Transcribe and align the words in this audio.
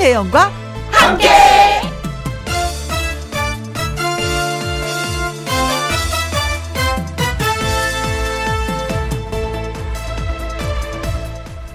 김혜영과 0.00 0.50
함께. 0.90 1.28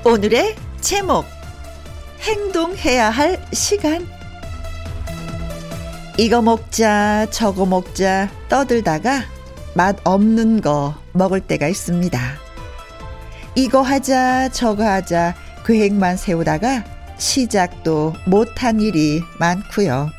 오늘의 0.03 0.55
제목 0.81 1.25
행동해야 2.21 3.11
할 3.11 3.39
시간 3.53 4.07
이거 6.17 6.41
먹자 6.41 7.27
저거 7.29 7.67
먹자 7.67 8.31
떠들다가 8.49 9.21
맛 9.75 9.97
없는 10.03 10.61
거 10.61 10.95
먹을 11.11 11.41
때가 11.41 11.67
있습니다. 11.67 12.19
이거 13.53 13.81
하자 13.83 14.49
저거 14.49 14.83
하자 14.83 15.35
계획만 15.63 16.17
세우다가 16.17 16.94
시작도 17.17 18.13
못한 18.25 18.81
일이 18.81 19.21
많고요. 19.39 20.09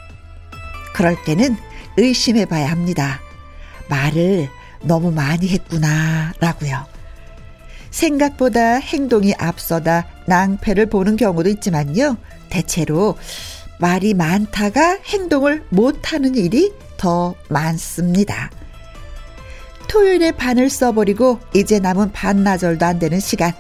그럴 0.95 1.17
때는 1.25 1.57
의심해 1.97 2.45
봐야 2.45 2.71
합니다. 2.71 3.21
말을 3.89 4.49
너무 4.83 5.11
많이 5.11 5.49
했구나 5.49 6.33
라고요. 6.41 6.87
생각보다 7.91 8.77
행동이 8.77 9.35
앞서다 9.39 10.07
낭패를 10.27 10.87
보는 10.87 11.17
경우도 11.17 11.49
있지만요. 11.51 12.17
대체로 12.51 13.17
말이 13.79 14.15
많다가 14.15 14.99
행동을 15.05 15.65
못하는 15.71 16.35
일이 16.35 16.73
더 16.97 17.35
많습니다. 17.49 18.51
토요일에 19.88 20.33
반을 20.33 20.69
써버리고 20.69 21.41
이제 21.55 21.79
남은 21.79 22.13
반나절도 22.13 22.85
안 22.85 22.99
되는 22.99 23.21
시간 23.21 23.53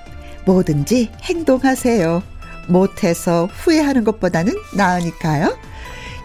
뭐든지 0.44 1.10
행동하세요. 1.22 2.22
못해서 2.68 3.48
후회하는 3.52 4.04
것보다는 4.04 4.54
나으니까요. 4.74 5.56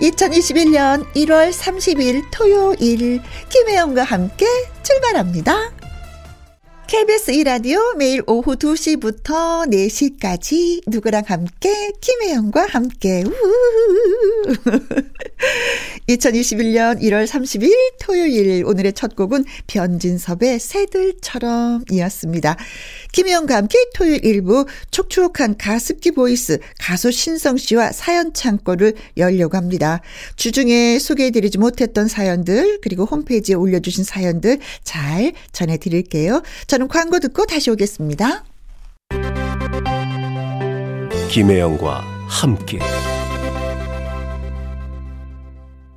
2021년 0.01 1.05
1월 1.13 1.51
30일 1.51 2.23
토요일 2.31 3.21
김혜영과 3.49 4.03
함께 4.03 4.45
출발합니다. 4.81 5.80
KBS 6.91 7.31
이라디오 7.31 7.79
매일 7.97 8.21
오후 8.27 8.57
2시부터 8.57 9.65
4시까지 9.71 10.81
누구랑 10.87 11.23
함께 11.25 11.93
김혜영과 12.01 12.65
함께 12.65 13.23
우후후후. 13.23 14.81
2021년 16.09 17.01
1월 17.01 17.25
30일 17.25 17.71
토요일 18.01 18.65
오늘의 18.65 18.91
첫 18.91 19.15
곡은 19.15 19.45
변진섭의 19.67 20.59
새들처럼 20.59 21.85
이었습니다. 21.89 22.57
김혜영과 23.13 23.55
함께 23.55 23.77
토요일 23.93 24.25
1부 24.25 24.65
촉촉한 24.91 25.57
가습기 25.57 26.11
보이스 26.11 26.59
가수 26.77 27.11
신성 27.11 27.55
씨와 27.55 27.93
사연 27.93 28.33
창고를 28.33 28.95
열려고 29.15 29.55
합니다. 29.55 30.01
주중에 30.35 30.99
소개해드리지 30.99 31.57
못했던 31.57 32.09
사연들 32.09 32.79
그리고 32.81 33.05
홈페이지에 33.05 33.55
올려주신 33.55 34.03
사연들 34.03 34.59
잘 34.83 35.31
전해드릴게요. 35.53 36.41
저는 36.67 36.80
광고 36.87 37.19
듣고 37.19 37.45
다시 37.45 37.69
오겠습니다. 37.71 38.43
김혜영과 41.29 42.03
함께 42.27 42.79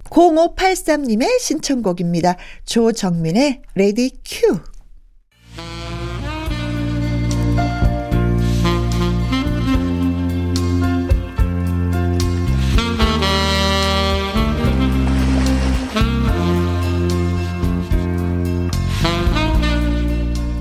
0583님의 0.05 1.41
신청곡입니다. 1.41 2.37
조정민의 2.65 3.63
레디 3.75 4.13
큐. 4.25 4.61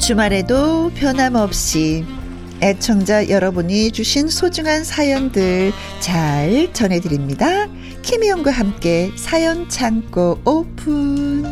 주말에도 0.04 0.92
변함없이 0.96 2.04
애청자 2.62 3.30
여러분이 3.30 3.92
주신 3.92 4.28
소중한 4.28 4.84
사연들 4.84 5.72
잘 6.02 6.74
전해드립니다. 6.74 7.68
김희영과 8.02 8.52
함께 8.52 9.12
사연 9.16 9.70
창고 9.70 10.42
오픈. 10.44 11.44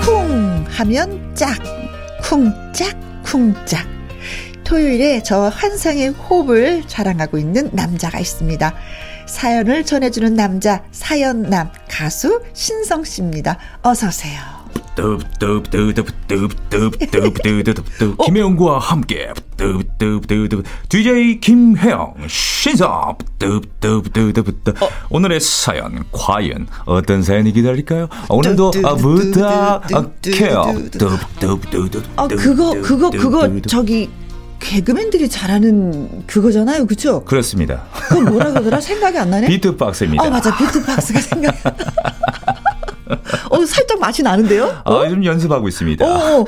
쿵 0.00 0.64
하면 0.68 1.34
짝, 1.34 1.58
쿵짝, 2.22 2.96
쿵짝. 3.22 3.86
토요일에 4.64 5.22
저 5.22 5.48
환상의 5.48 6.08
호흡을 6.12 6.84
자랑하고 6.86 7.36
있는 7.36 7.68
남자가 7.74 8.18
있습니다. 8.18 8.74
사연을 9.32 9.84
전해주는 9.84 10.34
남자, 10.34 10.82
사연남, 10.92 11.70
가수 11.88 12.42
신성 12.52 13.02
씨입니다. 13.02 13.56
어서 13.82 14.08
오세요. 14.08 14.38
김혜영과 18.26 18.78
함께 18.78 19.32
DJ 20.90 21.40
김혜영 21.40 22.14
신성 22.28 23.16
오늘의 25.08 25.40
사연 25.40 26.04
과연 26.12 26.66
어떤 26.84 27.22
사연이 27.22 27.52
기다릴까요? 27.52 28.08
오늘도 28.28 28.70
부탁해요. 28.70 30.62
아 32.16 32.28
그거 32.28 32.74
그거 32.82 33.10
그거 33.10 33.60
저기 33.62 34.10
개그맨들이 34.62 35.28
잘하는 35.28 36.26
그거잖아요, 36.26 36.86
그렇죠? 36.86 37.24
그렇습니다. 37.24 37.82
그 38.08 38.14
뭐라 38.14 38.50
그러더라? 38.52 38.80
생각이 38.80 39.18
안 39.18 39.30
나네. 39.30 39.48
비트박스입니다. 39.48 40.24
아 40.24 40.30
맞아, 40.30 40.56
비트박스가 40.56 41.20
생각. 41.20 41.54
어 43.50 43.66
살짝 43.66 43.98
맛이 43.98 44.22
나는데요? 44.22 44.82
어? 44.84 45.02
아, 45.02 45.08
좀 45.08 45.24
연습하고 45.24 45.68
있습니다. 45.68 46.06
어, 46.06 46.40
어. 46.40 46.44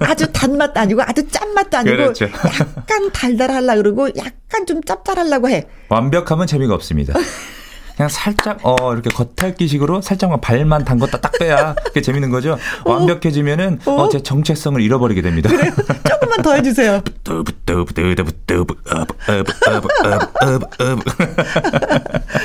아주 0.00 0.30
단맛도 0.32 0.80
아니고 0.80 1.02
아주 1.02 1.28
짠맛도 1.28 1.76
아니고 1.78 1.96
그렇죠. 1.96 2.24
약간 2.26 3.10
달달하려 3.12 3.76
그러고 3.76 4.08
약간 4.16 4.64
좀 4.64 4.82
짭짤하려고 4.82 5.50
해. 5.50 5.66
완벽하면 5.88 6.46
재미가 6.46 6.74
없습니다. 6.74 7.12
그냥 7.98 8.08
살짝 8.10 8.60
어 8.62 8.92
이렇게 8.92 9.10
겉핥기식으로 9.10 10.02
살짝만 10.02 10.40
발만 10.40 10.84
담궜다 10.84 11.20
딱 11.20 11.32
빼야 11.36 11.74
그게 11.82 12.00
재밌는 12.00 12.30
거죠. 12.30 12.56
어. 12.84 12.92
완벽해지면은 12.92 13.80
어? 13.86 13.90
어, 13.90 14.08
제 14.08 14.22
정체성을 14.22 14.80
잃어버리게 14.80 15.20
됩니다. 15.20 15.50
그래요? 15.50 15.72
조금만 16.08 16.40
더 16.42 16.54
해주세요. 16.54 17.02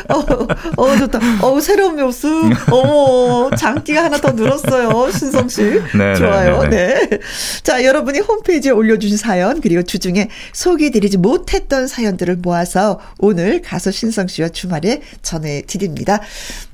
어, 0.10 0.48
어 0.76 0.98
좋다. 0.98 1.20
어 1.44 1.60
새로운 1.60 1.98
묘수. 1.98 2.50
어 2.72 3.52
장기가 3.56 4.06
하나 4.06 4.18
더 4.18 4.32
늘었어요, 4.32 5.12
신성 5.12 5.48
씨. 5.50 5.62
네, 5.96 6.16
좋아요. 6.16 6.64
네, 6.64 6.70
네. 6.70 7.10
네. 7.10 7.20
자 7.62 7.84
여러분이 7.84 8.22
홈페이지에 8.22 8.72
올려주신 8.72 9.18
사연 9.18 9.62
그리고 9.62 9.84
주중에 9.84 10.30
소개해드리지 10.54 11.20
못했던 11.20 11.86
사연들을 11.86 12.38
모아서 12.38 13.00
오늘 13.20 13.62
가수 13.62 13.92
신성 13.92 14.26
씨와 14.26 14.50
주말에 14.50 15.04
전 15.22 15.43
전해드립니다. 15.44 16.20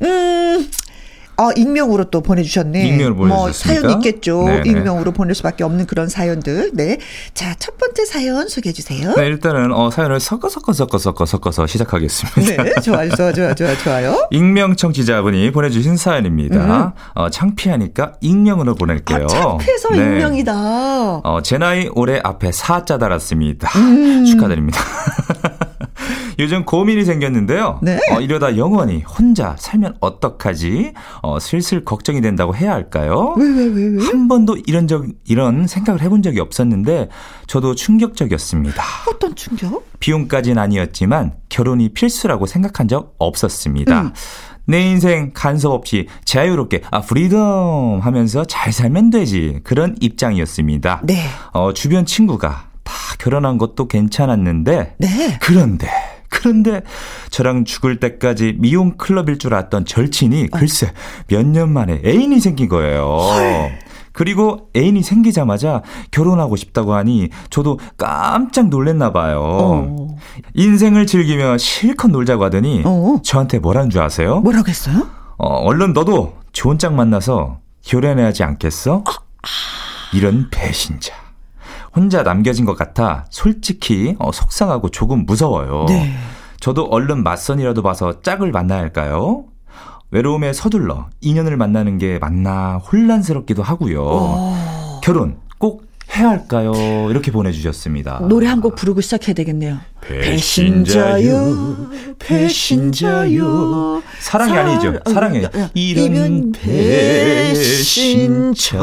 음, 0.03 0.69
아, 1.37 1.51
익명으로 1.55 2.09
또 2.11 2.19
보내주셨네. 2.19 2.85
익명으로 2.85 3.15
뭐 3.15 3.27
보내주셨습니까? 3.27 3.87
뭐, 3.87 3.91
사연 3.91 4.03
있겠죠. 4.03 4.43
네네. 4.43 4.69
익명으로 4.69 5.13
보낼 5.13 5.33
수밖에 5.35 5.63
없는 5.63 5.85
그런 5.85 6.09
사연들. 6.09 6.71
네. 6.73 6.97
자, 7.33 7.55
첫 7.59 7.77
번째 7.77 8.03
사연 8.03 8.49
소개해 8.49 8.73
주세요. 8.73 9.13
네, 9.15 9.27
일단은, 9.27 9.71
어, 9.71 9.89
사연을 9.89 10.19
섞어, 10.19 10.49
섞어, 10.49 10.73
섞어, 10.73 10.97
섞어, 10.97 11.25
섞어서 11.25 11.65
시작하겠습니다. 11.65 12.63
네, 12.63 12.73
좋아요, 12.83 13.09
좋아, 13.15 13.31
좋아, 13.31 13.55
좋아, 13.55 13.73
좋아요. 13.77 14.27
익명 14.31 14.75
청취자분이 14.75 15.51
보내주신 15.51 15.95
사연입니다. 15.95 16.87
음. 16.87 16.91
어, 17.15 17.29
창피하니까 17.29 18.15
익명으로 18.19 18.75
보낼게요. 18.75 19.23
아, 19.23 19.27
창피해서 19.27 19.89
네. 19.91 19.97
익명이다. 19.97 21.21
어, 21.23 21.39
제 21.41 21.57
나이 21.57 21.89
올해 21.95 22.19
앞에 22.21 22.49
4자 22.49 22.99
달았습니다. 22.99 23.69
음. 23.79 24.25
축하드립니다. 24.27 24.81
요즘 26.39 26.63
고민이 26.63 27.03
생겼는데요. 27.03 27.79
네. 27.81 27.99
어, 28.11 28.21
이러다 28.21 28.55
영원히 28.55 29.01
혼자 29.01 29.55
살면 29.59 29.97
어떡하지? 29.99 30.93
어, 31.21 31.37
슬슬 31.39 31.83
걱정이 31.83 32.21
된다고 32.21 32.55
해야 32.55 32.71
할까요? 32.71 33.35
왜, 33.37 33.45
왜, 33.45 33.65
왜, 33.65 33.87
왜? 33.97 34.05
한 34.05 34.29
번도 34.29 34.57
이런 34.65 34.87
적, 34.87 35.05
이런 35.25 35.67
생각을 35.67 36.01
해본 36.01 36.23
적이 36.23 36.39
없었는데 36.39 37.09
저도 37.47 37.75
충격적이었습니다. 37.75 38.81
어떤 39.09 39.35
충격? 39.35 39.83
비혼까지는 39.99 40.57
아니었지만 40.57 41.33
결혼이 41.49 41.89
필수라고 41.89 42.45
생각한 42.45 42.87
적 42.87 43.15
없었습니다. 43.17 44.01
음. 44.01 44.13
내 44.65 44.81
인생 44.81 45.31
간섭 45.33 45.73
없이 45.73 46.07
자유롭게 46.25 46.83
아 46.91 47.01
freedom 47.01 47.99
하면서 48.01 48.45
잘 48.45 48.71
살면 48.71 49.09
되지 49.09 49.59
그런 49.63 49.95
입장이었습니다. 49.99 51.01
네. 51.03 51.25
어 51.53 51.73
주변 51.73 52.05
친구가 52.05 52.69
다 52.83 52.93
결혼한 53.17 53.57
것도 53.57 53.87
괜찮았는데 53.87 54.95
네. 54.99 55.39
그런데 55.41 55.89
그런데 56.29 56.81
저랑 57.31 57.65
죽을 57.65 57.99
때까지 57.99 58.55
미용 58.59 58.97
클럽일 58.97 59.37
줄 59.39 59.53
알았던 59.53 59.85
절친이 59.85 60.49
어. 60.51 60.57
글쎄 60.57 60.93
몇 61.27 61.43
년 61.45 61.71
만에 61.73 62.01
애인이 62.05 62.39
생긴 62.39 62.69
거예요. 62.69 63.03
헐. 63.17 63.79
그리고 64.11 64.69
애인이 64.75 65.01
생기자마자 65.01 65.81
결혼하고 66.11 66.55
싶다고 66.55 66.93
하니 66.93 67.29
저도 67.49 67.79
깜짝 67.97 68.67
놀랬나 68.69 69.11
봐요. 69.13 69.39
어. 69.41 70.17
인생을 70.55 71.07
즐기며 71.07 71.57
실컷 71.57 72.09
놀자고 72.09 72.43
하더니 72.45 72.81
어. 72.85 73.17
저한테 73.23 73.59
뭐라는 73.59 73.89
줄 73.89 74.01
아세요? 74.01 74.39
뭐라고 74.41 74.67
했어요? 74.67 75.07
어, 75.37 75.47
얼른 75.61 75.93
너도 75.93 76.33
좋은 76.51 76.77
짝 76.77 76.93
만나서 76.95 77.59
결혼해야지 77.83 78.43
않겠어? 78.43 79.03
아. 79.07 79.11
이런 80.13 80.49
배신자. 80.51 81.13
혼자 81.95 82.23
남겨진 82.23 82.65
것 82.65 82.77
같아 82.77 83.25
솔직히 83.29 84.15
어, 84.19 84.31
속상하고 84.31 84.89
조금 84.89 85.25
무서워요. 85.25 85.85
네. 85.87 86.13
저도 86.59 86.85
얼른 86.85 87.23
맞선이라도 87.23 87.81
봐서 87.81 88.21
짝을 88.21 88.51
만나야 88.51 88.79
할까요? 88.79 89.45
외로움에 90.11 90.53
서둘러 90.53 91.07
인연을 91.21 91.55
만나는 91.57 91.97
게 91.97 92.17
맞나 92.19 92.77
혼란스럽기도 92.77 93.63
하고요. 93.63 94.01
오. 94.03 94.53
결혼 95.01 95.33
꼭 95.33 95.48
해야 96.15 96.29
할까요? 96.29 96.71
이렇게 97.09 97.31
보내주셨습니다. 97.31 98.19
노래 98.27 98.47
한 98.47 98.59
곡 98.59 98.75
부르고 98.75 98.99
시작해야 99.01 99.33
되겠네요. 99.35 99.77
배신자요, 100.01 101.87
배신자요. 102.19 104.01
사랑이 104.19 104.51
사... 104.53 104.59
아니죠. 104.59 104.99
어, 105.05 105.09
이런 105.73 106.51
배신자요. 106.51 108.81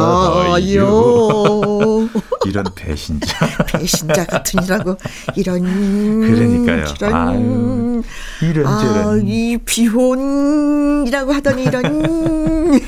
이런 2.46 2.64
배신자. 2.74 3.46
배신자 3.66 4.24
같으니라고. 4.26 4.96
이런. 5.36 5.60
그러니까요. 6.20 6.84
이런. 7.00 7.14
아유, 7.14 8.02
이런 8.42 8.66
아, 8.66 9.18
이 9.22 9.58
비혼이라고 9.64 11.32
하더니 11.32 11.64
이런. 11.64 12.80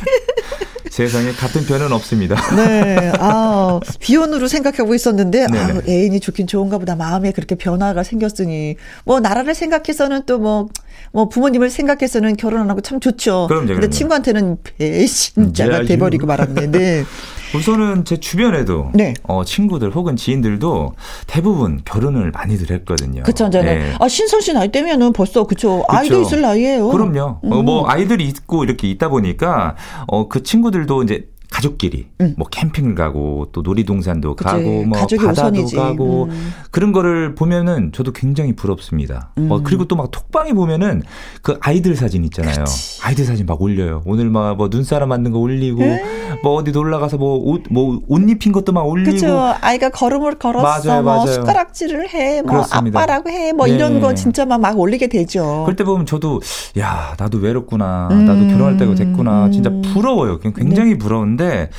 세상에 0.98 1.30
같은 1.30 1.64
편은 1.64 1.92
없습니다. 1.92 2.34
네. 2.56 3.12
아, 3.20 3.78
비혼으로 4.00 4.48
생각하고 4.48 4.96
있었는데, 4.96 5.44
아, 5.44 5.80
애인이 5.86 6.18
좋긴 6.18 6.48
좋은가 6.48 6.78
보다. 6.78 6.96
마음에 6.96 7.30
그렇게 7.30 7.54
변화가 7.54 8.02
생겼으니. 8.02 8.74
뭐, 9.04 9.20
나라를 9.20 9.54
생각해서는 9.54 10.22
또 10.26 10.38
뭐, 10.38 10.68
뭐, 11.12 11.28
부모님을 11.28 11.70
생각해서는 11.70 12.36
결혼 12.36 12.62
안 12.62 12.70
하고 12.70 12.80
참 12.80 12.98
좋죠. 12.98 13.46
그럼요. 13.46 13.66
근데 13.66 13.74
그럼요. 13.74 13.90
친구한테는 13.90 14.56
배신자가 14.76 15.82
돼 15.84 15.98
버리고 15.98 16.26
말았네. 16.26 16.66
네. 16.72 17.04
우선은 17.54 18.04
제 18.04 18.18
주변에도 18.18 18.90
네. 18.94 19.14
어, 19.22 19.44
친구들 19.44 19.90
혹은 19.94 20.16
지인들도 20.16 20.94
대부분 21.26 21.80
결혼을 21.84 22.30
많이들 22.30 22.74
했거든요. 22.76 23.22
그쵸, 23.22 23.48
저는. 23.50 23.78
네. 23.78 23.94
아, 23.98 24.08
신성 24.08 24.40
씨 24.40 24.52
나이 24.52 24.68
때면은 24.70 25.12
벌써, 25.12 25.44
그쵸. 25.44 25.84
아이도 25.88 26.20
있을 26.22 26.40
나이에요. 26.40 26.88
그럼요. 26.88 27.40
음. 27.44 27.52
어, 27.52 27.62
뭐, 27.62 27.88
아이들이 27.88 28.26
있고 28.26 28.64
이렇게 28.64 28.88
있다 28.90 29.08
보니까, 29.08 29.76
어, 30.06 30.28
그 30.28 30.42
친구들도 30.42 31.02
이제 31.04 31.28
가족끼리 31.50 32.06
음. 32.20 32.34
뭐 32.36 32.46
캠핑을 32.48 32.94
가고 32.94 33.48
또 33.52 33.62
놀이동산도 33.62 34.36
그치. 34.36 34.44
가고 34.48 34.84
뭐 34.84 34.98
바다도 35.00 35.28
우선이지. 35.30 35.76
가고 35.76 36.24
음. 36.30 36.52
그런 36.70 36.92
거를 36.92 37.34
보면은 37.34 37.90
저도 37.92 38.12
굉장히 38.12 38.54
부럽습니다. 38.54 39.30
음. 39.38 39.50
어, 39.50 39.60
그리고 39.62 39.84
또 39.86 39.96
막 39.98 40.10
톡방에 40.12 40.52
보면은 40.52 41.02
그 41.42 41.58
아이들 41.60 41.96
사진 41.96 42.24
있잖아요. 42.26 42.64
그치. 42.64 43.00
아이들 43.02 43.24
사진 43.24 43.46
막 43.46 43.60
올려요. 43.60 44.02
오늘 44.06 44.30
막 44.30 44.56
뭐 44.58 44.68
눈사람 44.70 45.08
만든 45.08 45.32
거 45.32 45.38
올리고 45.38 45.82
에이. 45.82 45.98
뭐 46.42 46.54
어디 46.54 46.70
놀러 46.70 46.98
가서 47.00 47.16
뭐 47.16 47.38
옷 47.52 47.62
뭐 47.70 47.98
옷 48.08 48.28
입힌 48.30 48.52
것도 48.52 48.72
막 48.72 48.82
올리고 48.86 49.10
그쵸. 49.12 49.54
아이가 49.60 49.88
걸음을 49.90 50.38
걸었어. 50.38 50.88
맞아요, 50.88 51.02
뭐 51.02 51.14
맞아요. 51.16 51.32
숟가락질을 51.32 52.12
해. 52.14 52.42
뭐 52.42 52.52
그렇습니다. 52.52 53.00
아빠라고 53.00 53.30
해. 53.30 53.52
뭐 53.52 53.66
네. 53.66 53.74
이런 53.74 54.00
거 54.00 54.14
진짜 54.14 54.44
막, 54.46 54.60
막 54.60 54.78
올리게 54.78 55.06
되죠. 55.08 55.62
그럴 55.64 55.76
때 55.76 55.84
보면 55.84 56.06
저도 56.06 56.40
야, 56.78 57.14
나도 57.18 57.38
외롭구나. 57.38 58.08
나도 58.10 58.46
결혼할 58.48 58.76
때가 58.76 58.94
됐구나. 58.94 59.50
진짜 59.50 59.70
음. 59.70 59.82
부러워요. 59.82 60.38
굉장히 60.40 60.92
네. 60.92 60.98
부러운데 60.98 61.37
있는데 61.38 61.70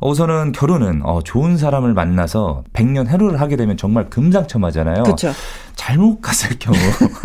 우선은 0.00 0.52
결혼은 0.52 1.00
어, 1.04 1.22
좋은 1.22 1.56
사람을 1.56 1.94
만나서 1.94 2.64
백년 2.72 3.06
해로를 3.06 3.40
하게 3.40 3.56
되면 3.56 3.76
정말 3.76 4.10
금상첨화잖아요. 4.10 5.04
그렇죠. 5.04 5.32
잘못 5.76 6.20
갔을 6.20 6.58
경우 6.58 6.76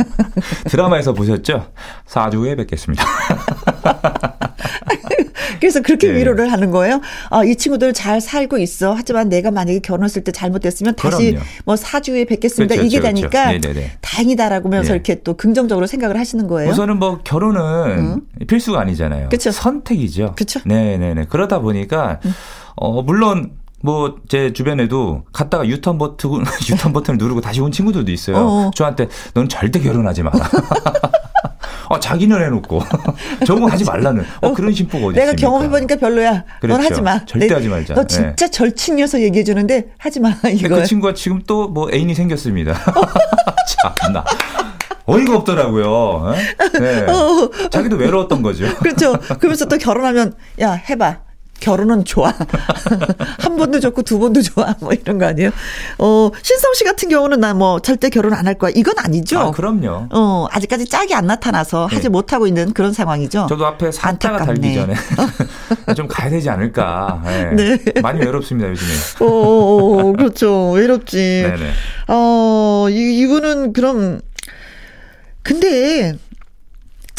드라마에서 0.70 1.14
보셨죠? 1.14 1.68
4주 2.08 2.36
후에 2.36 2.56
뵙겠습니다. 2.56 3.04
그래서 5.60 5.82
그렇게 5.82 6.08
네. 6.08 6.20
위로를 6.20 6.52
하는 6.52 6.72
거예요. 6.72 7.02
아, 7.30 7.44
이 7.44 7.56
친구들 7.56 7.94
잘 7.94 8.22
살고 8.22 8.58
있어. 8.60 8.94
하지만 8.94 9.30
내가 9.30 9.52
만약에 9.52 9.80
결혼했을 9.80 10.24
때 10.24 10.32
잘못됐으면 10.32 10.96
다시 10.96 11.32
그럼요. 11.32 11.46
뭐 11.66 11.76
4주 11.76 12.14
후에 12.14 12.26
뵙겠습니다. 12.26 12.76
그렇죠, 12.76 12.88
이게 12.88 13.00
그렇죠. 13.00 13.16
되니까 13.16 13.48
그렇죠. 13.60 13.90
다행이다라고 14.02 14.70
하면서 14.70 14.90
네. 14.90 14.96
이렇게 14.96 15.22
또 15.24 15.36
긍정적으로 15.36 15.88
생각을 15.88 16.18
하시는 16.18 16.48
거예요. 16.48 16.72
우선은 16.72 16.98
뭐 16.98 17.20
결혼은 17.24 17.62
음. 17.62 18.22
필수가 18.48 18.80
아니잖아요. 18.80 19.30
그렇죠. 19.30 19.52
선택이죠. 19.52 20.34
그렇죠. 20.36 20.62
네네네. 20.66 21.26
그러다 21.30 21.60
보니까 21.60 22.20
음. 22.26 22.34
어, 22.76 23.02
물론 23.02 23.52
뭐제 23.82 24.54
주변에도 24.54 25.24
갔다가 25.32 25.66
유턴 25.68 25.98
버튼 25.98 26.30
유턴 26.70 26.94
버튼을 26.94 27.18
누르고 27.18 27.42
다시 27.42 27.62
온 27.62 27.72
친구들도 27.72 28.12
있어요. 28.12 28.38
어어. 28.38 28.72
저한테 28.76 29.08
넌 29.34 29.48
절대 29.48 29.80
결혼하지 29.80 30.24
마라. 30.24 30.40
어, 31.90 32.00
자기는 32.00 32.40
해놓고 32.42 32.82
저거 33.46 33.68
하지 33.68 33.84
말라는 33.84 34.24
어, 34.42 34.54
그런 34.54 34.72
심보가 34.74 35.08
어디 35.08 35.18
내가 35.18 35.34
경험해보니까 35.34 35.96
별로야. 35.98 36.44
그렇죠. 36.62 36.78
넌 36.82 36.86
하지 36.92 37.02
마. 37.02 37.26
절대 37.26 37.48
내, 37.48 37.54
하지 37.56 37.68
말자. 37.68 37.94
너 37.96 38.04
진짜 38.06 38.46
네. 38.46 38.52
절친이어서 38.52 39.22
얘기해 39.22 39.44
주는데 39.44 39.88
하지 39.98 40.20
마. 40.20 40.34
이거. 40.52 40.76
그 40.76 40.86
친구가 40.86 41.14
지금 41.14 41.42
또 41.46 41.68
뭐 41.70 41.90
애인이 41.92 42.14
생겼습니다. 42.16 42.74
참나. 44.02 44.24
어이가 45.06 45.38
없더라고요. 45.38 45.86
어? 45.92 46.34
네. 46.80 47.06
어. 47.10 47.50
자기도 47.70 47.96
외로웠던 47.96 48.42
거죠. 48.42 48.66
그렇죠. 48.78 49.14
그러면서 49.40 49.66
또 49.66 49.78
결혼하면 49.78 50.34
야 50.62 50.72
해봐. 50.74 51.18
결혼은 51.60 52.06
좋아. 52.06 52.34
한 53.40 53.56
번도 53.58 53.80
좋고 53.80 54.02
두 54.04 54.18
번도 54.20 54.42
좋아. 54.42 54.76
뭐 54.80 54.92
이런 54.94 55.18
거 55.18 55.26
아니에요? 55.28 55.52
어, 56.00 56.30
신성 56.42 56.74
씨 56.74 56.84
같은 56.84 57.10
경우는 57.10 57.40
나 57.40 57.54
뭐 57.54 57.80
절대 57.80 58.10
결혼 58.10 58.34
안 58.34 58.48
할 58.48 58.56
거야. 58.56 58.72
이건 58.76 58.96
아니죠? 58.98 59.38
아, 59.40 59.52
그럼요. 59.52 60.08
어, 60.12 60.48
아직까지 60.52 60.86
짝이 60.88 61.14
안 61.14 61.26
나타나서 61.28 61.88
네. 61.90 61.96
하지 61.96 62.10
못하고 62.10 62.48
있는 62.48 62.74
그런 62.74 62.94
상황이죠. 62.94 63.48
저도 63.50 63.66
앞에 63.66 63.92
산타가 63.92 64.46
달기 64.46 64.74
전에 64.74 64.94
좀 65.96 66.08
가야 66.08 66.30
되지 66.30 66.50
않을까. 66.50 67.22
네. 67.26 67.52
네. 67.56 68.02
많이 68.02 68.20
외롭습니다, 68.22 68.70
요즘에. 68.70 68.92
어, 69.20 69.26
어, 69.26 70.00
어 70.10 70.14
그렇죠. 70.14 70.72
외롭지. 70.72 71.18
네네. 71.18 71.72
어, 72.08 72.88
이, 72.90 73.20
이분은 73.20 73.74
그럼 73.74 74.22
근데 75.44 76.14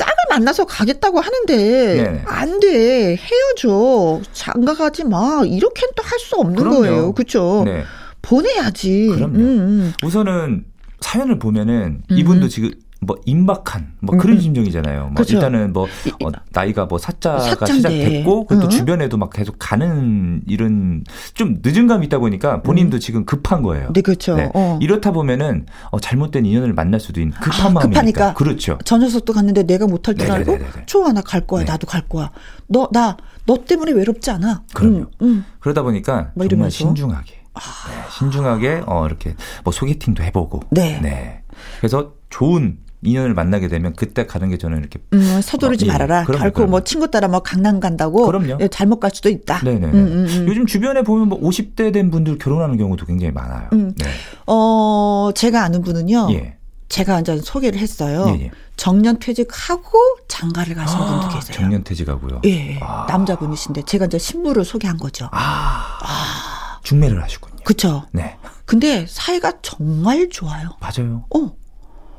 짝을 0.01 0.15
만나서 0.31 0.65
가겠다고 0.65 1.21
하는데 1.21 1.57
네. 2.03 2.23
안 2.27 2.59
돼. 2.59 3.17
헤어져. 3.17 4.21
장가 4.33 4.75
가지 4.75 5.05
마. 5.05 5.43
이렇게는 5.45 5.93
또 5.95 6.03
할 6.03 6.19
수 6.19 6.37
없는 6.37 6.57
그럼요. 6.57 6.77
거예요. 6.81 7.13
그렇죠? 7.13 7.63
네. 7.67 7.83
보내야지. 8.23 9.09
그럼요. 9.15 9.35
음, 9.35 9.41
음. 9.41 9.93
우선은 10.03 10.65
사연을 11.01 11.39
보면은 11.39 12.03
이분도 12.11 12.47
음. 12.47 12.49
지금 12.49 12.71
뭐 13.03 13.17
임박한 13.25 13.95
뭐 14.01 14.17
그런 14.19 14.37
음. 14.37 14.41
심정이잖아요. 14.41 15.05
뭐 15.05 15.15
그렇죠. 15.15 15.35
일단은 15.37 15.73
뭐 15.73 15.85
어, 15.85 16.31
나이가 16.53 16.85
뭐 16.85 16.99
사자가 16.99 17.41
사짠데. 17.41 17.75
시작됐고 17.75 18.47
그것도 18.47 18.67
어? 18.67 18.69
주변에도 18.69 19.17
막 19.17 19.31
계속 19.31 19.57
가는 19.59 20.43
이런 20.47 21.05
좀 21.33 21.57
늦은 21.63 21.87
감이 21.87 22.07
있다 22.07 22.19
보니까 22.19 22.61
본인도 22.63 22.99
음. 22.99 23.01
지금 23.01 23.25
급한 23.25 23.63
거예요. 23.63 23.91
네, 23.95 24.03
그렇죠. 24.03 24.37
네. 24.37 24.51
어. 24.55 24.79
이렇다 24.83 25.13
보면은 25.13 25.65
어, 25.91 25.99
잘못된 25.99 26.45
인연을 26.45 26.75
만날 26.75 27.01
수도 27.01 27.21
있는 27.21 27.35
급한 27.41 27.69
아, 27.69 27.71
마음이니까. 27.71 27.89
급하니까. 28.01 28.35
그렇죠. 28.35 28.79
저 28.85 28.99
녀석도 28.99 29.33
갔는데 29.33 29.63
내가 29.63 29.87
못할 29.87 30.15
줄 30.15 30.31
알고 30.31 30.59
좋아 30.87 31.13
나갈 31.13 31.47
거야. 31.47 31.65
네. 31.65 31.71
나도 31.73 31.87
갈 31.87 32.03
거야. 32.09 32.31
너 32.69 32.89
나 32.93 33.17
너 33.47 33.57
때문에 33.65 33.93
외롭지 33.93 34.31
않아. 34.31 34.63
그럼요. 34.75 34.99
음, 34.99 35.07
음. 35.23 35.45
그러다 35.59 35.83
보니까 35.83 36.31
뭐 36.35 36.47
정말 36.47 36.71
신중하게. 36.71 37.35
아. 37.55 37.61
네, 37.89 37.95
신중하게 38.19 38.83
어 38.87 39.07
이렇게 39.07 39.35
뭐 39.65 39.73
소개팅도 39.73 40.23
해보고. 40.23 40.61
네. 40.71 41.01
네. 41.03 41.43
그래서 41.79 42.13
좋은 42.29 42.79
인연을 43.03 43.33
만나게 43.35 43.69
되면 43.69 43.95
그때 43.95 44.27
가는 44.27 44.49
게 44.51 44.59
저는 44.59 44.79
이렇게 44.79 44.99
음, 45.15 45.41
서두르지 45.43 45.87
어, 45.87 45.89
예. 45.89 45.93
말아라. 45.93 46.25
그럼요, 46.25 46.43
결코 46.43 46.55
그럼요. 46.57 46.71
뭐 46.71 46.81
친구 46.85 47.11
따라 47.11 47.29
뭐 47.29 47.41
강남 47.41 47.81
간다고 47.81 48.27
그럼요. 48.27 48.59
예, 48.61 48.69
잘못 48.69 49.01
갈 49.01 49.11
수도 49.15 49.29
있다. 49.31 49.61
네네. 49.61 49.87
음, 49.87 49.95
음, 49.95 50.27
음, 50.29 50.45
요즘 50.49 50.67
주변에 50.67 51.03
보면 51.03 51.29
뭐 51.29 51.41
50대 51.41 51.93
된 51.93 52.11
분들 52.11 52.39
결혼하는 52.39 52.77
경우도 52.77 53.07
굉장히 53.07 53.33
많아요. 53.33 53.69
음. 53.73 53.95
네. 53.97 54.05
어 54.47 55.31
제가 55.35 55.63
아는 55.65 55.83
분은요. 55.83 56.29
예. 56.33 56.57
제가 56.91 57.15
완전 57.15 57.39
소개를 57.41 57.79
했어요. 57.79 58.27
예, 58.37 58.47
예. 58.47 58.51
정년 58.77 59.19
퇴직하고 59.19 59.99
장가를 60.27 60.75
가신 60.75 60.99
아, 60.99 61.07
분도 61.21 61.29
계세요. 61.37 61.57
정년 61.57 61.85
퇴직하고요. 61.85 62.41
예, 62.47 62.79
아. 62.83 63.07
남자분이신데 63.09 63.83
제가 63.83 64.07
이제 64.07 64.19
신부를 64.19 64.65
소개한 64.65 64.99
거죠. 64.99 65.29
아, 65.33 65.99
아. 66.03 66.81
중매를 66.83 67.23
하시군요. 67.23 67.55
그렇죠. 67.65 68.05
네. 68.13 68.37
근데 68.65 69.07
사이가 69.09 69.53
정말 69.63 70.29
좋아요. 70.31 70.71
맞아요. 70.81 71.25
어. 71.35 71.53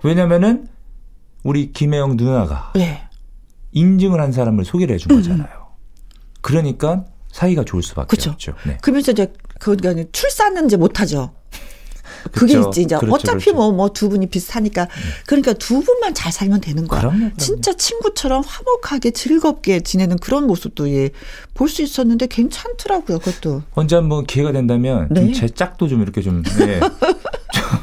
왜냐면은 0.03 0.67
우리 1.43 1.71
김혜영 1.71 2.17
누나가 2.17 2.71
네. 2.75 3.07
인증을 3.71 4.19
한 4.19 4.31
사람을 4.31 4.65
소개를 4.65 4.95
해준 4.95 5.11
음, 5.11 5.15
음. 5.17 5.21
거잖아요. 5.21 5.49
그러니까 6.41 7.05
사이가 7.31 7.63
좋을 7.63 7.81
수밖에 7.83 8.07
그쵸. 8.07 8.31
없죠. 8.31 8.53
네. 8.65 8.77
그러면서 8.81 9.11
이제 9.11 9.31
그 9.59 9.77
출산은 10.11 10.65
이제 10.65 10.77
못하죠. 10.77 11.33
그게 12.33 12.59
있지 12.59 12.83
이제 12.83 12.95
그렇죠, 12.97 13.15
어차피 13.15 13.51
뭐뭐 13.51 13.71
뭐두 13.71 14.09
분이 14.09 14.27
비슷하니까 14.27 14.87
그러니까 15.25 15.53
두 15.53 15.81
분만 15.81 16.13
잘 16.13 16.31
살면 16.31 16.61
되는 16.61 16.87
거야. 16.87 16.99
그럼요, 16.99 17.17
그럼요. 17.17 17.37
진짜 17.37 17.73
친구처럼 17.73 18.43
화목하게 18.45 19.11
즐겁게 19.11 19.79
지내는 19.79 20.17
그런 20.17 20.45
모습도 20.45 20.89
예, 20.91 21.09
볼 21.55 21.67
수 21.69 21.81
있었는데 21.81 22.27
괜찮더라고요. 22.27 23.19
그것도. 23.19 23.63
언제 23.71 23.95
한번 23.95 24.25
기회가 24.25 24.51
된다면 24.51 25.07
네. 25.09 25.31
제 25.31 25.47
짝도 25.47 25.87
좀 25.87 26.01
이렇게 26.03 26.21
좀, 26.21 26.43
예, 26.59 26.79
좀 27.53 27.79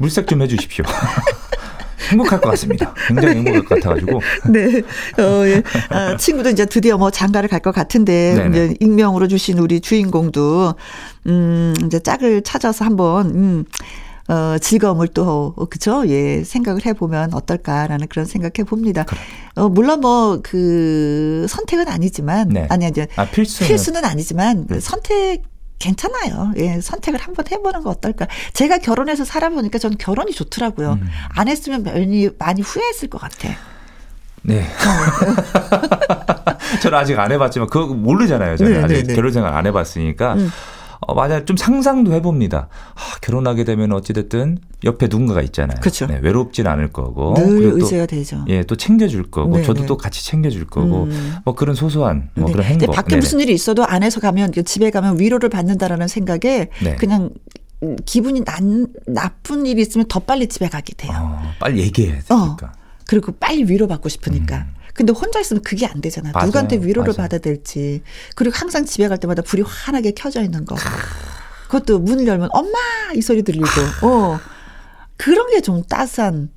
물색 0.00 0.26
좀 0.26 0.42
해주십시오. 0.42 0.84
행복할 2.10 2.40
것 2.40 2.50
같습니다. 2.50 2.94
굉장히 3.06 3.36
행복할 3.36 3.64
것 3.64 3.74
같아가지고. 3.76 4.20
네. 4.50 4.82
어, 5.22 5.46
예. 5.46 5.62
아, 5.90 6.16
친구도 6.16 6.50
이제 6.50 6.64
드디어 6.66 6.96
뭐 6.98 7.10
장가를 7.10 7.48
갈 7.48 7.58
것 7.58 7.72
같은데, 7.74 8.34
네네. 8.36 8.48
이제 8.50 8.74
익명으로 8.80 9.26
주신 9.28 9.58
우리 9.58 9.80
주인공도, 9.80 10.74
음, 11.26 11.74
이제 11.86 11.98
짝을 11.98 12.42
찾아서 12.42 12.84
한번, 12.84 13.26
음, 13.34 13.64
어, 14.28 14.56
즐거움을 14.58 15.08
또, 15.08 15.54
어, 15.56 15.64
그쵸? 15.66 16.04
예, 16.06 16.44
생각을 16.44 16.86
해보면 16.86 17.34
어떨까라는 17.34 18.06
그런 18.08 18.26
생각해 18.26 18.64
봅니다. 18.68 19.04
그래. 19.04 19.18
어, 19.56 19.68
물론 19.68 20.00
뭐, 20.02 20.40
그, 20.42 21.46
선택은 21.48 21.88
아니지만, 21.88 22.48
네. 22.50 22.66
아니, 22.70 22.86
이제, 22.86 23.06
아, 23.16 23.24
필수는, 23.26 23.68
필수는 23.68 24.04
아니지만, 24.04 24.66
네. 24.68 24.80
선택, 24.80 25.42
괜찮아요. 25.78 26.52
예, 26.56 26.80
선택을 26.80 27.20
한번 27.20 27.44
해보는 27.50 27.82
거 27.82 27.90
어떨까. 27.90 28.26
제가 28.52 28.78
결혼해서 28.78 29.24
살아보니까 29.24 29.78
저는 29.78 29.98
결혼이 29.98 30.32
좋더라고요. 30.32 30.98
음. 31.00 31.08
안 31.30 31.48
했으면 31.48 31.82
많이, 31.82 32.28
많이 32.38 32.62
후회했을 32.62 33.08
것 33.08 33.20
같아. 33.20 33.48
네. 34.42 34.66
저는 36.82 36.98
아직 36.98 37.18
안 37.18 37.32
해봤지만 37.32 37.68
그거 37.68 37.94
모르잖아요. 37.94 38.56
저는 38.56 38.72
네, 38.72 38.82
아직 38.82 38.94
네, 38.94 39.02
네. 39.04 39.14
결혼 39.14 39.32
생활 39.32 39.54
안 39.54 39.66
해봤으니까. 39.66 40.34
음. 40.34 40.50
어, 41.00 41.14
맞아요. 41.14 41.44
좀 41.44 41.56
상상도 41.56 42.12
해봅니다. 42.12 42.68
아, 42.94 43.18
결혼하게 43.20 43.64
되면 43.64 43.92
어찌됐든 43.92 44.58
옆에 44.84 45.06
누군가가 45.06 45.42
있잖아요. 45.42 45.78
그렇죠. 45.80 46.06
네, 46.06 46.18
외롭진 46.20 46.66
않을 46.66 46.92
거고. 46.92 47.34
늘 47.34 47.72
의지가 47.74 48.06
되죠. 48.06 48.44
예, 48.48 48.62
또 48.64 48.76
챙겨줄 48.76 49.30
거고. 49.30 49.52
네네. 49.52 49.64
저도 49.64 49.80
네. 49.82 49.86
또 49.86 49.96
같이 49.96 50.24
챙겨줄 50.24 50.66
거고. 50.66 51.04
음. 51.04 51.36
뭐 51.44 51.54
그런 51.54 51.74
소소한 51.74 52.30
뭐 52.34 52.46
네. 52.46 52.52
그런 52.52 52.66
행복. 52.66 52.94
밖에 52.94 53.10
네네. 53.10 53.20
무슨 53.20 53.40
일이 53.40 53.52
있어도 53.52 53.84
안에서 53.84 54.20
가면 54.20 54.52
집에 54.64 54.90
가면 54.90 55.20
위로를 55.20 55.48
받는다라는 55.48 56.08
생각에 56.08 56.68
네. 56.82 56.96
그냥 56.96 57.30
기분이 58.04 58.44
난, 58.44 58.88
나쁜 59.06 59.66
일이 59.66 59.82
있으면 59.82 60.06
더 60.08 60.18
빨리 60.18 60.48
집에 60.48 60.68
가게 60.68 60.94
돼요. 60.96 61.12
어, 61.14 61.52
빨리 61.60 61.80
얘기해야 61.82 62.20
되니까. 62.22 62.34
어, 62.34 62.56
그리고 63.06 63.32
빨리 63.32 63.64
위로받고 63.64 64.08
싶으니까. 64.08 64.56
음. 64.58 64.77
근데 64.98 65.12
혼자 65.12 65.38
있으면 65.38 65.62
그게 65.62 65.86
안 65.86 66.00
되잖아. 66.00 66.32
맞아요. 66.34 66.46
누구한테 66.46 66.78
위로를 66.78 67.12
맞아요. 67.16 67.28
받아야 67.28 67.38
될지. 67.40 68.02
그리고 68.34 68.56
항상 68.56 68.84
집에 68.84 69.06
갈 69.06 69.16
때마다 69.18 69.42
불이 69.42 69.62
환하게 69.64 70.10
켜져 70.10 70.42
있는 70.42 70.64
거. 70.64 70.74
그것도 71.68 72.00
문을 72.00 72.26
열면 72.26 72.48
엄마 72.52 72.76
이 73.14 73.22
소리 73.22 73.44
들리고. 73.44 73.66
어. 74.02 74.40
그런 75.16 75.48
게 75.50 75.60
좀 75.60 75.84
따스한. 75.84 76.50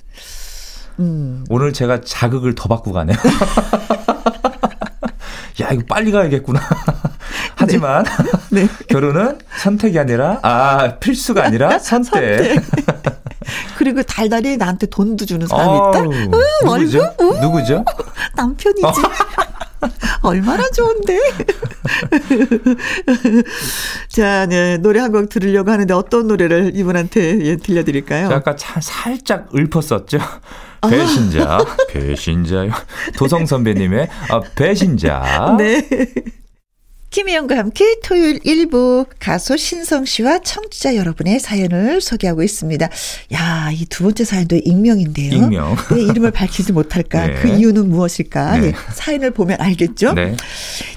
음. 1.00 1.45
오늘 1.50 1.71
제가 1.71 2.01
자극을 2.01 2.55
더 2.55 2.67
받고 2.67 2.93
가네요. 2.93 3.15
야, 5.62 5.69
이거 5.71 5.83
빨리 5.88 6.12
가야겠구나. 6.12 6.60
하지만 7.62 8.06
네. 8.50 8.63
네. 8.63 8.68
결혼은 8.89 9.38
선택이 9.58 9.98
아니라 10.00 10.39
아, 10.41 10.96
필수가 11.00 11.44
아니라 11.44 11.77
선택. 11.80 12.62
선택. 12.62 13.22
그리고 13.77 14.03
달달이 14.03 14.58
나한테 14.58 14.86
돈도 14.88 15.25
주는 15.25 15.48
사람이 15.48 15.77
있다? 15.77 16.00
응, 16.03 16.32
누구죠? 16.65 17.13
응? 17.22 17.41
누구죠? 17.41 17.86
남편이지. 18.36 18.86
어. 18.86 18.94
얼마나 20.22 20.63
좋은데. 20.70 21.18
자, 24.08 24.46
네, 24.46 24.77
노래 24.77 25.00
한 25.00 25.12
곡 25.12 25.27
들으려고 25.30 25.72
하는데 25.72 25.91
어떤 25.94 26.27
노래를 26.27 26.72
이분한테 26.75 27.39
예, 27.46 27.56
들려드릴까요? 27.58 28.30
아까 28.30 28.56
차, 28.56 28.80
살짝 28.80 29.50
읊었었죠. 29.56 30.20
아. 30.82 30.88
배신자, 30.88 31.58
배신자요. 31.89 32.72
도성 33.18 33.46
선배님의 33.48 34.08
아, 34.30 34.39
배신자. 34.56 35.56
네. 35.58 35.86
김혜영과 37.12 37.58
함께 37.58 37.98
토요일 38.06 38.39
1부 38.39 39.06
가수 39.20 39.58
신성 39.58 40.06
씨와 40.06 40.39
청취자 40.39 40.96
여러분의 40.96 41.41
사연을 41.41 42.00
소개하고 42.00 42.41
있습니다. 42.41 42.89
야, 43.34 43.70
이 43.74 43.86
두 43.89 44.03
번째 44.03 44.24
사연도 44.24 44.56
익명인데요. 44.56 45.34
익명. 45.34 45.75
왜 45.91 46.03
이름을 46.03 46.32
밝히지 46.32 46.72
못할까? 46.72 47.27
네. 47.27 47.34
그 47.41 47.50
이유는 47.50 47.89
무엇일까? 47.89 48.58
네. 48.60 48.68
예, 48.68 48.74
사연을 48.94 49.32
보면 49.32 49.60
알겠죠? 49.60 50.13
네. 50.13 50.38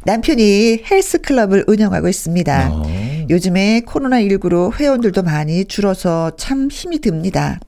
남편이 0.05 0.85
헬스클럽을 0.89 1.65
운영하고 1.67 2.09
있습니다. 2.09 2.71
오. 2.71 2.83
어. 2.87 3.27
요즘에 3.31 3.83
코로나19로 3.85 4.73
회원들도 4.79 5.25
많이 5.25 5.65
줄어서 5.65 6.31
참 6.37 6.69
힘이 6.71 7.01
듭니다. 7.01 7.59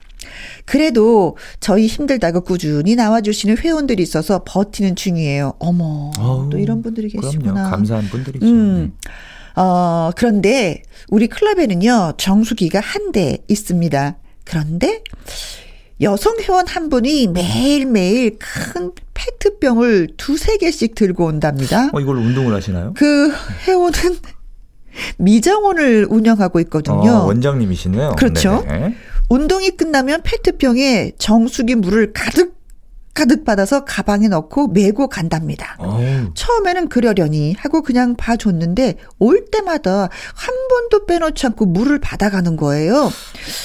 그래도 0.64 1.36
저희 1.60 1.86
힘들다고 1.86 2.42
꾸준히 2.42 2.94
나와주시는 2.96 3.58
회원들이 3.58 4.02
있어서 4.02 4.42
버티는 4.44 4.96
중이에요. 4.96 5.54
어머, 5.58 6.10
어우, 6.18 6.50
또 6.50 6.58
이런 6.58 6.82
분들이 6.82 7.08
계시구나. 7.08 7.52
그럼요. 7.52 7.70
감사한 7.70 8.08
분들이죠. 8.08 8.44
음. 8.46 8.92
네. 9.04 9.10
어, 9.62 10.10
그런데 10.16 10.82
우리 11.08 11.28
클럽에는요, 11.28 12.14
정수기가 12.18 12.80
한 12.80 13.12
대 13.12 13.38
있습니다. 13.48 14.16
그런데 14.44 15.02
여성 16.02 16.36
회원 16.40 16.66
한 16.66 16.90
분이 16.90 17.28
매일매일 17.28 18.36
큰 18.38 18.92
페트병을 19.14 20.08
두세 20.18 20.58
개씩 20.58 20.94
들고 20.94 21.24
온답니다. 21.24 21.88
어, 21.92 22.00
이걸로 22.00 22.20
운동을 22.20 22.54
하시나요? 22.54 22.92
그 22.94 23.32
회원은 23.66 23.94
미정원을 25.18 26.06
운영하고 26.10 26.60
있거든요. 26.60 27.10
어, 27.10 27.24
원장님이시네요. 27.26 28.16
그렇죠. 28.18 28.64
네네. 28.66 28.94
운동이 29.28 29.70
끝나면 29.70 30.22
페트병에 30.22 31.12
정수기 31.18 31.74
물을 31.76 32.12
가득 32.12 32.56
가득 33.16 33.46
받아서 33.46 33.86
가방에 33.86 34.28
넣고 34.28 34.68
메고 34.68 35.08
간답니다. 35.08 35.78
오. 35.80 36.34
처음에는 36.34 36.90
그러려니 36.90 37.54
하고 37.58 37.80
그냥 37.82 38.14
봐줬는데 38.14 38.96
올 39.18 39.46
때마다 39.50 40.10
한 40.34 40.68
번도 40.68 41.06
빼놓지 41.06 41.46
않고 41.46 41.64
물을 41.64 41.98
받아가는 41.98 42.56
거예요. 42.58 43.10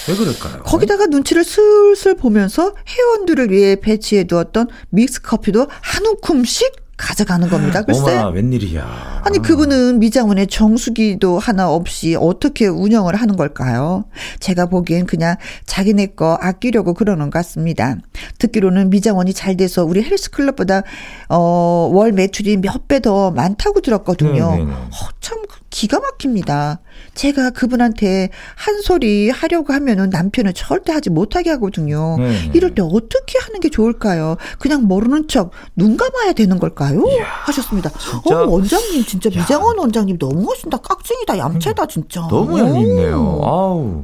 왜 0.08 0.16
그럴까요? 0.16 0.64
거기다가 0.64 1.08
눈치를 1.08 1.44
슬슬 1.44 2.16
보면서 2.16 2.74
회원들을 2.88 3.52
위해 3.52 3.76
배치해 3.76 4.24
두었던 4.24 4.70
믹스 4.90 5.22
커피도 5.22 5.68
한 5.70 6.06
움큼씩 6.06 6.72
가져가는 7.02 7.50
겁니다. 7.50 7.82
글쎄. 7.82 8.00
어마 8.18 8.28
웬일이야. 8.30 9.22
아니 9.26 9.40
그분은 9.40 10.00
미장원에 10.00 10.46
정수기도 10.46 11.40
하나 11.40 11.70
없이 11.70 12.16
어떻게 12.20 12.68
운영을 12.68 13.16
하는 13.16 13.36
걸까요? 13.36 14.06
제가 14.40 14.68
보기엔 14.68 15.06
그냥 15.06 15.36
자기네 15.66 16.08
거 16.16 16.38
아끼려고 16.40 16.94
그러는 16.94 17.26
것 17.26 17.40
같습니다. 17.40 17.96
듣기로는 18.38 18.90
미장원이 18.92 19.34
잘 19.34 19.58
돼서 19.58 19.84
우리 19.84 20.04
헬스클럽보다 20.04 20.84
어 21.30 21.90
월 21.92 22.12
매출이 22.12 22.58
몇 22.58 22.88
배 22.88 23.00
더 23.02 23.32
많다고 23.32 23.82
들었거든요. 23.82 24.52
네, 24.52 24.58
네, 24.58 24.66
네. 24.66 24.72
어, 24.72 25.10
참 25.20 25.40
기가 25.72 26.00
막힙니다. 26.00 26.82
제가 27.16 27.50
그분한테 27.52 28.30
한 28.56 28.82
소리 28.82 29.30
하려고 29.30 29.74
하면은 29.74 30.10
남편은 30.12 30.54
절대 30.54 30.92
하지 30.92 31.10
못하게 31.10 31.50
하거든요. 31.52 32.18
네. 32.20 32.52
이럴 32.54 32.76
때 32.76 32.82
어떻게 32.84 33.40
하는 33.40 33.60
게 33.60 33.70
좋을까요? 33.70 34.36
그냥 34.60 34.84
모르는 34.84 35.28
척 35.28 35.52
눈 35.76 35.96
감아야 35.98 36.34
되는 36.34 36.60
걸까요? 36.60 37.04
이야, 37.08 37.26
하셨습니다. 37.46 37.90
어, 38.26 38.36
원장님 38.46 39.04
진짜 39.06 39.30
야. 39.34 39.40
미장원 39.40 39.80
원장님 39.80 40.18
너무 40.18 40.44
멋있다. 40.44 40.78
깍쟁이다. 40.78 41.38
얌체다 41.38 41.86
진짜. 41.88 42.28
너무 42.30 42.60
얄밉네요. 42.60 43.40
아우. 43.44 44.04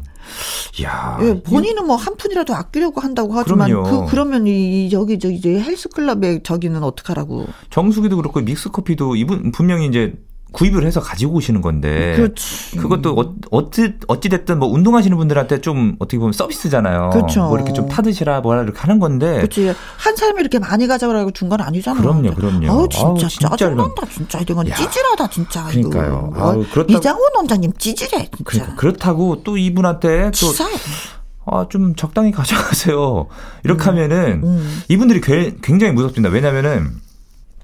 야, 0.83 1.17
예, 1.21 1.41
본인은 1.41 1.86
뭐 1.86 1.95
한 1.97 2.15
푼이라도 2.15 2.53
아끼려고 2.53 3.01
한다고 3.01 3.33
하지만 3.33 3.69
그럼요. 3.69 4.05
그 4.05 4.12
그러면 4.12 4.45
이 4.47 4.89
저기 4.89 5.19
저기 5.19 5.59
헬스클럽에 5.59 6.41
저기는 6.43 6.81
어떡하라고? 6.83 7.47
정수기도 7.69 8.15
그렇고 8.17 8.39
믹스 8.41 8.69
커피도 8.69 9.15
이분 9.15 9.51
분명히 9.51 9.88
이제 9.88 10.13
구입을 10.53 10.85
해서 10.85 11.01
가지고 11.01 11.33
오시는 11.35 11.61
건데 11.61 12.15
그렇지. 12.15 12.77
그것도 12.77 13.13
어, 13.19 13.35
어찌 13.51 13.93
어찌 14.07 14.29
됐든 14.29 14.59
뭐 14.59 14.69
운동하시는 14.69 15.15
분들한테 15.17 15.61
좀 15.61 15.95
어떻게 15.99 16.17
보면 16.17 16.31
서비스잖아요. 16.33 17.09
그렇죠. 17.11 17.41
뭐 17.47 17.57
이렇게 17.57 17.73
좀 17.73 17.87
타드시라 17.89 18.41
뭐라 18.41 18.63
이렇게 18.63 18.79
하는 18.79 18.99
건데. 18.99 19.35
그렇지. 19.35 19.73
한 19.97 20.15
사람이 20.15 20.39
이렇게 20.39 20.59
많이 20.59 20.87
가져가라고 20.87 21.31
준 21.31 21.47
건 21.49 21.61
아니잖아요. 21.61 22.01
그럼요, 22.01 22.33
그럼요. 22.35 22.71
아우 22.71 22.89
진짜 22.89 23.07
아우, 23.07 23.17
진짜 23.17 23.49
짜증난다 23.49 24.05
진짜 24.11 24.39
이건 24.39 24.65
찌질하다 24.65 25.29
진짜. 25.29 25.65
그러니까요. 25.67 26.33
아우, 26.35 26.65
그렇다고 26.71 26.93
이장훈 26.97 27.21
원장님 27.37 27.73
찌질해 27.77 28.29
진짜. 28.35 28.43
그러니까 28.43 28.75
그렇다고 28.75 29.43
또 29.43 29.57
이분한테 29.57 30.25
또 30.25 30.31
치사해. 30.31 30.73
아, 31.45 31.65
좀 31.69 31.95
적당히 31.95 32.31
가져가세요. 32.33 33.27
이렇게 33.63 33.83
음. 33.83 33.87
하면은 33.87 34.41
음. 34.43 34.81
이분들이 34.89 35.21
굉장히 35.61 35.93
무섭습니다. 35.93 36.33
왜냐면은 36.33 36.91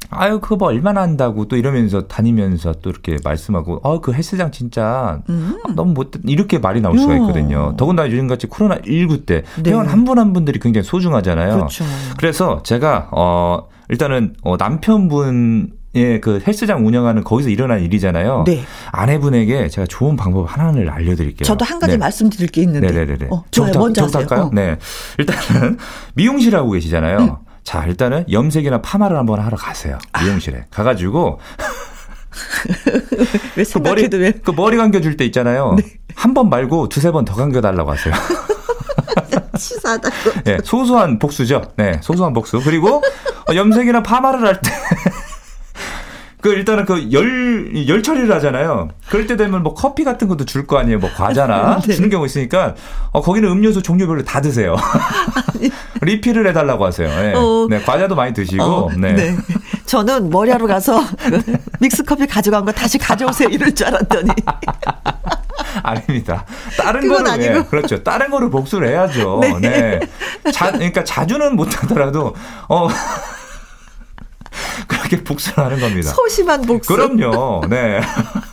아유 0.09 0.39
그거 0.39 0.55
뭐 0.55 0.69
얼마나 0.69 1.01
한다고 1.01 1.47
또 1.47 1.55
이러면서 1.55 2.07
다니면서 2.07 2.73
또 2.81 2.89
이렇게 2.89 3.17
말씀하고 3.23 3.81
아그 3.83 4.13
헬스장 4.13 4.51
진짜 4.51 5.21
음. 5.29 5.57
너무 5.75 5.93
못 5.93 6.11
이렇게 6.25 6.57
말이 6.59 6.81
나올 6.81 6.97
수가 6.97 7.15
있거든요. 7.15 7.75
더군다나 7.77 8.09
요즘같이 8.11 8.47
코로나 8.47 8.77
19때 8.79 9.43
네. 9.63 9.71
회원 9.71 9.87
한분 9.87 10.19
한 10.19 10.33
분들이 10.33 10.59
굉장히 10.59 10.85
소중하잖아요. 10.85 11.55
그렇죠. 11.55 11.83
그래서 12.17 12.61
제가 12.63 13.09
어 13.11 13.67
일단은 13.89 14.35
어 14.43 14.57
남편분 14.57 15.83
예, 15.95 16.19
그 16.19 16.41
헬스장 16.45 16.87
운영하는 16.87 17.23
거기서 17.23 17.49
일어난 17.49 17.81
일이잖아요. 17.81 18.45
네. 18.47 18.63
아내분에게 18.91 19.69
제가 19.69 19.85
좋은 19.87 20.15
방법 20.15 20.45
하나를 20.51 20.89
알려드릴게요. 20.89 21.45
저도 21.45 21.65
한 21.65 21.77
가지 21.79 21.93
네. 21.93 21.97
말씀드릴 21.97 22.49
게 22.49 22.61
있는데. 22.63 22.91
네네네. 22.91 23.27
어, 23.29 23.43
좋아요. 23.51 23.73
먼저 23.75 24.03
하세요. 24.03 24.21
할까요? 24.21 24.41
어. 24.45 24.49
네. 24.51 24.77
일단은 25.19 25.77
미용실 26.15 26.55
하고 26.55 26.71
계시잖아요. 26.71 27.17
응. 27.19 27.52
자, 27.63 27.85
일단은 27.85 28.25
염색이나 28.31 28.81
파마를 28.81 29.17
한번 29.17 29.39
하러 29.39 29.55
가세요. 29.57 29.97
미용실에. 30.21 30.59
아. 30.59 30.65
가가지고. 30.69 31.39
그 33.55 33.77
머리, 33.79 34.09
왜? 34.11 34.31
그 34.31 34.51
머리 34.51 34.75
감겨줄 34.77 35.17
때 35.17 35.25
있잖아요. 35.25 35.75
네. 35.77 35.83
한번 36.15 36.49
말고 36.49 36.89
두세 36.89 37.11
번 37.11 37.25
더 37.25 37.35
감겨달라고 37.35 37.91
하세요. 37.91 38.13
치사하다고. 39.57 40.15
네, 40.45 40.57
소소한 40.63 41.19
복수죠. 41.19 41.61
네, 41.77 41.99
소소한 42.01 42.33
복수. 42.33 42.59
그리고 42.63 43.01
염색이나 43.53 44.01
파마를 44.03 44.41
할 44.45 44.59
때. 44.59 44.71
그 46.43 46.49
일단은 46.53 46.83
그 46.85 47.09
열 47.11 47.87
열 47.87 48.03
처리를 48.03 48.29
하잖아요. 48.35 48.89
그럴 49.09 49.25
때 49.27 49.37
되면 49.37 49.63
뭐 49.63 49.73
커피 49.73 50.03
같은 50.03 50.27
것도 50.27 50.43
줄 50.45 50.67
거 50.67 50.77
아니에요. 50.77 50.99
뭐 50.99 51.09
과자나 51.15 51.79
네. 51.87 51.93
주는 51.93 52.09
경우 52.09 52.25
있으니까 52.25 52.75
어 53.11 53.21
거기는 53.21 53.49
음료수 53.49 53.81
종류별로 53.81 54.23
다 54.23 54.41
드세요. 54.41 54.75
리필을 56.01 56.45
해달라고 56.47 56.85
하세요. 56.85 57.07
네. 57.07 57.33
어. 57.35 57.67
네. 57.69 57.81
과자도 57.81 58.15
많이 58.15 58.33
드시고. 58.33 58.61
어, 58.63 58.89
네. 58.97 59.13
네. 59.13 59.37
저는 59.85 60.29
머리하러 60.29 60.67
가서 60.67 61.01
믹스 61.79 62.03
커피 62.03 62.27
가져간 62.27 62.65
거 62.65 62.71
다시 62.71 62.97
가져오세요 62.97 63.47
이럴 63.49 63.73
줄 63.73 63.87
알았더니. 63.87 64.29
아닙니다. 65.81 66.45
다른 66.77 67.07
거를 67.07 67.27
아니고. 67.31 67.53
네, 67.53 67.63
그렇죠. 67.69 68.03
다른 68.03 68.29
거를 68.29 68.49
복수를 68.49 68.89
해야죠. 68.89 69.39
네. 69.41 69.59
네. 69.61 69.99
자, 70.51 70.71
그러니까 70.71 71.03
자주는 71.05 71.55
못하더라도 71.55 72.35
어. 72.67 72.87
그렇게 74.87 75.23
복수를 75.23 75.63
하는 75.63 75.79
겁니다. 75.79 76.11
소심한 76.11 76.61
복수. 76.61 76.93
그럼요. 76.93 77.63
네. 77.69 78.01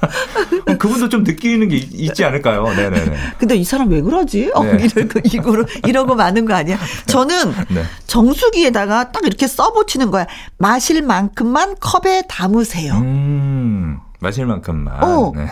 그분도 0.79 1.09
좀 1.09 1.23
느끼는 1.25 1.69
게 1.69 1.77
있지 1.77 2.25
않을까요? 2.25 2.65
네네네. 2.65 2.91
네, 2.91 3.11
네. 3.11 3.17
근데 3.39 3.57
이 3.57 3.65
사람 3.65 3.89
왜 3.89 4.01
그러지? 4.01 4.51
어, 4.55 4.65
네. 4.65 4.85
이러고, 4.85 5.21
이거로, 5.25 5.65
이러고 5.87 6.15
마는 6.15 6.47
거 6.47 6.55
아니야? 6.55 6.79
저는 7.07 7.53
네. 7.71 7.85
정수기에다가 8.07 9.13
딱 9.13 9.25
이렇게 9.25 9.47
써붙이는 9.47 10.11
거야. 10.11 10.27
마실 10.59 11.03
만큼만 11.03 11.77
컵에 11.81 12.23
담으세요. 12.29 12.95
음, 12.95 13.99
마실 14.21 14.47
만큼만. 14.47 15.03
어. 15.03 15.33
네. 15.35 15.47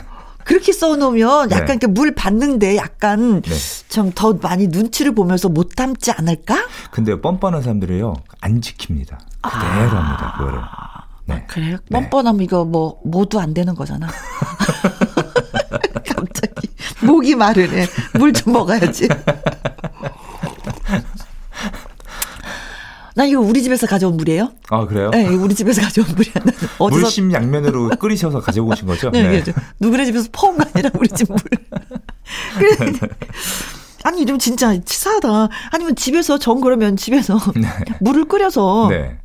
그렇게 0.45 0.73
써놓으면 0.73 1.51
약간 1.51 1.67
네. 1.67 1.73
이렇게 1.75 1.87
물 1.87 2.15
받는데 2.15 2.77
약간 2.79 3.43
네. 3.43 3.55
좀더 3.91 4.39
많이 4.41 4.69
눈치를 4.69 5.15
보면서 5.15 5.51
못 5.51 5.77
담지 5.77 6.11
않을까? 6.11 6.67
근데 6.91 7.21
뻔뻔한 7.21 7.61
사람들이요 7.61 8.15
안 8.41 8.63
지킵니다. 8.63 9.19
그대로 9.43 9.91
아. 9.99 10.33
그거를. 10.37 10.59
네. 11.27 11.35
아, 11.35 11.47
그래요? 11.47 11.77
네. 11.89 12.01
뻔뻔하면 12.01 12.43
이거 12.43 12.65
뭐 12.65 13.01
모두 13.05 13.39
안 13.41 13.53
되는 13.55 13.75
거잖아. 13.75 14.07
갑자기 16.07 16.69
목이 17.03 17.35
마르네. 17.35 17.87
물 18.19 18.33
좀 18.33 18.53
먹어야지. 18.55 19.09
나 23.15 23.25
이거 23.25 23.41
우리 23.41 23.63
집에서 23.63 23.87
가져온 23.89 24.17
물이에요. 24.17 24.53
아 24.71 24.87
그래요? 24.87 25.11
네, 25.11 25.27
우리 25.29 25.53
집에서 25.55 25.83
가져온 25.83 26.07
물이야. 26.15 26.35
어디서 26.79 27.01
물심 27.01 27.33
양면으로 27.33 27.89
끓이셔서 27.99 28.41
가져오신 28.41 28.87
거죠? 28.87 29.11
네, 29.11 29.43
네. 29.43 29.53
누구네 29.81 30.05
집에서 30.07 30.29
퍼온 30.31 30.57
거 30.57 30.65
아니라 30.73 30.91
우리 30.95 31.09
집 31.09 31.29
물. 31.29 31.37
그래. 32.59 32.93
아니 34.05 34.25
좀 34.25 34.39
진짜 34.39 34.79
치사하다. 34.85 35.49
아니면 35.73 35.97
집에서 35.97 36.39
정 36.39 36.61
그러면 36.61 36.97
집에서 36.97 37.41
네. 37.57 37.69
물을 38.01 38.25
끓여서 38.27 38.87
네. 38.91 39.19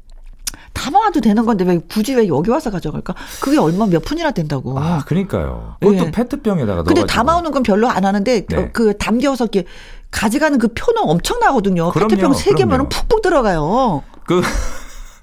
담아와도 0.74 1.22
되는 1.22 1.46
건데 1.46 1.64
왜 1.66 1.80
굳이 1.90 2.16
왜 2.16 2.28
여기 2.28 2.50
와서 2.50 2.70
가져갈까? 2.72 3.16
그게 3.42 3.58
얼마 3.58 3.86
몇 3.86 4.04
푼이나 4.04 4.32
된다고. 4.32 4.78
아, 4.78 5.04
그러니까요. 5.06 5.78
그것도 5.80 6.06
네. 6.06 6.12
페트병에다가 6.12 6.84
근데 6.84 7.06
담아오는 7.06 7.52
건 7.52 7.64
별로 7.64 7.88
안 7.90 8.06
하는데 8.06 8.46
네. 8.46 8.70
그 8.74 8.98
담겨서 8.98 9.46
이렇게 9.46 9.66
가져가는 10.12 10.58
그 10.60 10.68
표는 10.68 11.04
엄청 11.04 11.40
나거든요. 11.40 11.92
페트병 11.92 12.34
세 12.34 12.54
개면 12.54 12.90
푹푹 12.90 13.22
들어가요. 13.22 14.04
그 14.26 14.42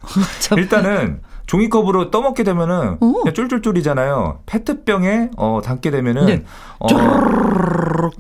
일단은 0.57 1.21
종이컵으로 1.51 2.13
떠먹게 2.13 2.45
되면은 2.45 2.99
어. 3.01 3.13
그냥 3.25 3.35
쫄쫄쫄이잖아요. 3.35 4.39
페트병에 4.47 5.31
어 5.37 5.61
담게 5.65 5.91
되면은 5.91 6.27
네. 6.27 6.45
어, 6.79 6.87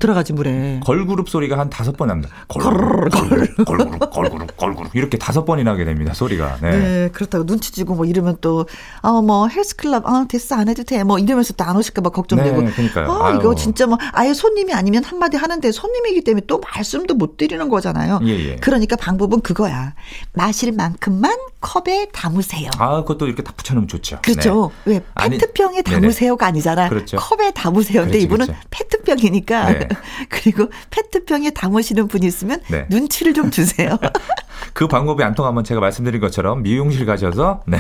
들어가지 0.01 0.33
물에. 0.33 0.81
걸그룹 0.85 1.29
소리가 1.29 1.57
한 1.57 1.71
다섯 1.71 1.97
번 1.97 2.09
납니다. 2.09 2.29
걸그룹, 2.49 3.09
걸그룹, 3.12 3.64
걸그룹, 3.64 4.11
걸그룹, 4.11 4.57
걸그룹 4.57 4.97
이렇게 4.97 5.16
다섯 5.16 5.45
번이 5.45 5.62
나게 5.62 5.85
됩니다. 5.85 6.12
소리가. 6.12 6.57
네. 6.61 6.71
네 6.71 7.09
그렇다고 7.12 7.47
눈치 7.47 7.71
주고 7.71 7.95
뭐 7.95 8.05
이러면 8.05 8.38
또아뭐 8.40 9.47
헬스클럽 9.49 10.07
아 10.09 10.27
됐어 10.29 10.57
안 10.57 10.69
해도 10.69 10.83
돼 10.83 11.05
뭐 11.05 11.19
이러면서 11.21 11.53
또 11.55 11.64
안 11.64 11.77
오실까 11.77 12.03
봐 12.03 12.11
걱정되고. 12.11 12.62
네, 12.62 12.71
그러니까요. 12.73 13.12
아 13.23 13.31
이거 13.37 13.55
진짜 13.55 13.87
뭐 13.87 13.97
아예 14.12 14.35
손님이 14.35 14.73
아니면 14.75 15.05
한 15.05 15.21
마디 15.21 15.37
하는데 15.37 15.71
손님이기 15.71 16.25
때문에 16.25 16.47
또 16.49 16.59
말씀도 16.75 17.14
못 17.14 17.37
드리는 17.37 17.69
거잖아요. 17.69 18.19
예, 18.25 18.29
예. 18.51 18.57
그러니까 18.57 18.97
방법은 18.97 19.40
그거야. 19.43 19.95
마실 20.33 20.73
만큼만 20.73 21.37
컵에 21.61 22.09
담으세요. 22.12 22.71
아 22.79 23.05
그 23.05 23.20
것도 23.21 23.27
이렇게 23.27 23.43
다 23.43 23.53
붙여놓으면 23.57 23.87
좋죠. 23.87 24.19
그렇죠. 24.23 24.73
네. 24.85 24.95
왜 24.95 25.29
페트병에 25.29 25.83
담으세요가 25.83 26.47
아니잖아. 26.47 26.89
그렇죠. 26.89 27.19
컵에 27.19 27.53
담으세요. 27.53 28.03
근데 28.03 28.13
그렇지, 28.19 28.25
이분은 28.25 28.47
그렇죠. 28.47 28.63
페트병이니까 28.71 29.73
네. 29.73 29.89
그리고 30.29 30.71
페트병에 30.91 31.51
담으시는 31.51 32.09
분이 32.09 32.27
있으면 32.27 32.61
네. 32.69 32.87
눈치를 32.89 33.35
좀 33.35 33.51
주세요. 33.51 33.99
그 34.73 34.89
방법이 34.89 35.23
안 35.23 35.35
통하면 35.35 35.63
제가 35.65 35.81
말씀드린 35.81 36.21
것처럼 36.21 36.63
미용실 36.63 37.07
가셔서 37.07 37.63
네. 37.67 37.79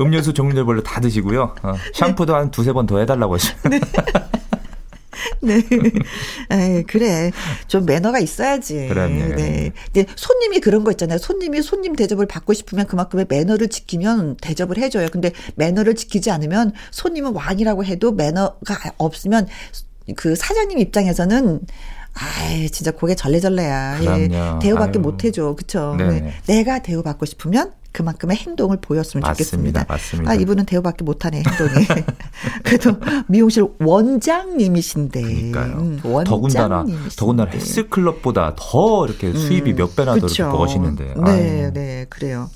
음료수 0.00 0.34
종류별로 0.34 0.82
다 0.82 1.00
드시고요. 1.00 1.54
어, 1.62 1.74
샴푸도 1.94 2.34
한 2.34 2.50
두세 2.50 2.72
번 2.72 2.84
더 2.84 2.98
해달라고 2.98 3.34
하시면. 3.34 3.80
네. 5.40 5.62
네. 6.50 6.76
에이, 6.76 6.82
그래. 6.84 7.30
좀 7.68 7.86
매너가 7.86 8.18
있어야지. 8.18 8.88
그럼요. 8.88 9.34
네. 9.36 9.72
근데 9.92 10.10
손님이 10.16 10.60
그런 10.60 10.84
거 10.84 10.90
있잖아요. 10.92 11.18
손님이 11.18 11.62
손님 11.62 11.94
대접을 11.94 12.26
받고 12.26 12.52
싶으면 12.52 12.86
그만큼의 12.86 13.26
매너를 13.28 13.68
지키면 13.68 14.36
대접을 14.36 14.78
해줘요. 14.78 15.08
근데 15.10 15.32
매너를 15.56 15.94
지키지 15.94 16.30
않으면 16.30 16.72
손님은 16.90 17.32
왕이라고 17.34 17.84
해도 17.84 18.12
매너가 18.12 18.92
없으면 18.98 19.46
그 20.16 20.36
사장님 20.36 20.78
입장에서는 20.78 21.60
아이, 22.14 22.70
진짜 22.70 22.90
고개 22.92 23.14
절레절레야. 23.14 24.04
예. 24.04 24.28
대우받게 24.62 24.98
못 24.98 25.24
해줘. 25.24 25.54
그쵸. 25.56 25.96
네. 25.98 26.32
내가 26.46 26.80
대우받고 26.80 27.26
싶으면 27.26 27.72
그만큼의 27.94 28.36
행동을 28.36 28.78
보였으면 28.80 29.22
맞습니다. 29.22 29.44
좋겠습니다. 29.44 29.86
맞습니다. 29.88 30.30
아, 30.30 30.34
이분은 30.34 30.66
대우받기 30.66 31.04
못하네, 31.04 31.42
행동이. 31.46 31.86
그래도 32.64 32.96
미용실 33.28 33.68
원장님이신데. 33.78 35.22
그러니까요. 35.22 35.76
음, 35.76 36.00
더군다나, 36.24 36.84
더군다나 37.16 37.50
헬스클럽보다 37.52 38.56
더 38.56 39.06
이렇게 39.06 39.32
수입이 39.32 39.72
음, 39.72 39.76
몇 39.76 39.94
배나 39.94 40.16
더 40.18 40.26
이렇게 40.26 40.42
버시는데. 40.42 41.14
네, 41.24 41.62
아유. 41.62 41.72
네, 41.72 42.06
그래요. 42.08 42.50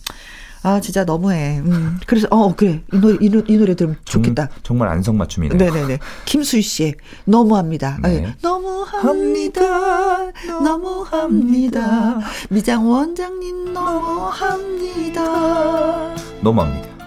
아, 0.62 0.80
진짜 0.80 1.04
너무해. 1.04 1.58
음. 1.58 1.98
그래서, 2.06 2.26
어, 2.30 2.54
그래. 2.54 2.82
이 2.92 2.96
노래, 2.98 3.16
이, 3.20 3.28
노래, 3.28 3.44
이 3.48 3.56
노래 3.56 3.74
들으면 3.74 3.96
좋겠다. 4.04 4.48
정, 4.62 4.78
말 4.78 4.88
안성맞춤이네. 4.88 5.56
네네네. 5.56 5.98
김수희 6.24 6.62
씨의 6.62 6.94
너무합니다. 7.24 7.98
네. 8.02 8.20
네. 8.20 8.34
너무합니다. 8.42 10.32
너무합니다. 10.62 12.20
미장 12.50 12.88
원장님 12.88 13.72
너무합니다. 13.72 15.24
너무합니다. 16.42 16.97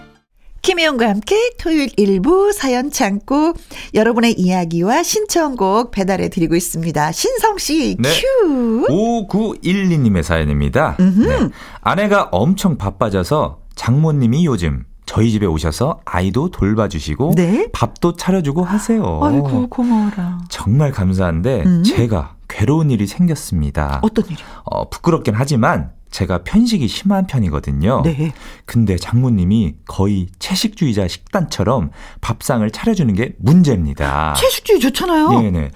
김혜영과 0.62 1.08
함께 1.08 1.50
토요일 1.58 1.90
일부 1.96 2.52
사연 2.52 2.92
창고 2.92 3.52
여러분의 3.94 4.38
이야기와 4.38 5.02
신청곡 5.02 5.90
배달해 5.90 6.28
드리고 6.28 6.54
있습니다. 6.54 7.10
신성 7.10 7.58
씨 7.58 7.96
네. 7.98 8.08
큐. 8.08 8.86
5912님의 8.88 10.22
사연입니다. 10.22 10.96
네. 10.98 11.48
아내가 11.80 12.28
엄청 12.30 12.78
바빠져서 12.78 13.58
장모님이 13.74 14.46
요즘 14.46 14.84
저희 15.04 15.32
집에 15.32 15.46
오셔서 15.46 16.00
아이도 16.04 16.50
돌봐주시고 16.52 17.32
네? 17.34 17.68
밥도 17.72 18.14
차려주고 18.14 18.62
하세요. 18.62 19.20
아이고 19.20 19.68
고마워라. 19.68 20.42
정말 20.48 20.92
감사한데 20.92 21.64
음. 21.66 21.82
제가 21.82 22.36
괴로운 22.48 22.90
일이 22.92 23.08
생겼습니다. 23.08 23.98
어떤 24.02 24.24
일이요? 24.26 24.46
어, 24.62 24.88
부끄럽긴 24.88 25.34
하지만 25.34 25.90
제가 26.12 26.44
편식이 26.44 26.86
심한 26.86 27.26
편이거든요. 27.26 28.02
네. 28.04 28.32
근데 28.64 28.96
장모님이 28.96 29.74
거의 29.86 30.28
채식주의자 30.38 31.08
식단처럼 31.08 31.90
밥상을 32.20 32.70
차려주는 32.70 33.12
게 33.14 33.34
문제입니다. 33.38 34.34
채식주의 34.34 34.78
좋잖아요. 34.78 35.30
네네. 35.40 35.70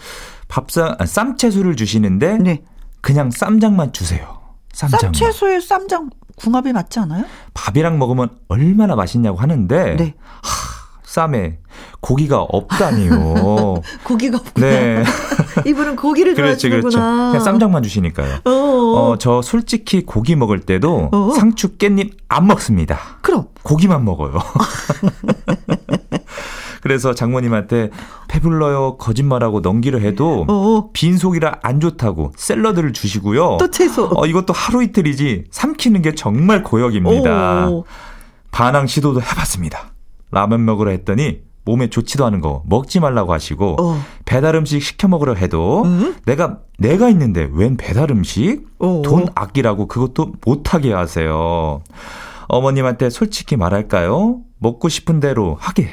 밥상 0.49 0.95
아, 0.99 1.07
쌈채소를 1.07 1.75
주시는데 1.75 2.39
네. 2.39 2.63
그냥 3.01 3.31
쌈장만 3.31 3.93
주세요. 3.93 4.39
쌈장. 4.73 5.01
쌈채소에 5.01 5.61
쌈장 5.61 6.11
궁합이 6.37 6.73
맞지 6.73 6.99
않아요? 7.01 7.25
밥이랑 7.55 7.99
먹으면 7.99 8.29
얼마나 8.49 8.95
맛있냐고 8.95 9.39
하는데 9.39 9.97
네. 9.97 10.15
하, 10.43 10.86
쌈에 11.17 11.57
고기가 12.01 12.43
없다니요. 12.43 13.81
고기가 14.05 14.37
없구나. 14.37 14.67
네. 14.67 15.03
이분은 15.65 15.97
고기를 15.97 16.35
그렇지, 16.35 16.69
좋아하시는구나. 16.69 16.91
그렇죠. 16.91 16.99
그냥 17.33 17.41
쌈장만 17.41 17.83
주시니까요. 17.83 18.41
어, 18.45 19.17
저 19.19 19.41
솔직히 19.41 20.05
고기 20.05 20.37
먹을 20.37 20.61
때도 20.61 21.09
어어. 21.13 21.31
상추 21.33 21.79
깻잎 21.79 22.13
안 22.29 22.47
먹습니다. 22.47 22.99
그럼 23.23 23.47
고기만 23.63 24.05
먹어요. 24.05 24.35
그래서 26.83 27.15
장모님한테 27.15 27.91
배불러요 28.29 28.99
거짓말하고 28.99 29.61
넘기려 29.61 29.99
해도 29.99 30.45
어어. 30.49 30.91
빈속이라 30.93 31.61
안 31.63 31.81
좋다고 31.81 32.33
샐러드를 32.37 32.93
주시고요. 32.93 33.57
또 33.59 33.71
채소. 33.71 34.11
어, 34.15 34.27
이것도 34.27 34.53
하루 34.53 34.83
이틀이지 34.83 35.45
삼키는 35.51 36.03
게 36.03 36.15
정말 36.15 36.63
고역입니다. 36.63 37.69
오. 37.71 37.87
반항 38.51 38.87
시도도 38.87 39.23
해봤습니다. 39.23 39.96
라면 40.31 40.65
먹으러 40.65 40.91
했더니 40.91 41.41
몸에 41.65 41.89
좋지도 41.89 42.25
않은 42.27 42.41
거 42.41 42.63
먹지 42.67 43.01
말라고 43.01 43.33
하시고 43.33 43.77
어. 43.81 44.01
배달 44.25 44.55
음식 44.55 44.81
시켜 44.83 45.09
먹으려 45.09 45.35
해도 45.35 45.83
음? 45.85 46.15
내가 46.25 46.61
내가 46.79 47.09
있는데 47.11 47.49
웬 47.53 47.77
배달 47.77 48.11
음식 48.11 48.67
어. 48.79 49.03
돈 49.05 49.27
아끼라고 49.35 49.87
그것도 49.87 50.35
못하게 50.45 50.93
하세요. 50.93 51.83
어머님한테 52.49 53.11
솔직히 53.11 53.57
말할까요? 53.57 54.41
먹고 54.59 54.89
싶은 54.89 55.21
대로 55.21 55.57
하게 55.59 55.89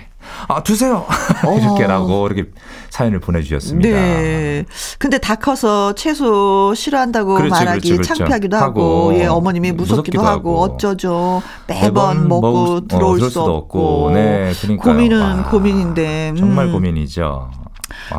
아, 0.47 0.63
두세요. 0.63 1.05
이렇게라고 1.43 2.23
어. 2.23 2.27
이렇게 2.27 2.49
사연을 2.89 3.19
보내주셨습니다. 3.19 3.89
네. 3.89 4.65
근데 4.99 5.17
다 5.17 5.35
커서 5.35 5.93
채소 5.93 6.73
싫어한다고 6.75 7.35
그렇죠, 7.35 7.49
말하기 7.49 7.89
그렇죠, 7.89 7.95
그렇죠. 7.95 8.15
창피하기도 8.15 8.57
하고, 8.57 9.09
하고, 9.09 9.15
예, 9.19 9.25
어머님이 9.25 9.71
무섭기도, 9.71 10.21
하고, 10.21 10.29
하고, 10.29 10.61
어쩌죠. 10.61 11.41
매번, 11.67 11.83
매번 12.15 12.27
먹고 12.27 12.51
먹, 12.51 12.69
어, 12.71 12.87
들어올 12.87 13.21
어, 13.23 13.29
수 13.29 13.41
없고. 13.41 13.53
없고. 13.53 14.11
네, 14.13 14.53
그러니까 14.61 14.83
고민은 14.83 15.21
와, 15.21 15.43
고민인데. 15.49 16.33
정말 16.37 16.67
음. 16.67 16.73
고민이죠. 16.73 17.62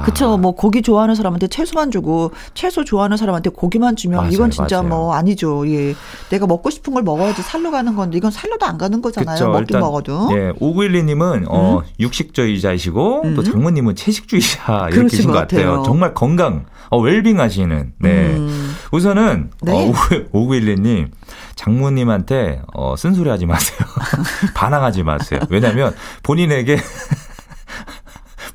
그쵸. 0.05 0.37
뭐 0.37 0.53
고기 0.53 0.83
좋아하는 0.83 1.15
사람한테 1.15 1.49
채소만 1.49 1.91
주고 1.91 2.33
채소 2.55 2.85
좋아하는 2.85 3.17
사람한테 3.17 3.51
고기만 3.51 3.97
주면 3.97 4.19
맞아요, 4.19 4.33
이건 4.33 4.51
진짜 4.51 4.83
맞아요. 4.83 4.89
뭐 4.89 5.15
아니죠. 5.15 5.69
예. 5.69 5.95
내가 6.31 6.47
먹고 6.47 6.71
싶은 6.71 6.95
걸 6.95 7.03
먹어야지 7.03 7.43
살로 7.43 7.71
가는 7.71 7.95
건데 7.95 8.17
이건 8.19 8.31
살로도 8.31 8.67
안 8.67 8.79
가는 8.79 9.01
거잖아요. 9.03 9.35
그쵸, 9.37 9.51
먹긴 9.51 9.79
먹어도. 9.81 10.29
예. 10.33 10.53
오구일리님은 10.61 11.47
어, 11.49 11.79
음? 11.79 11.91
육식주의자이시고 12.01 13.23
음? 13.25 13.35
또 13.35 13.43
장모님은 13.43 13.95
채식주의자 13.97 14.89
이렇게 14.91 15.09
계신 15.09 15.27
것 15.27 15.33
같아요. 15.39 15.71
같아요. 15.71 15.83
정말 15.85 16.15
건강, 16.15 16.67
어, 16.91 16.99
웰빙 16.99 17.41
하시는. 17.41 17.93
네. 17.99 18.11
음. 18.37 18.75
우선은 18.93 19.51
네? 19.63 19.89
어, 19.89 19.93
오구일리님 20.33 21.11
장모님한테 21.57 22.63
어, 22.75 22.95
쓴소리 22.97 23.29
하지 23.31 23.47
마세요. 23.47 23.79
반항하지 24.55 25.03
마세요. 25.03 25.41
왜냐하면 25.51 25.95
본인에게 26.23 26.79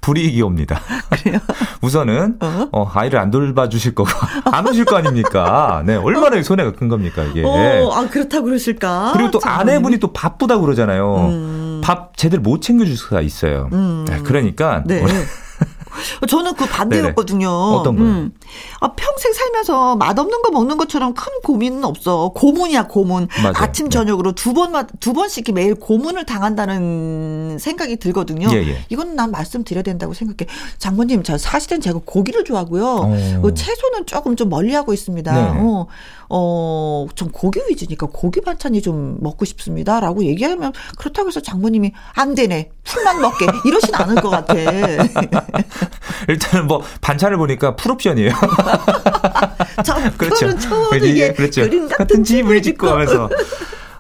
불이익이 0.10 0.41
옵니다. 0.41 0.82
그래요? 1.10 1.38
우선은 1.84 2.38
어? 2.41 2.69
어? 2.72 2.91
아이를 2.95 3.19
안 3.19 3.30
돌봐 3.30 3.69
주실 3.69 3.93
거고 3.93 4.10
안 4.52 4.67
오실 4.67 4.86
거 4.86 4.98
아닙니까? 4.98 5.84
네, 5.86 5.95
얼마나 5.95 6.38
어? 6.38 6.41
손해가 6.41 6.72
큰 6.72 6.88
겁니까 6.88 7.24
이게? 7.24 7.43
어, 7.43 7.91
아 7.93 8.08
그렇다 8.08 8.41
그러실까? 8.41 9.12
그리고 9.13 9.30
또 9.30 9.39
참. 9.39 9.60
아내분이 9.60 10.00
또 10.00 10.12
바쁘다 10.12 10.58
그러잖아요. 10.58 11.28
음. 11.30 11.82
밥 11.84 12.17
제대로 12.17 12.41
못 12.41 12.62
챙겨줄 12.62 12.98
수가 12.98 13.22
있어요. 13.22 13.69
음. 13.72 14.06
네, 14.08 14.19
그러니까. 14.24 14.84
네. 14.88 15.04
저는 16.28 16.56
그 16.56 16.65
반대였거든요. 16.65 17.47
네네. 17.47 17.75
어떤 17.78 17.95
거요? 17.95 18.06
음. 18.08 18.32
아, 18.80 18.93
평생 18.93 19.34
살면서 19.34 19.95
맛없는 19.95 20.41
거 20.41 20.52
먹는 20.52 20.78
것처럼 20.78 21.13
큰 21.13 21.32
고민은 21.43 21.84
없어. 21.84 22.32
고문이야, 22.36 22.88
고문. 22.88 23.28
맞아요. 23.41 23.54
아침, 23.56 23.86
네. 23.86 23.89
저녁으로 23.89 24.34
두 24.34 24.54
번만, 24.54 24.88
두 24.99 25.13
번씩 25.13 25.54
매일 25.54 25.75
고문을 25.75 26.25
당한다는 26.25 27.58
생각이 27.60 27.97
들거든요. 27.97 28.49
예, 28.52 28.58
예. 28.67 28.86
이건 28.89 29.15
난 29.15 29.32
말씀드려야 29.32 29.84
된다고 29.84 30.13
생각해. 30.13 30.49
장모님, 30.78 31.23
저 31.23 31.38
사실은 31.38 31.82
제가 31.82 31.99
고기를 32.06 32.43
좋아하고요. 32.43 32.86
어. 32.86 33.41
그 33.41 33.54
채소는 33.54 34.06
조금 34.06 34.36
좀 34.36 34.49
멀리 34.49 34.73
하고 34.73 34.93
있습니다. 34.93 35.34
네. 35.34 35.60
어. 35.60 35.88
어, 36.30 37.08
좀 37.15 37.30
고기 37.32 37.60
위주니까 37.68 38.08
고기 38.12 38.39
반찬이 38.42 38.82
좀 38.82 39.18
먹고 39.20 39.46
싶습니다. 39.46 40.00
라고 40.00 40.24
얘기하면 40.24 40.74
그렇다고 40.98 41.30
해서 41.30 41.42
장모님이 41.42 41.92
안 42.13 42.36
되네. 42.36 42.70
풀만 42.84 43.20
먹게. 43.20 43.48
이러진 43.65 43.96
않을 43.96 44.15
것 44.15 44.30
같아. 44.30 44.54
일단은 46.30 46.68
뭐 46.68 46.84
반찬을 47.02 47.38
보니까 47.38 47.76
풀옵션이에요. 47.76 48.32
저 49.84 49.96
그렇죠. 50.18 50.58
처음이게 50.58 51.34
그렇죠. 51.34 51.62
그림 51.62 51.88
같은, 51.88 52.24
집을 52.24 52.62
짓고 52.62 52.88
하면서 52.88 53.30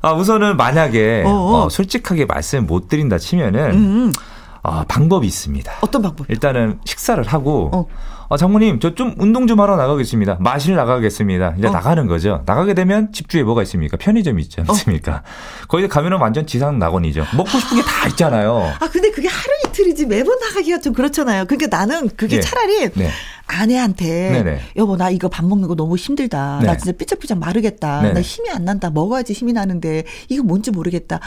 아, 0.01 0.13
우선은 0.13 0.55
만약에 0.55 1.23
어, 1.25 1.67
솔직하게 1.69 2.25
말씀 2.25 2.67
못 2.67 2.87
드린다 2.87 3.17
치면은 3.17 3.71
음. 3.71 4.13
어, 4.61 4.83
방법이 4.87 5.25
있습니다. 5.25 5.71
어떤 5.81 6.01
방법? 6.01 6.29
일단은 6.29 6.79
식사를 6.85 7.23
하고 7.23 7.71
어. 7.73 7.85
어, 8.29 8.37
장모님, 8.37 8.79
저 8.79 8.93
좀 8.93 9.15
운동 9.17 9.47
좀 9.47 9.59
하러 9.59 9.75
나가겠습니다. 9.75 10.37
마실 10.39 10.75
나가겠습니다. 10.75 11.55
이제 11.57 11.67
어. 11.67 11.71
나가는 11.71 12.05
거죠. 12.05 12.43
나가게 12.45 12.73
되면 12.75 13.11
집 13.11 13.27
주위에 13.29 13.43
뭐가 13.43 13.63
있습니까? 13.63 13.97
편의점이 13.97 14.41
있지 14.43 14.61
않습니까? 14.61 15.15
어. 15.15 15.21
거기 15.67 15.87
가면은 15.87 16.19
완전 16.19 16.45
지상 16.45 16.77
낙원이죠. 16.79 17.25
먹고 17.35 17.49
싶은 17.49 17.77
게 17.77 17.83
다 17.83 18.07
있잖아요. 18.09 18.71
아, 18.79 18.87
근데 18.89 19.09
그게 19.11 19.27
하루 19.27 19.51
이틀이지 19.67 20.05
매번 20.05 20.37
나가기가 20.39 20.79
좀 20.79 20.93
그렇잖아요. 20.93 21.45
그러니까 21.45 21.75
나는 21.75 22.07
그게 22.15 22.35
네. 22.37 22.41
차라리 22.41 22.89
네. 22.93 23.09
아내한테 23.47 24.31
네네. 24.31 24.61
여보 24.75 24.95
나 24.95 25.09
이거 25.09 25.27
밥 25.27 25.43
먹는 25.45 25.67
거 25.67 25.75
너무 25.75 25.95
힘들다. 25.95 26.59
네. 26.61 26.67
나 26.67 26.77
진짜 26.77 26.95
삐쩍삐쩍 26.97 27.39
마르겠다. 27.39 28.01
네네. 28.01 28.13
나 28.13 28.21
힘이 28.21 28.49
안 28.51 28.63
난다. 28.65 28.89
먹어야지 28.91 29.33
힘이 29.33 29.53
나는데 29.53 30.03
이거 30.29 30.43
뭔지 30.43 30.69
모르겠다. 30.71 31.19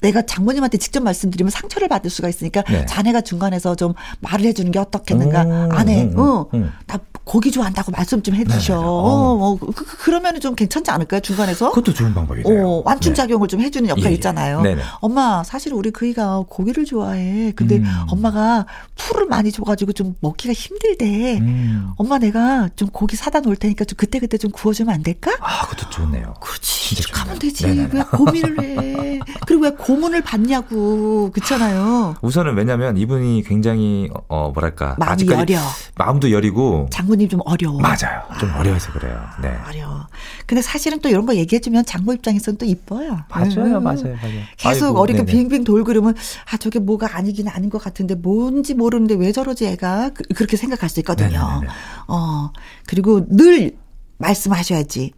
내가 0.00 0.22
장모님한테 0.22 0.78
직접 0.78 1.02
말씀드리면 1.02 1.50
상처를 1.50 1.88
받을 1.88 2.10
수가 2.10 2.28
있으니까 2.28 2.62
네. 2.62 2.86
자네가 2.86 3.22
중간에서 3.22 3.74
좀 3.74 3.94
말을 4.20 4.46
해주는 4.46 4.70
게 4.70 4.78
어떻겠는가. 4.78 5.44
오, 5.44 5.72
아내, 5.72 6.04
음, 6.04 6.18
어, 6.18 6.46
음. 6.54 6.72
나 6.86 6.98
고기 7.24 7.50
좋아한다고 7.50 7.92
말씀 7.92 8.22
좀 8.22 8.34
해주셔. 8.34 8.74
네, 8.74 8.80
네, 8.80 8.82
네. 8.82 8.86
어, 8.86 8.88
어, 8.88 9.58
그, 9.58 9.72
그, 9.72 9.98
그러면은 9.98 10.40
좀 10.40 10.54
괜찮지 10.54 10.90
않을까요? 10.90 11.20
중간에서? 11.20 11.70
그것도 11.70 11.92
좋은 11.92 12.14
방법이네요. 12.14 12.66
어, 12.66 12.82
완충 12.86 13.12
작용을 13.12 13.46
네. 13.46 13.50
좀 13.50 13.60
해주는 13.60 13.88
역할 13.88 14.06
예, 14.06 14.10
예. 14.10 14.14
있잖아요. 14.14 14.62
네 14.62 14.76
엄마, 15.00 15.44
사실 15.44 15.74
우리 15.74 15.90
그이가 15.90 16.44
고기를 16.48 16.86
좋아해. 16.86 17.52
근데 17.54 17.76
음. 17.76 17.84
엄마가 18.08 18.64
풀을 18.96 19.26
많이 19.26 19.52
줘가지고 19.52 19.92
좀 19.92 20.14
먹기가 20.20 20.54
힘들대. 20.54 21.38
음. 21.38 21.90
엄마 21.96 22.18
내가 22.18 22.70
좀 22.76 22.88
고기 22.88 23.16
사다 23.16 23.40
놓을 23.40 23.56
테니까 23.56 23.84
좀 23.84 23.96
그때 23.96 24.20
그때 24.20 24.38
좀 24.38 24.50
구워주면 24.50 24.94
안 24.94 25.02
될까? 25.02 25.32
아, 25.40 25.66
그것도 25.66 25.90
좋네요. 25.90 26.34
그렇지. 26.40 27.12
가면 27.12 27.38
되지. 27.38 27.66
네네. 27.66 27.88
왜 27.92 28.02
고민을 28.02 28.62
해. 28.62 29.20
그리고 29.46 29.64
왜 29.64 29.70
고문을 29.88 30.20
받냐고. 30.20 31.30
그렇잖아요. 31.32 32.16
우선은 32.20 32.54
왜냐면 32.56 32.98
이분이 32.98 33.42
굉장히, 33.46 34.10
어, 34.28 34.50
뭐랄까. 34.52 34.96
마음이 34.98 35.26
여려. 35.28 35.58
마음도 35.96 36.30
여리고. 36.30 36.88
장군 36.90 37.18
장모님 37.18 37.28
좀 37.30 37.40
어려워. 37.46 37.80
맞아요. 37.80 38.20
좀 38.38 38.50
아, 38.50 38.58
어려워서 38.58 38.92
그래요. 38.92 39.18
네. 39.40 39.56
어려워. 39.66 40.06
근데 40.44 40.60
사실은 40.60 41.00
또 41.00 41.08
이런 41.08 41.24
거 41.24 41.34
얘기해주면 41.34 41.86
장모 41.86 42.12
입장에서는 42.12 42.58
또 42.58 42.66
이뻐요. 42.66 43.20
맞아요, 43.30 43.78
음. 43.78 43.82
맞아요, 43.82 44.14
맞아요. 44.14 44.42
계속 44.58 44.86
아이고, 44.88 45.00
어리게 45.00 45.24
네네. 45.24 45.32
빙빙 45.32 45.64
돌 45.64 45.84
그러면 45.84 46.14
아 46.52 46.58
저게 46.58 46.78
뭐가 46.78 47.16
아니긴 47.16 47.48
아닌 47.48 47.70
것 47.70 47.82
같은데 47.82 48.14
뭔지 48.14 48.74
모르는데 48.74 49.14
왜 49.14 49.32
저러지 49.32 49.66
애가 49.68 50.10
그, 50.10 50.42
렇게 50.42 50.58
생각할 50.58 50.90
수 50.90 51.00
있거든요. 51.00 51.28
네네네. 51.28 51.72
어 52.08 52.52
그리고 52.86 53.26
늘 53.28 53.76
말씀하셔야지. 54.18 55.12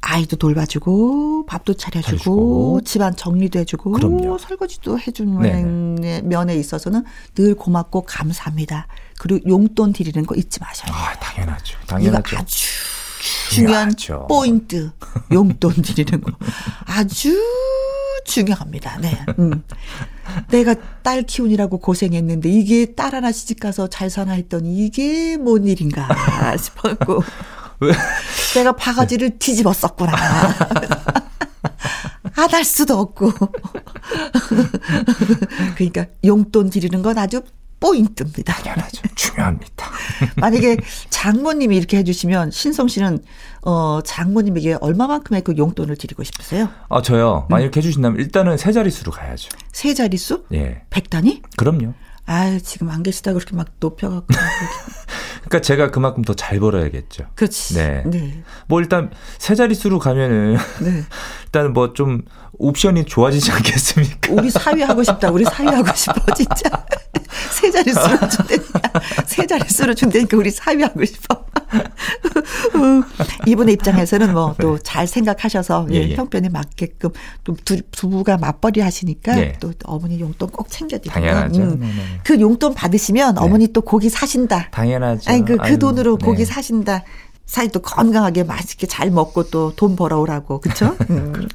아이도 0.00 0.36
돌봐주고 0.36 1.46
밥도 1.46 1.74
차려주고 1.74 2.06
차려주고. 2.06 2.80
집안 2.84 3.16
정리도 3.16 3.58
해주고 3.58 3.92
그럼요. 3.92 4.38
설거지도 4.38 4.98
해주는 4.98 5.40
네네. 5.40 6.22
면에 6.22 6.56
있어서는 6.56 7.04
늘 7.34 7.54
고맙고 7.54 8.02
감사합니다. 8.02 8.86
그리고 9.18 9.48
용돈 9.48 9.92
드리는 9.92 10.24
거 10.24 10.34
잊지 10.34 10.60
마셔요. 10.60 10.92
아, 10.94 11.12
당연하죠. 11.18 11.78
당연하죠. 11.86 12.28
이거 12.36 12.38
아주 12.42 12.64
중요한 13.50 13.96
중요하죠. 13.96 14.26
포인트. 14.28 14.90
용돈 15.32 15.72
드리는 15.82 16.20
거. 16.20 16.32
아주 16.86 17.36
중요합니다. 18.24 18.98
네. 18.98 19.18
음. 19.38 19.64
내가 20.50 20.74
딸 21.02 21.22
키우느라고 21.22 21.78
고생했는데 21.78 22.48
이게 22.50 22.94
딸 22.94 23.14
하나 23.14 23.32
시집 23.32 23.58
가서 23.60 23.88
잘 23.88 24.10
사나 24.10 24.32
했더니 24.32 24.86
이게 24.86 25.36
뭔 25.36 25.66
일인가 25.66 26.06
싶었고. 26.56 27.22
왜? 27.80 27.92
내가 28.54 28.72
바가지를 28.72 29.30
네. 29.30 29.38
뒤집었었구나. 29.38 30.12
안할 32.36 32.64
수도 32.64 32.98
없고. 32.98 33.32
그러니까 35.76 36.06
용돈 36.24 36.70
드리는 36.70 37.02
건 37.02 37.18
아주 37.18 37.42
포인트입니다. 37.80 38.54
당연하죠. 38.54 39.02
중요합니다. 39.14 39.86
만약에 40.36 40.78
장모님이 41.10 41.76
이렇게 41.76 41.96
해주시면 41.98 42.50
신성 42.50 42.88
씨는 42.88 43.20
어 43.62 44.00
장모님에게 44.04 44.78
얼마만큼의 44.80 45.42
그 45.42 45.54
용돈을 45.56 45.96
드리고 45.96 46.24
싶으세요? 46.24 46.68
아 46.88 47.02
저요. 47.02 47.46
만약 47.48 47.60
음. 47.60 47.62
이렇게 47.64 47.78
해주신다면 47.78 48.20
일단은 48.20 48.56
세 48.56 48.72
자릿수로 48.72 49.12
가야죠. 49.12 49.48
세 49.72 49.94
자릿수? 49.94 50.44
예. 50.52 50.82
백 50.90 51.10
단위? 51.10 51.42
그럼요. 51.56 51.94
아 52.26 52.58
지금 52.62 52.90
안 52.90 53.02
계시다 53.02 53.32
그렇게 53.32 53.56
막 53.56 53.68
높여갖고. 53.80 54.26
그러니까 55.48 55.60
제가 55.60 55.90
그만큼 55.90 56.22
더 56.24 56.34
잘 56.34 56.60
벌어야겠죠. 56.60 57.24
그렇지. 57.34 57.74
네. 57.74 58.02
네. 58.06 58.42
뭐 58.68 58.80
일단 58.80 59.10
세 59.38 59.54
자릿수로 59.54 59.98
가면은 59.98 60.56
네. 60.80 61.02
일단 61.46 61.72
뭐 61.72 61.92
좀 61.94 62.22
옵션이 62.58 63.04
좋아지지 63.04 63.50
않겠습니까? 63.52 64.32
우리 64.32 64.50
사위 64.50 64.82
하고 64.82 65.02
싶다. 65.02 65.30
우리 65.30 65.44
사위 65.44 65.68
하고 65.68 65.94
싶어 65.94 66.14
진짜. 66.34 66.84
세 67.52 67.70
자릿수로 67.70 68.28
준다니까. 68.28 68.80
세 69.26 69.46
자릿수로 69.46 69.94
준다니까 69.94 70.36
우리 70.36 70.50
사위 70.50 70.82
하고 70.82 71.04
싶어. 71.04 71.44
이분의 73.46 73.74
입장에서는 73.74 74.32
뭐 74.32 74.54
또잘 74.60 75.06
네. 75.06 75.12
생각하셔서 75.12 75.86
예, 75.90 75.96
예, 75.96 76.08
예. 76.10 76.14
형편에 76.16 76.48
맞게끔 76.48 77.10
또 77.44 77.54
두, 77.64 77.76
부가 77.92 78.36
맞벌이 78.38 78.80
하시니까 78.80 79.38
예. 79.38 79.52
또 79.60 79.72
어머니 79.84 80.20
용돈 80.20 80.48
꼭 80.50 80.68
챙겨드리고 80.70 81.12
당연하죠. 81.12 81.60
음. 81.62 81.78
네. 81.80 81.88
그 82.24 82.40
용돈 82.40 82.74
받으시면 82.74 83.34
네. 83.34 83.40
어머니 83.40 83.68
또 83.68 83.82
고기 83.82 84.08
사신다. 84.08 84.68
당연하죠. 84.70 85.30
아니 85.38 85.44
그, 85.44 85.56
그 85.56 85.78
돈으로 85.78 86.16
고기 86.16 86.44
사신다. 86.44 87.04
사이도 87.48 87.80
건강하게 87.80 88.44
맛있게 88.44 88.86
잘 88.86 89.10
먹고 89.10 89.44
또 89.44 89.72
돈 89.74 89.96
벌어오라고 89.96 90.60
그렇죠? 90.60 90.94
음. 91.08 91.48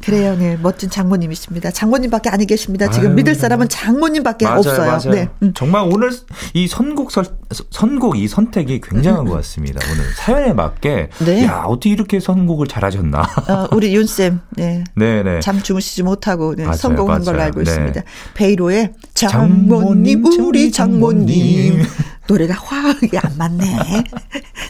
그래요, 0.00 0.36
네 0.36 0.56
멋진 0.62 0.88
장모님이십니다. 0.90 1.72
장모님밖에 1.72 2.30
아니 2.30 2.46
계십니다. 2.46 2.88
지금 2.88 3.08
아유, 3.08 3.14
믿을 3.16 3.34
사람은 3.34 3.68
장모님밖에 3.68 4.44
맞아요, 4.44 4.58
없어요. 4.58 4.86
맞아요. 4.86 5.10
네. 5.10 5.28
음. 5.42 5.52
정말 5.54 5.88
오늘 5.92 6.12
이 6.52 6.68
선곡 6.68 7.10
설, 7.10 7.24
선곡 7.70 8.16
이 8.16 8.28
선택이 8.28 8.80
굉장한 8.80 9.22
음. 9.26 9.30
것 9.30 9.36
같습니다. 9.38 9.80
오늘 9.90 10.04
사연에 10.14 10.52
맞게 10.52 11.10
네. 11.24 11.44
야 11.44 11.64
어떻게 11.66 11.90
이렇게 11.90 12.20
선곡을 12.20 12.68
잘하셨나? 12.68 13.20
어, 13.20 13.68
우리 13.72 13.92
윤 13.94 14.06
쌤, 14.06 14.40
네, 14.50 14.84
네, 14.94 15.24
네. 15.24 15.40
잠 15.40 15.60
주무시지 15.60 16.04
못하고 16.04 16.54
네, 16.54 16.72
선곡한 16.72 17.24
걸로 17.24 17.42
알고 17.42 17.64
네. 17.64 17.70
있습니다. 17.70 18.02
베이로의 18.34 18.92
장모님, 19.14 20.22
장모님 20.22 20.44
우리 20.44 20.70
장모님. 20.70 21.82
노래가 22.28 22.54
화학이 22.54 23.18
안 23.18 23.36
맞네. 23.36 23.64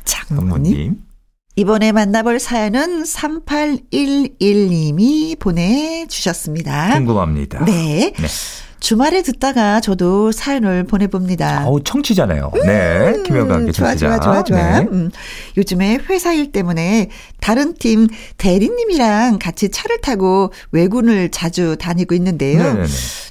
장모님. 0.04 0.96
이번에 1.56 1.92
만나볼 1.92 2.40
사연은 2.40 3.04
3811님이 3.04 5.38
보내주셨습니다. 5.38 6.94
궁금합니다. 6.94 7.64
네. 7.64 8.12
네. 8.18 8.26
주말에 8.84 9.22
듣다가 9.22 9.80
저도 9.80 10.30
사연을 10.30 10.84
보내봅니다. 10.84 11.66
어우, 11.66 11.82
청취잖아요. 11.84 12.52
네. 12.66 13.14
음, 13.14 13.22
김영과 13.22 13.54
함께 13.54 13.72
청취자. 13.72 13.96
좋아, 13.96 14.20
좋아, 14.20 14.44
좋아, 14.44 14.44
좋아. 14.44 14.80
네. 14.80 14.86
음, 14.92 15.10
요즘에 15.56 16.00
회사 16.10 16.34
일 16.34 16.52
때문에 16.52 17.08
다른 17.40 17.72
팀 17.78 18.08
대리님이랑 18.36 19.38
같이 19.38 19.70
차를 19.70 20.02
타고 20.02 20.52
외군을 20.72 21.30
자주 21.30 21.78
다니고 21.80 22.14
있는데요. 22.14 22.62
네네네. 22.62 22.86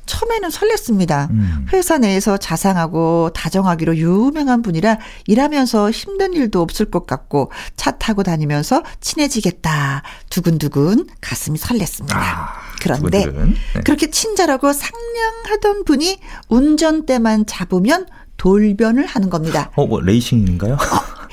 처음에는 0.08 0.50
설렜습니다. 0.50 1.30
음. 1.30 1.68
회사 1.72 2.00
내에서 2.00 2.38
자상하고 2.38 3.30
다정하기로 3.36 3.98
유명한 3.98 4.64
분이라 4.64 4.98
일하면서 5.28 5.92
힘든 5.92 6.34
일도 6.34 6.62
없을 6.62 6.90
것 6.90 7.06
같고 7.06 7.52
차 7.78 7.92
타고 7.92 8.24
다니면서 8.24 8.82
친해지겠다. 9.02 10.02
두근두근 10.32 11.06
가슴이 11.22 11.60
설렜습니다. 11.60 12.16
아. 12.16 12.64
그런데 12.84 13.26
네. 13.26 13.82
그렇게 13.86 14.10
친절하고 14.10 14.74
상냥 14.74 15.43
하던 15.46 15.86
분이 15.86 16.20
운전대만 16.50 17.46
잡으면 17.46 18.08
돌변을 18.38 19.06
하는 19.06 19.30
겁니다. 19.30 19.70
어, 19.76 19.86
뭐 19.86 20.02
레이싱인가요? 20.02 20.74
어, 20.74 20.78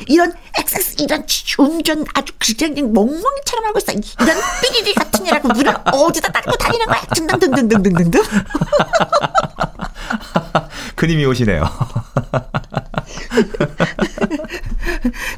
이런 0.07 0.33
엑세스 0.59 0.96
이런 1.01 1.25
운전 1.59 2.05
아주 2.14 2.33
그냥 2.38 2.92
멍멍이처럼 2.92 3.64
하고 3.64 3.79
있어. 3.79 3.92
이런 3.92 4.37
삐리리 4.62 4.94
같은 4.94 5.27
이라고 5.27 5.49
물을 5.49 5.75
어디다 5.92 6.31
닦고 6.33 6.53
다니는 6.53 6.87
거야. 6.87 7.01
등등등등등등등. 7.14 8.23
그님이 10.94 11.25
오시네요. 11.27 11.64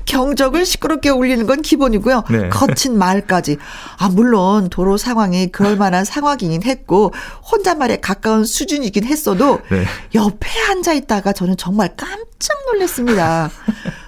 경적을 0.05 0.67
시끄럽게 0.67 1.11
울리는 1.11 1.47
건 1.47 1.63
기본이고요. 1.63 2.25
네. 2.31 2.49
거친 2.49 2.99
말까지. 2.99 3.59
아, 3.99 4.09
물론 4.09 4.69
도로 4.71 4.97
상황이 4.97 5.49
그럴 5.49 5.77
만한 5.77 6.05
상황이긴 6.05 6.63
했고 6.63 7.13
혼잣말에 7.51 7.99
가까운 8.01 8.45
수준이긴 8.45 9.05
했어도 9.05 9.61
네. 9.71 9.85
옆에 10.15 10.49
앉아 10.71 10.93
있다가 10.95 11.33
저는 11.33 11.57
정말 11.57 11.95
깜짝 11.97 12.59
놀랐습니다. 12.67 13.51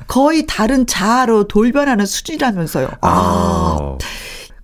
거의 0.06 0.46
다른 0.46 0.86
자아로 0.86 1.48
돌변하는 1.48 2.06
수준이라면서요. 2.06 2.88
아. 3.00 3.08
아. 3.08 3.98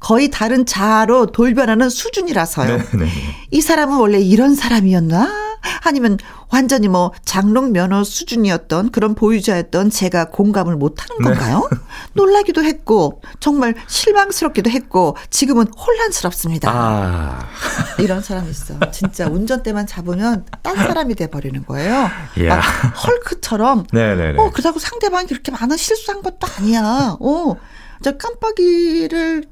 거의 0.00 0.30
다른 0.30 0.64
자아로 0.64 1.26
돌변하는 1.26 1.90
수준이라서요. 1.90 2.76
네, 2.76 2.84
네, 2.92 2.98
네. 3.04 3.10
이 3.50 3.60
사람은 3.60 3.98
원래 3.98 4.18
이런 4.18 4.54
사람이었나? 4.54 5.49
아니면 5.84 6.18
완전히 6.50 6.88
뭐 6.88 7.12
장롱 7.24 7.72
면허 7.72 8.04
수준이었던 8.04 8.90
그런 8.90 9.14
보유자였던 9.14 9.90
제가 9.90 10.26
공감을 10.26 10.76
못하는 10.76 11.16
네. 11.18 11.24
건가요? 11.24 11.68
네. 11.70 11.78
놀라기도 12.14 12.62
했고 12.64 13.20
정말 13.40 13.74
실망스럽기도 13.86 14.70
했고 14.70 15.16
지금은 15.30 15.66
혼란스럽습니다. 15.68 16.70
아. 16.70 17.46
이런 17.98 18.22
사람이 18.22 18.50
있어. 18.50 18.74
진짜 18.90 19.28
운전대만 19.28 19.86
잡으면 19.86 20.46
딴 20.62 20.76
사람이 20.76 21.14
돼 21.14 21.26
버리는 21.28 21.64
거예요. 21.64 22.08
막 22.48 22.60
헐크처럼. 23.06 23.86
네네네. 23.92 24.38
어 24.40 24.50
그렇다고 24.50 24.78
상대방이 24.78 25.26
그렇게 25.26 25.50
많은 25.50 25.76
실수한 25.76 26.22
것도 26.22 26.46
아니야. 26.58 27.16
어. 27.20 27.56
저 28.02 28.16
깜빡이를 28.16 29.44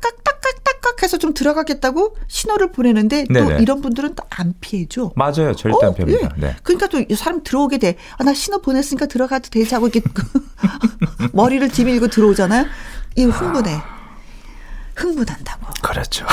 딱딱 0.00 0.22
딱딱 0.24 0.64
딱딱 0.64 1.02
해서 1.02 1.16
좀 1.18 1.32
들어가겠다고 1.34 2.16
신호를 2.26 2.72
보내는데 2.72 3.24
네네. 3.30 3.56
또 3.56 3.62
이런 3.62 3.80
분들은 3.80 4.14
또 4.14 4.28
안 4.38 4.54
피해줘. 4.60 5.10
맞아요. 5.16 5.52
절대 5.56 5.84
어? 5.84 5.88
안 5.88 5.94
피합니다. 5.94 6.28
예. 6.36 6.40
네. 6.40 6.56
그러니까 6.62 6.86
또 6.86 7.02
사람 7.16 7.42
들어오게 7.42 7.78
돼. 7.78 7.96
아, 8.18 8.22
나 8.24 8.32
신호 8.34 8.60
보냈으니까 8.60 9.06
들어가도 9.06 9.50
되지 9.50 9.74
하고 9.74 9.88
이렇게 9.88 10.00
머리를 11.32 11.68
뒤밀고 11.70 12.06
들어오잖아요. 12.08 12.66
이 13.16 13.24
흥분해. 13.24 13.82
흥분한다고. 14.94 15.66
그렇죠. 15.82 16.24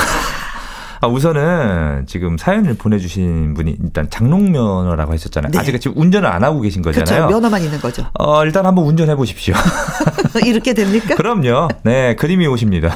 아, 1.00 1.08
우선은 1.08 2.06
지금 2.06 2.38
사연을 2.38 2.74
보내주신 2.74 3.54
분이 3.54 3.76
일단 3.82 4.08
장롱면허라고 4.08 5.12
하셨잖아요. 5.12 5.50
네. 5.52 5.58
아직 5.58 5.78
지금 5.80 6.00
운전을 6.00 6.28
안 6.28 6.42
하고 6.44 6.60
계신 6.60 6.80
거잖아요. 6.82 7.04
그렇죠. 7.26 7.26
면허만 7.34 7.62
있는 7.62 7.80
거죠. 7.80 8.06
어, 8.14 8.44
일단 8.44 8.66
한번 8.66 8.84
운전해 8.86 9.14
보십시오. 9.16 9.54
이렇게 10.46 10.74
됩니까? 10.74 11.16
그럼요. 11.16 11.68
네, 11.82 12.14
그림이 12.16 12.46
오십니다. 12.46 12.94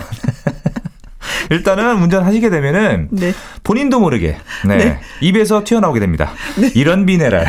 일단은 1.50 2.00
운전하시게 2.02 2.48
되면은 2.48 3.08
네. 3.10 3.32
본인도 3.64 4.00
모르게 4.00 4.38
네, 4.66 4.76
네. 4.76 5.00
입에서 5.20 5.62
튀어나오게 5.64 6.00
됩니다. 6.00 6.32
네. 6.56 6.70
이런 6.74 7.04
비네랄, 7.06 7.44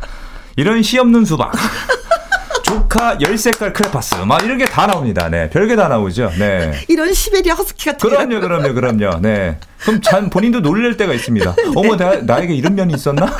이런 0.56 0.82
씨 0.82 0.98
없는 0.98 1.24
수박. 1.24 1.52
조카 2.64 3.18
열색깔 3.20 3.72
크레파스 3.74 4.14
막 4.26 4.42
이런 4.42 4.56
게 4.58 4.64
다 4.64 4.86
나옵니다. 4.86 5.28
네, 5.28 5.48
별게 5.50 5.76
다 5.76 5.86
나오죠. 5.88 6.32
네. 6.38 6.72
이런 6.88 7.12
시베리아 7.12 7.54
허스키 7.54 7.84
같은 7.84 8.08
그럼요, 8.08 8.40
그럼요, 8.40 8.72
그럼요. 8.74 9.20
네. 9.20 9.58
그럼 9.80 10.00
잔 10.00 10.30
본인도 10.30 10.60
놀랄 10.60 10.96
때가 10.96 11.12
있습니다. 11.12 11.54
네. 11.54 11.62
어머, 11.76 11.96
나, 11.96 12.16
나에게 12.16 12.54
이런 12.54 12.74
면이 12.74 12.94
있었나? 12.94 13.30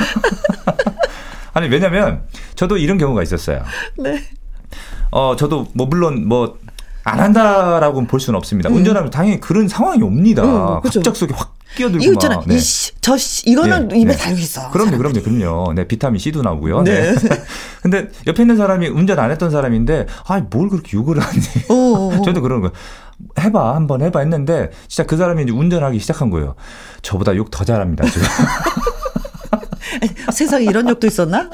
아니 1.53 1.67
왜냐면 1.69 2.21
저도 2.55 2.77
이런 2.77 2.97
경우가 2.97 3.23
있었어요. 3.23 3.63
네. 3.97 4.23
어, 5.11 5.35
저도 5.35 5.67
뭐 5.73 5.87
물론 5.87 6.27
뭐 6.27 6.57
안 7.05 7.19
한다라고 7.19 8.05
볼 8.07 8.19
수는 8.19 8.35
없습니다. 8.37 8.69
음. 8.69 8.75
운전하면 8.77 9.11
당연히 9.11 9.39
그런 9.39 9.67
상황이 9.67 10.01
옵니다. 10.01 10.43
음, 10.43 10.81
그렇죠. 10.81 10.99
갑작스럽게 11.01 11.35
확 11.35 11.53
끼어들고 11.75 12.03
이거 12.03 12.13
있잖아. 12.13 12.41
네. 12.47 12.55
이 12.55 12.59
씨, 12.59 12.91
저 12.99 13.15
씨, 13.15 13.47
이거는 13.49 13.89
네, 13.89 13.99
입에 13.99 14.11
네. 14.13 14.17
달고 14.17 14.39
있어. 14.39 14.71
그럼요, 14.71 14.91
사람들이. 14.97 15.21
그럼요, 15.23 15.39
그럼요. 15.39 15.73
네, 15.73 15.87
비타민 15.87 16.19
C도 16.19 16.41
나오고요. 16.41 16.81
네. 16.81 17.13
네. 17.13 17.43
근데 17.83 18.07
옆에 18.25 18.41
있는 18.43 18.57
사람이 18.57 18.87
운전 18.87 19.19
안 19.19 19.29
했던 19.29 19.51
사람인데, 19.51 20.07
아, 20.27 20.41
뭘 20.49 20.69
그렇게 20.69 20.97
욕을 20.97 21.19
하니? 21.19 21.37
어, 21.69 21.73
어, 21.73 22.15
어. 22.17 22.21
저도 22.23 22.41
그런 22.41 22.61
거. 22.61 22.71
해봐, 23.39 23.75
한번 23.75 24.01
해봐 24.01 24.19
했는데, 24.21 24.71
진짜 24.87 25.05
그 25.05 25.15
사람이 25.15 25.43
이제 25.43 25.51
운전하기 25.51 25.99
시작한 25.99 26.29
거예요. 26.31 26.55
저보다 27.03 27.35
욕 27.35 27.51
더 27.51 27.63
잘합니다, 27.63 28.05
지금. 28.09 28.27
세상에 30.33 30.65
이런 30.65 30.89
욕도 30.89 31.07
있었나? 31.07 31.49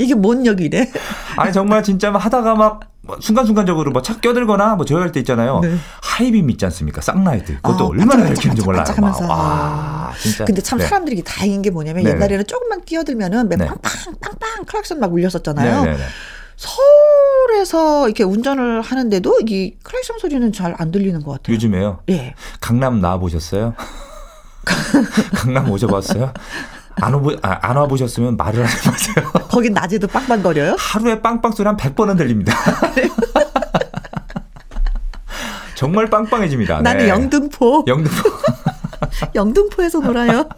이게 0.00 0.14
뭔 0.14 0.46
욕이래? 0.46 0.90
아니 1.36 1.52
정말 1.52 1.82
진짜 1.82 2.10
하다가 2.12 2.54
막 2.54 2.80
순간순간적으로 3.20 3.90
뭐차 3.90 4.20
껴들거나 4.20 4.76
뭐 4.76 4.84
저럴 4.84 5.12
때 5.12 5.20
있잖아요. 5.20 5.60
네. 5.60 5.76
하이빔 6.02 6.48
있지 6.50 6.64
않습니까? 6.66 7.00
쌍라이트. 7.00 7.56
그것도 7.56 7.84
아, 7.84 7.88
얼마나 7.88 8.24
밝히는지 8.26 8.62
몰라요. 8.62 8.84
와, 9.28 10.12
진짜. 10.20 10.44
근데 10.44 10.60
참 10.62 10.78
네. 10.78 10.86
사람들이 10.86 11.22
다행인 11.22 11.62
게 11.62 11.70
뭐냐면 11.70 12.04
네네. 12.04 12.16
옛날에는 12.16 12.46
조금만 12.46 12.82
뛰어들면은 12.84 13.48
네. 13.48 13.56
빵빵 13.56 13.80
빵빵 14.20 14.64
클락션 14.66 15.00
막 15.00 15.12
울렸었잖아요. 15.12 15.84
네네네. 15.84 16.04
서울에서 16.56 18.08
이렇게 18.08 18.24
운전을 18.24 18.82
하는데도 18.82 19.38
이 19.46 19.74
클락션 19.82 20.18
소리는 20.18 20.52
잘 20.52 20.74
안 20.78 20.90
들리는 20.90 21.22
것 21.22 21.32
같아요. 21.32 21.54
요즘에요? 21.54 22.00
예. 22.10 22.34
강남 22.60 23.00
나와 23.00 23.18
보셨어요? 23.18 23.74
강남 25.34 25.70
오셔봤어요? 25.70 26.32
안, 27.00 27.14
와보, 27.14 27.36
아, 27.42 27.58
안 27.62 27.76
와보셨으면 27.76 28.36
말을 28.36 28.64
하지 28.64 28.88
마세요. 28.88 29.30
거긴 29.48 29.72
낮에도 29.72 30.06
빵빵거려요? 30.06 30.76
하루에 30.78 31.20
빵빵 31.20 31.52
소리 31.52 31.66
한 31.66 31.76
100번은 31.76 32.16
들립니다. 32.16 32.54
정말 35.74 36.06
빵빵해집니다. 36.06 36.82
나는 36.82 37.04
네. 37.04 37.08
영등포. 37.08 37.84
영등포. 37.86 38.28
영등포에서 39.34 40.00
놀아요. 40.00 40.48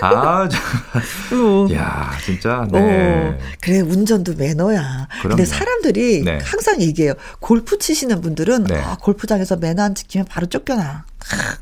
아, 0.00 0.48
저, 0.48 1.68
야, 1.74 2.10
진짜. 2.24 2.66
네. 2.70 2.78
오, 2.78 3.38
그래, 3.60 3.80
운전도 3.80 4.34
매너야. 4.34 5.08
그럼요. 5.20 5.36
근데 5.36 5.44
사람들이 5.44 6.22
네. 6.24 6.38
항상 6.42 6.80
얘기해요. 6.80 7.14
골프 7.40 7.78
치시는 7.78 8.20
분들은 8.20 8.64
네. 8.64 8.76
아, 8.78 8.96
골프장에서 9.00 9.56
매너 9.56 9.82
안 9.82 9.94
지키면 9.94 10.26
바로 10.28 10.46
쫓겨나. 10.46 11.04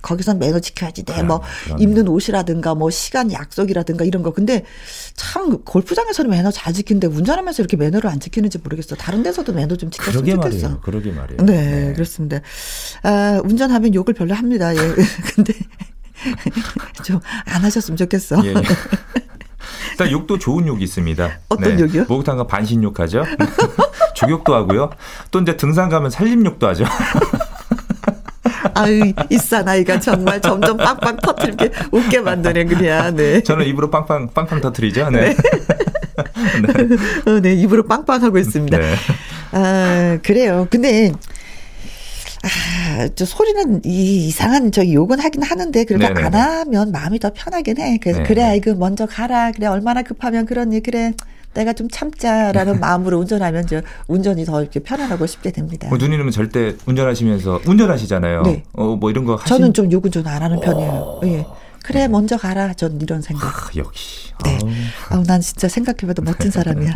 거기선 0.00 0.38
매너 0.38 0.58
지켜야지. 0.60 1.04
내 1.04 1.22
뭐 1.22 1.42
입는 1.78 2.08
옷이라든가 2.08 2.74
뭐 2.74 2.88
시간 2.90 3.30
약속이라든가 3.30 4.04
이런 4.06 4.22
거. 4.22 4.32
근데 4.32 4.64
참 5.14 5.62
골프장에서는 5.64 6.30
매너 6.30 6.50
잘 6.50 6.72
지키는데 6.72 7.08
운전하면서 7.08 7.62
이렇게 7.62 7.76
매너를 7.76 8.08
안 8.08 8.20
지키는지 8.20 8.58
모르겠어. 8.58 8.96
다른 8.96 9.22
데서도 9.22 9.52
매너 9.52 9.76
좀 9.76 9.90
지켰으면 9.90 10.12
그러게 10.24 10.32
좋겠어. 10.32 10.68
말이에요. 10.68 10.80
그러게 10.80 11.12
말이에요. 11.12 11.42
네, 11.42 11.86
네. 11.88 11.92
그렇습니다. 11.92 12.40
아, 13.02 13.40
운전하면 13.44 13.94
욕을 13.94 14.14
별로 14.14 14.34
합니다. 14.34 14.74
예. 14.74 14.78
근데 15.34 15.52
좀 17.04 17.20
안 17.46 17.64
하셨으면 17.64 17.96
좋겠어. 17.96 18.44
예, 18.44 18.50
예. 18.50 18.54
일단 19.92 20.10
욕도 20.10 20.38
좋은 20.38 20.66
욕이 20.66 20.82
있습니다. 20.84 21.30
어떤 21.48 21.76
네. 21.76 21.82
욕이요? 21.82 22.04
목욕탕 22.08 22.36
가 22.38 22.46
반신욕 22.46 22.98
하죠. 23.00 23.24
죽욕도 24.14 24.54
하고요. 24.54 24.90
또 25.30 25.40
이제 25.40 25.56
등산 25.56 25.88
가면 25.88 26.10
살림욕도 26.10 26.66
하죠. 26.68 26.84
아유, 28.74 29.12
이 29.30 29.36
사나이가 29.36 30.00
정말 30.00 30.40
점점 30.40 30.76
빵빵 30.76 31.16
터트리게 31.18 31.70
웃게 31.92 32.20
만드네, 32.20 32.64
그냥. 32.64 33.14
네. 33.16 33.42
저는 33.42 33.66
입으로 33.66 33.90
빵빵, 33.90 34.30
빵빵 34.32 34.60
터트리죠. 34.60 35.10
네. 35.10 35.34
네. 35.34 35.36
네. 36.72 37.30
어, 37.30 37.40
네, 37.40 37.54
입으로 37.54 37.84
빵빵 37.84 38.22
하고 38.22 38.38
있습니다. 38.38 38.78
네. 38.78 38.94
아, 39.52 40.18
그래요. 40.22 40.66
근데, 40.70 41.12
아, 42.42 43.08
저 43.14 43.24
소리는 43.24 43.82
이 43.84 44.26
이상한 44.26 44.72
저 44.72 44.86
욕은 44.86 45.20
하긴 45.20 45.42
하는데 45.42 45.84
그래도 45.84 46.08
네네네. 46.08 46.26
안 46.26 46.34
하면 46.34 46.92
마음이 46.92 47.18
더 47.18 47.30
편하긴 47.34 47.78
해. 47.78 47.98
그래서 47.98 48.18
네네. 48.18 48.28
그래, 48.28 48.42
아이고 48.42 48.74
먼저 48.74 49.06
가라. 49.06 49.52
그래, 49.52 49.66
얼마나 49.66 50.02
급하면 50.02 50.46
그러니 50.46 50.80
그래. 50.80 51.12
내가 51.52 51.72
좀 51.72 51.88
참자라는 51.90 52.78
마음으로 52.80 53.18
운전하면 53.18 53.66
저 53.66 53.82
운전이 54.08 54.44
더 54.44 54.62
이렇게 54.62 54.80
편안하고 54.80 55.26
쉽게 55.26 55.50
됩니다. 55.50 55.88
뭐 55.88 55.98
누님은 55.98 56.30
절대 56.30 56.76
운전하시면서 56.86 57.62
운전하시잖아요. 57.66 58.42
네. 58.42 58.62
어, 58.72 58.96
뭐 58.96 59.10
이런 59.10 59.24
거 59.24 59.34
하신... 59.34 59.46
저는 59.56 59.74
좀 59.74 59.90
욕은 59.90 60.10
좀안 60.10 60.42
하는 60.42 60.60
편이에요. 60.60 61.20
예. 61.24 61.46
그래 61.82 62.08
먼저 62.08 62.36
가라. 62.36 62.74
전 62.74 63.00
이런 63.00 63.22
생각. 63.22 63.46
아, 63.46 63.70
역시. 63.76 64.32
네. 64.44 64.58
아우 65.10 65.22
난 65.24 65.40
진짜 65.40 65.68
생각해봐도 65.68 66.22
멋진 66.22 66.50
사람이야. 66.50 66.92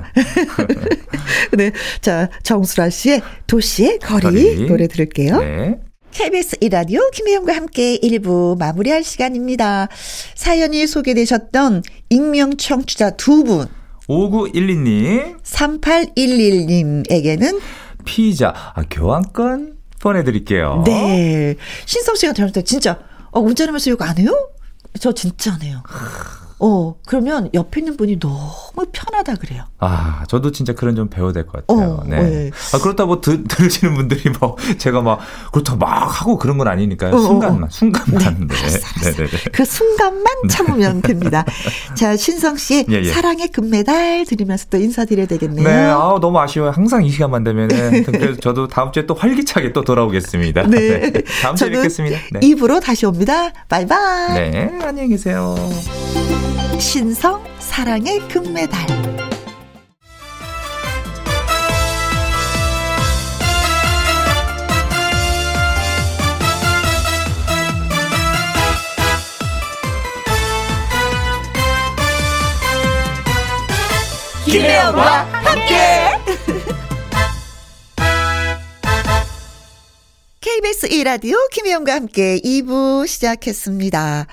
네. 1.56 1.70
자 2.00 2.28
정수라 2.42 2.90
씨의 2.90 3.22
도시의 3.46 3.98
거리, 4.00 4.22
거리. 4.22 4.66
노래 4.66 4.88
들을게요. 4.88 5.38
네. 5.40 5.78
KBS 6.12 6.56
이라디오 6.60 7.00
김혜영과 7.10 7.54
함께 7.56 7.98
1부 7.98 8.56
마무리할 8.58 9.02
시간입니다. 9.02 9.88
사연이 10.36 10.86
소개되셨던 10.86 11.82
익명 12.08 12.56
청취자 12.56 13.10
두 13.10 13.42
분. 13.42 13.66
5912님. 14.08 15.42
3811님에게는 15.42 17.60
피자, 18.04 18.52
아, 18.74 18.82
교환권 18.90 19.76
보내드릴게요. 20.00 20.84
네. 20.86 21.56
신성 21.86 22.14
씨가 22.14 22.32
잘못해 22.34 22.62
진짜, 22.62 23.00
어, 23.32 23.40
운전하면서 23.40 23.90
이거 23.90 24.04
안 24.04 24.18
해요? 24.18 24.50
저 25.00 25.12
진짜 25.12 25.52
안 25.54 25.62
해요. 25.62 25.82
어, 26.66 26.96
그러면 27.06 27.50
옆에 27.52 27.80
있는 27.80 27.94
분이 27.98 28.18
너무 28.18 28.86
편하다 28.90 29.34
그래요. 29.34 29.64
아, 29.80 30.24
저도 30.28 30.50
진짜 30.50 30.72
그런 30.72 30.96
좀 30.96 31.08
배워야 31.10 31.32
될 31.34 31.44
것 31.46 31.66
같아요. 31.66 31.90
어, 32.00 32.04
네. 32.08 32.22
네. 32.22 32.50
아, 32.72 32.78
그렇다고 32.78 33.20
드, 33.20 33.44
들으시는 33.44 33.94
분들이 33.94 34.30
뭐, 34.40 34.56
제가 34.78 35.02
막, 35.02 35.18
그렇다고 35.52 35.76
막 35.78 36.20
하고 36.20 36.38
그런 36.38 36.56
건 36.56 36.66
아니니까요. 36.68 37.12
어, 37.12 37.16
어, 37.16 37.18
어. 37.18 37.26
순간만, 37.26 37.68
순간만. 37.70 38.46
네. 38.48 38.56
네. 38.56 38.80
네, 39.02 39.12
네, 39.12 39.26
네. 39.26 39.38
그 39.52 39.62
순간만 39.66 40.24
참으면 40.48 41.02
됩니다. 41.02 41.44
자, 41.94 42.16
신성 42.16 42.56
씨, 42.56 42.86
예, 42.90 42.94
예. 42.94 43.12
사랑의 43.12 43.48
금메달 43.48 44.24
드리면서 44.24 44.66
또 44.70 44.78
인사드려야 44.78 45.26
되겠네요. 45.26 45.68
네, 45.68 45.74
아 45.90 46.16
너무 46.18 46.38
아쉬워요. 46.38 46.70
항상 46.70 47.04
이 47.04 47.10
시간만 47.10 47.44
되면. 47.44 47.68
그래서 47.68 48.40
저도 48.40 48.68
다음 48.68 48.90
주에 48.90 49.04
또 49.04 49.12
활기차게 49.12 49.74
또 49.74 49.82
돌아오겠습니다. 49.82 50.62
네. 50.68 51.12
다음 51.42 51.56
주에 51.56 51.68
뵙겠습니다. 51.68 52.18
네. 52.32 52.40
입으로 52.42 52.80
다시 52.80 53.04
옵니다. 53.04 53.50
바이바이. 53.68 54.34
네, 54.50 54.78
안녕히 54.82 55.08
계세요. 55.10 55.54
신성 56.78 57.42
사랑의 57.58 58.20
금메달. 58.28 58.86
김혜영과 74.44 75.22
함께. 75.32 75.74
KBS 80.40 80.88
1라디오 80.88 81.50
김혜영과 81.50 81.94
함께 81.94 82.38
2부 82.38 83.06
시작했습니다. 83.06 84.26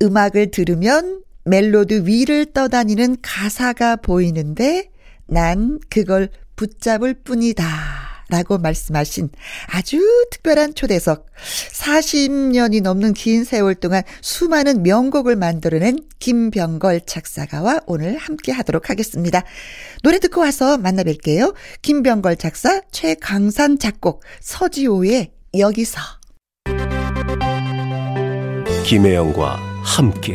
음악을 0.00 0.50
들으면 0.50 1.22
멜로디 1.48 2.02
위를 2.04 2.46
떠다니는 2.46 3.16
가사가 3.22 3.96
보이는데 3.96 4.90
난 5.26 5.78
그걸 5.88 6.28
붙잡을 6.56 7.14
뿐이다. 7.22 7.64
라고 8.30 8.58
말씀하신 8.58 9.30
아주 9.68 9.98
특별한 10.30 10.74
초대석. 10.74 11.26
40년이 11.72 12.82
넘는 12.82 13.14
긴 13.14 13.42
세월 13.44 13.74
동안 13.74 14.02
수많은 14.20 14.82
명곡을 14.82 15.34
만들어낸 15.34 15.98
김병걸 16.18 17.06
작사가와 17.06 17.80
오늘 17.86 18.18
함께 18.18 18.52
하도록 18.52 18.90
하겠습니다. 18.90 19.44
노래 20.02 20.18
듣고 20.18 20.42
와서 20.42 20.76
만나 20.76 21.04
뵐게요. 21.04 21.54
김병걸 21.80 22.36
작사, 22.36 22.82
최강산 22.92 23.78
작곡, 23.78 24.22
서지호의 24.40 25.32
여기서. 25.56 25.98
김혜영과 28.84 29.56
함께. 29.82 30.34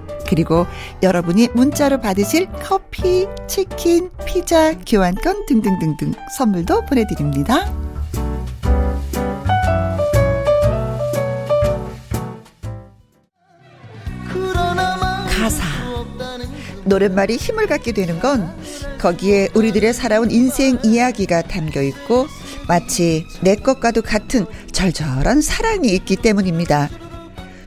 그리고 0.27 0.65
여러분이 1.03 1.49
문자로 1.53 1.99
받으실 1.99 2.47
커피, 2.63 3.27
치킨, 3.47 4.09
피자, 4.25 4.73
교환권 4.73 5.45
등등등등 5.47 6.13
선물도 6.37 6.85
보내드립니다. 6.85 7.71
가사. 15.29 15.63
노랫말이 16.85 17.37
힘을 17.37 17.67
갖게 17.67 17.91
되는 17.91 18.19
건 18.19 18.53
거기에 18.99 19.49
우리들의 19.55 19.93
살아온 19.93 20.29
인생 20.29 20.77
이야기가 20.83 21.43
담겨 21.43 21.81
있고 21.81 22.27
마치 22.67 23.25
내 23.41 23.55
것과도 23.55 24.01
같은 24.01 24.45
절절한 24.71 25.41
사랑이 25.41 25.89
있기 25.89 26.17
때문입니다. 26.17 26.89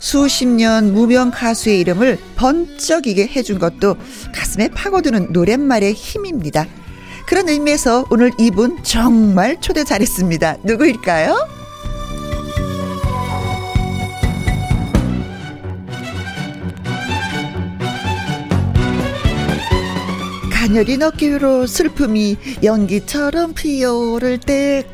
수십 0.05 0.45
년 0.45 0.93
무명 0.93 1.31
가수의 1.31 1.81
이름을 1.81 2.19
번쩍이게 2.37 3.27
해준 3.29 3.59
것도 3.59 3.97
가슴에 4.35 4.69
파고드는 4.69 5.29
노랫말의 5.33 5.95
힘입니다. 5.95 6.67
그런 7.27 7.49
의미에서 7.49 8.05
오늘 8.11 8.31
이분 8.39 8.83
정말 8.83 9.59
초대 9.63 9.83
잘했습니다. 9.83 10.59
누구일까요? 10.63 11.49
가녀린 20.53 21.03
어깨로 21.03 21.67
슬픔이 21.67 22.37
연기처럼 22.63 23.55
피어오를 23.55 24.39
때 24.39 24.87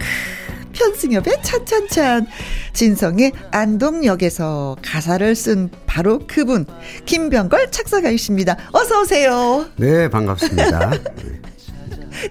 편승엽의 0.73 1.43
찬찬찬 1.43 2.29
진성의 2.73 3.33
안동역에서 3.51 4.77
가사를 4.83 5.35
쓴 5.35 5.71
바로 5.87 6.21
그분 6.27 6.67
김병걸 7.05 7.71
착사가이십니다. 7.71 8.57
어서 8.73 9.01
오세요. 9.03 9.67
네 9.77 10.09
반갑습니다. 10.09 10.91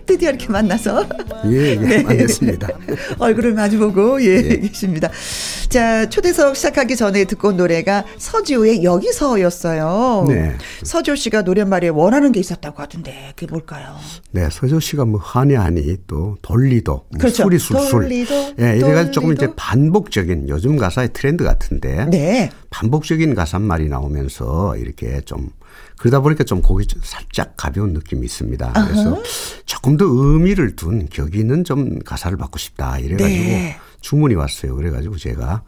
드디어 0.05 0.29
이렇게 0.29 0.47
만나서. 0.47 1.05
예, 1.45 1.71
예 1.71 1.75
네. 1.77 2.03
만났습니다. 2.03 2.67
얼굴을 3.17 3.53
마주보고, 3.53 4.21
예, 4.23 4.37
예, 4.37 4.59
계십니다. 4.59 5.09
자, 5.69 6.09
초대석 6.09 6.55
시작하기 6.55 6.95
전에 6.95 7.25
듣고 7.25 7.49
온 7.49 7.57
노래가 7.57 8.05
서지호의 8.17 8.83
여기서였어요. 8.83 10.25
네. 10.27 10.55
서지오 10.83 11.15
씨가 11.15 11.43
노랫말에 11.43 11.89
원하는 11.89 12.31
게 12.31 12.39
있었다고 12.39 12.81
하던데, 12.81 13.33
그게 13.35 13.49
뭘까요? 13.49 13.95
네, 14.31 14.49
서지오 14.49 14.79
씨가 14.79 15.05
뭐 15.05 15.19
하니 15.19 15.55
하니 15.55 15.97
또 16.07 16.37
돌리도, 16.41 16.91
뭐 16.91 17.19
그렇죠. 17.19 17.43
수리 17.43 17.59
술술. 17.59 17.91
돌리도. 17.91 18.53
예, 18.59 18.77
이래가지고 18.77 19.11
조금 19.11 19.33
이제 19.33 19.47
반복적인 19.55 20.49
요즘 20.49 20.77
가사의 20.77 21.09
트렌드 21.13 21.43
같은데. 21.43 22.05
네. 22.05 22.49
반복적인 22.69 23.35
가사 23.35 23.59
말이 23.59 23.87
나오면서 23.89 24.77
이렇게 24.77 25.21
좀 25.21 25.49
그러다 25.99 26.21
보니까 26.21 26.45
좀 26.45 26.61
곡이 26.61 26.87
살짝 27.03 27.55
가벼운 27.57 27.91
느낌이 27.91 28.25
있습니다. 28.25 28.71
그래서 28.71 29.15
uh-huh. 29.15 29.63
조금 29.65 29.97
더 29.97 30.05
의미를 30.05 30.75
둔 30.75 31.07
격이 31.09 31.37
있는 31.37 31.65
좀 31.65 31.99
가사를 31.99 32.37
받고 32.37 32.57
싶다. 32.57 32.99
이래가지고 32.99 33.43
네. 33.43 33.77
주문이 33.99 34.35
왔어요. 34.35 34.75
그래가지고 34.75 35.17
제가 35.17 35.61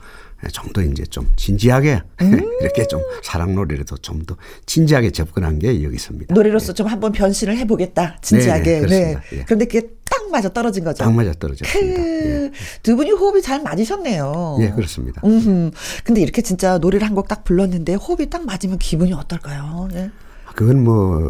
좀 0.51 0.71
더 0.73 0.81
이제 0.81 1.03
좀 1.05 1.27
진지하게 1.35 2.01
음~ 2.21 2.51
이렇게 2.61 2.87
좀 2.87 3.01
사랑 3.23 3.53
노래라도 3.55 3.97
좀 3.97 4.23
더 4.25 4.35
진지하게 4.65 5.11
접근한 5.11 5.59
게 5.59 5.83
여기 5.83 5.95
있습니다. 5.95 6.33
노래로서 6.33 6.67
네. 6.67 6.73
좀 6.75 6.87
한번 6.87 7.11
변신을 7.11 7.57
해보겠다. 7.57 8.17
진지하게. 8.21 8.81
네, 8.81 8.87
네. 8.87 9.17
네. 9.31 9.43
그런데 9.45 9.65
그게 9.65 9.87
딱 10.09 10.29
맞아 10.31 10.51
떨어진 10.51 10.83
거죠. 10.83 11.03
딱 11.03 11.11
맞아 11.13 11.31
떨어졌습니다. 11.33 12.01
그... 12.01 12.05
예. 12.45 12.51
두 12.83 12.95
분이 12.95 13.11
호흡이 13.11 13.41
잘 13.41 13.61
맞으셨네요. 13.63 14.57
예, 14.61 14.69
그렇습니다. 14.71 15.21
음, 15.25 15.71
근데 16.03 16.21
이렇게 16.21 16.41
진짜 16.41 16.77
노래를 16.77 17.05
한 17.07 17.15
곡 17.15 17.27
딱 17.27 17.43
불렀는데 17.43 17.95
호흡이 17.95 18.29
딱 18.29 18.45
맞으면 18.45 18.77
기분이 18.77 19.13
어떨까요? 19.13 19.89
네. 19.91 20.09
그건 20.55 20.83
뭐 20.83 21.29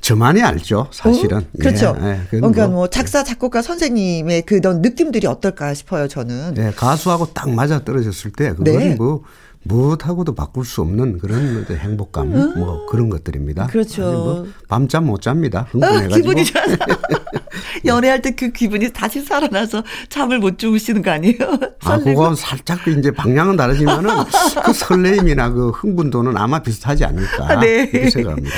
저만이 0.00 0.42
알죠, 0.42 0.88
사실은. 0.92 1.38
어? 1.38 1.42
그렇죠. 1.58 1.96
예, 2.00 2.06
예, 2.06 2.20
그러니까 2.30 2.66
뭐, 2.66 2.76
뭐, 2.76 2.86
작사 2.88 3.24
작곡가 3.24 3.62
선생님의 3.62 4.42
그런 4.42 4.80
느낌들이 4.80 5.26
어떨까 5.26 5.74
싶어요, 5.74 6.08
저는. 6.08 6.54
네, 6.54 6.72
가수하고 6.72 7.32
딱 7.34 7.50
맞아 7.50 7.84
떨어졌을 7.84 8.30
때 8.32 8.50
그건 8.50 8.64
네. 8.64 8.94
뭐 8.94 9.22
무엇하고도 9.64 10.34
바꿀 10.34 10.64
수 10.64 10.80
없는 10.80 11.18
그런 11.18 11.66
행복감, 11.68 12.32
음. 12.34 12.54
뭐 12.58 12.86
그런 12.86 13.10
것들입니다. 13.10 13.66
그렇죠. 13.66 14.02
뭐 14.02 14.46
밤잠 14.68 15.06
못 15.06 15.20
잡니다. 15.20 15.66
흥분해가지고. 15.70 16.14
아, 16.14 16.16
기분이 16.16 16.44
좋아서. 16.44 16.76
연애할 17.84 18.22
때 18.22 18.38
그 18.38 18.52
기분이 18.52 18.92
다시 18.92 19.20
살아나서 19.20 19.82
잠을 20.08 20.38
못 20.38 20.58
주무시는 20.58 21.02
거 21.02 21.10
아니에요? 21.10 21.36
아, 21.82 21.98
그건 21.98 22.36
살짝 22.36 22.86
이제 22.86 23.10
방향은 23.10 23.56
다르지만은 23.56 24.10
그 24.64 24.72
설레임이나 24.72 25.50
그 25.50 25.70
흥분도는 25.70 26.36
아마 26.36 26.62
비슷하지 26.62 27.04
않을까. 27.04 27.50
아, 27.50 27.60
네. 27.60 27.90
이렇게 27.92 28.10
생각합니다. 28.10 28.56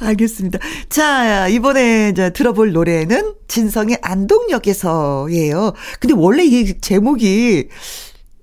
알겠습니다. 0.00 0.58
자, 0.90 1.48
이번에 1.48 2.10
이제 2.10 2.30
들어볼 2.30 2.72
노래는 2.72 3.34
진성의 3.48 3.98
안동역에서예요. 4.02 5.72
근데 6.00 6.14
원래 6.14 6.44
이 6.44 6.78
제목이 6.78 7.68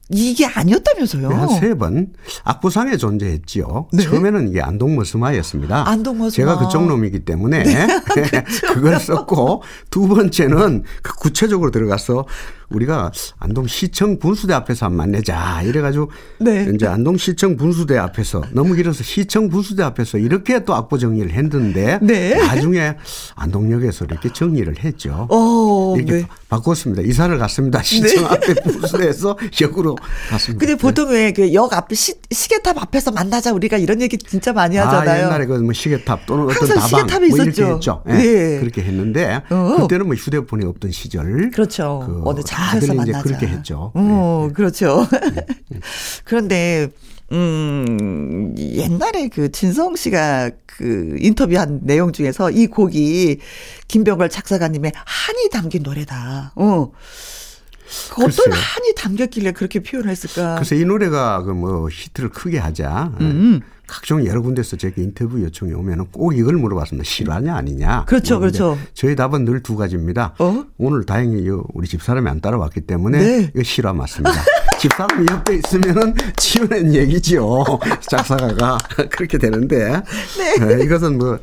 이게 0.09 0.45
아니었다면서요? 0.45 1.29
네, 1.29 1.35
한세 1.35 1.73
번 1.73 2.13
악보상에 2.43 2.95
존재했지요. 2.97 3.87
네. 3.91 4.03
처음에는 4.03 4.49
이게 4.49 4.61
안동머스마였습니다. 4.61 5.87
안동머스마. 5.89 6.29
제가 6.29 6.59
그쪽 6.59 6.85
놈이기 6.85 7.25
때문에 7.25 7.63
네. 7.63 7.87
그걸 8.73 8.99
썼고 8.99 9.63
두 9.89 10.07
번째는 10.07 10.83
그 11.01 11.15
구체적으로 11.15 11.71
들어가서 11.71 12.25
우리가 12.69 13.11
안동시청 13.39 14.19
분수대 14.19 14.53
앞에서 14.53 14.87
한번 14.87 15.09
만나자 15.09 15.61
이래가지고 15.63 16.11
네. 16.39 16.69
이제 16.73 16.87
안동시청 16.87 17.57
분수대 17.57 17.97
앞에서 17.97 18.43
너무 18.51 18.75
길어서 18.75 19.03
시청 19.03 19.49
분수대 19.49 19.83
앞에서 19.83 20.17
이렇게 20.17 20.63
또 20.65 20.75
악보 20.75 20.97
정리를 20.97 21.31
했는데 21.31 21.99
네. 22.01 22.35
나중에 22.35 22.95
안동역에서 23.35 24.05
이렇게 24.05 24.31
정리를 24.31 24.83
했죠. 24.83 25.27
오, 25.29 25.95
이렇게 25.97 26.11
네. 26.11 26.27
바꿨습니다. 26.49 27.01
이사를 27.01 27.37
갔습니다. 27.39 27.81
시청 27.81 28.23
네. 28.23 28.29
앞에 28.29 28.53
분수대에서 28.55 29.37
역으로 29.61 29.95
갔습니다. 30.29 30.65
근데 30.65 30.79
보통 30.79 31.09
왜그역 31.09 31.73
앞에 31.73 31.95
시, 31.95 32.13
시계탑 32.31 32.81
앞에서 32.81 33.11
만나자 33.11 33.51
우리가 33.51 33.77
이런 33.77 34.01
얘기 34.01 34.17
진짜 34.17 34.53
많이 34.53 34.77
아, 34.77 34.87
하잖아요. 34.87 35.23
아, 35.23 35.25
옛날에 35.25 35.45
그뭐 35.47 35.73
시계탑 35.73 36.25
또는 36.27 36.45
어떤 36.45 36.67
다방 36.67 36.87
시계탑이 36.87 37.27
뭐 37.29 37.37
있었죠. 37.37 37.61
이렇게 37.61 37.73
했죠. 37.73 38.03
네. 38.05 38.59
그렇게 38.59 38.83
했는데 38.83 39.41
어. 39.49 39.77
그때는 39.81 40.05
뭐 40.05 40.15
휴대폰이 40.15 40.65
없던 40.65 40.91
시절. 40.91 41.49
그렇죠. 41.51 42.03
그 42.05 42.21
어느 42.25 42.41
장소에서 42.43 42.93
만나자. 42.93 43.21
그렇게 43.23 43.47
했죠. 43.47 43.91
어, 43.95 44.45
네. 44.47 44.53
그렇죠. 44.53 45.07
네. 45.33 45.45
그런데 46.25 46.91
음, 47.35 48.55
옛날에 48.57 49.27
그 49.27 49.51
진성 49.51 49.95
씨가 49.95 50.51
그 50.65 51.15
인터뷰한 51.19 51.81
내용 51.83 52.11
중에서 52.11 52.51
이 52.51 52.67
곡이 52.67 53.39
김병걸 53.87 54.29
작사가님의 54.29 54.91
한이 54.95 55.49
담긴 55.49 55.83
노래다. 55.83 56.53
어. 56.55 56.91
그 58.13 58.23
어떤 58.25 58.51
한이 58.51 58.95
담겼길래 58.95 59.51
그렇게 59.51 59.79
표현을 59.81 60.09
했을까? 60.09 60.55
그래서 60.55 60.73
이 60.75 60.83
노래가 60.85 61.43
그 61.43 61.51
뭐 61.53 61.87
히트를 61.89 62.29
크게 62.29 62.57
하자. 62.57 63.11
음. 63.21 63.61
각종 63.87 64.25
여러 64.25 64.41
군데서 64.41 64.75
제게 64.77 65.03
인터뷰 65.03 65.39
요청이 65.39 65.71
오면은 65.73 66.05
꼭 66.11 66.35
이걸 66.35 66.55
물어봤습니다. 66.55 67.03
실화냐 67.07 67.55
아니냐. 67.55 68.05
그렇죠, 68.05 68.39
그렇죠. 68.39 68.79
저희 68.95 69.15
답은 69.15 69.45
늘 69.45 69.61
두 69.61 69.75
가지입니다. 69.75 70.33
어? 70.39 70.65
오늘 70.79 71.05
다행히 71.05 71.47
우리 71.73 71.87
집 71.87 72.01
사람이 72.01 72.27
안 72.27 72.41
따라왔기 72.41 72.81
때문에 72.81 73.19
네. 73.19 73.51
이거 73.53 73.61
실화 73.63 73.93
맞습니다. 73.93 74.31
집사람이 74.85 75.25
옆에 75.31 75.55
있으면은 75.55 76.13
지어낸 76.37 76.93
얘기죠. 76.93 77.65
작사가가 78.09 78.77
그렇게 79.09 79.37
되는데 79.37 80.01
네. 80.37 80.57
네, 80.59 80.83
이것은 80.83 81.17
뭐 81.17 81.39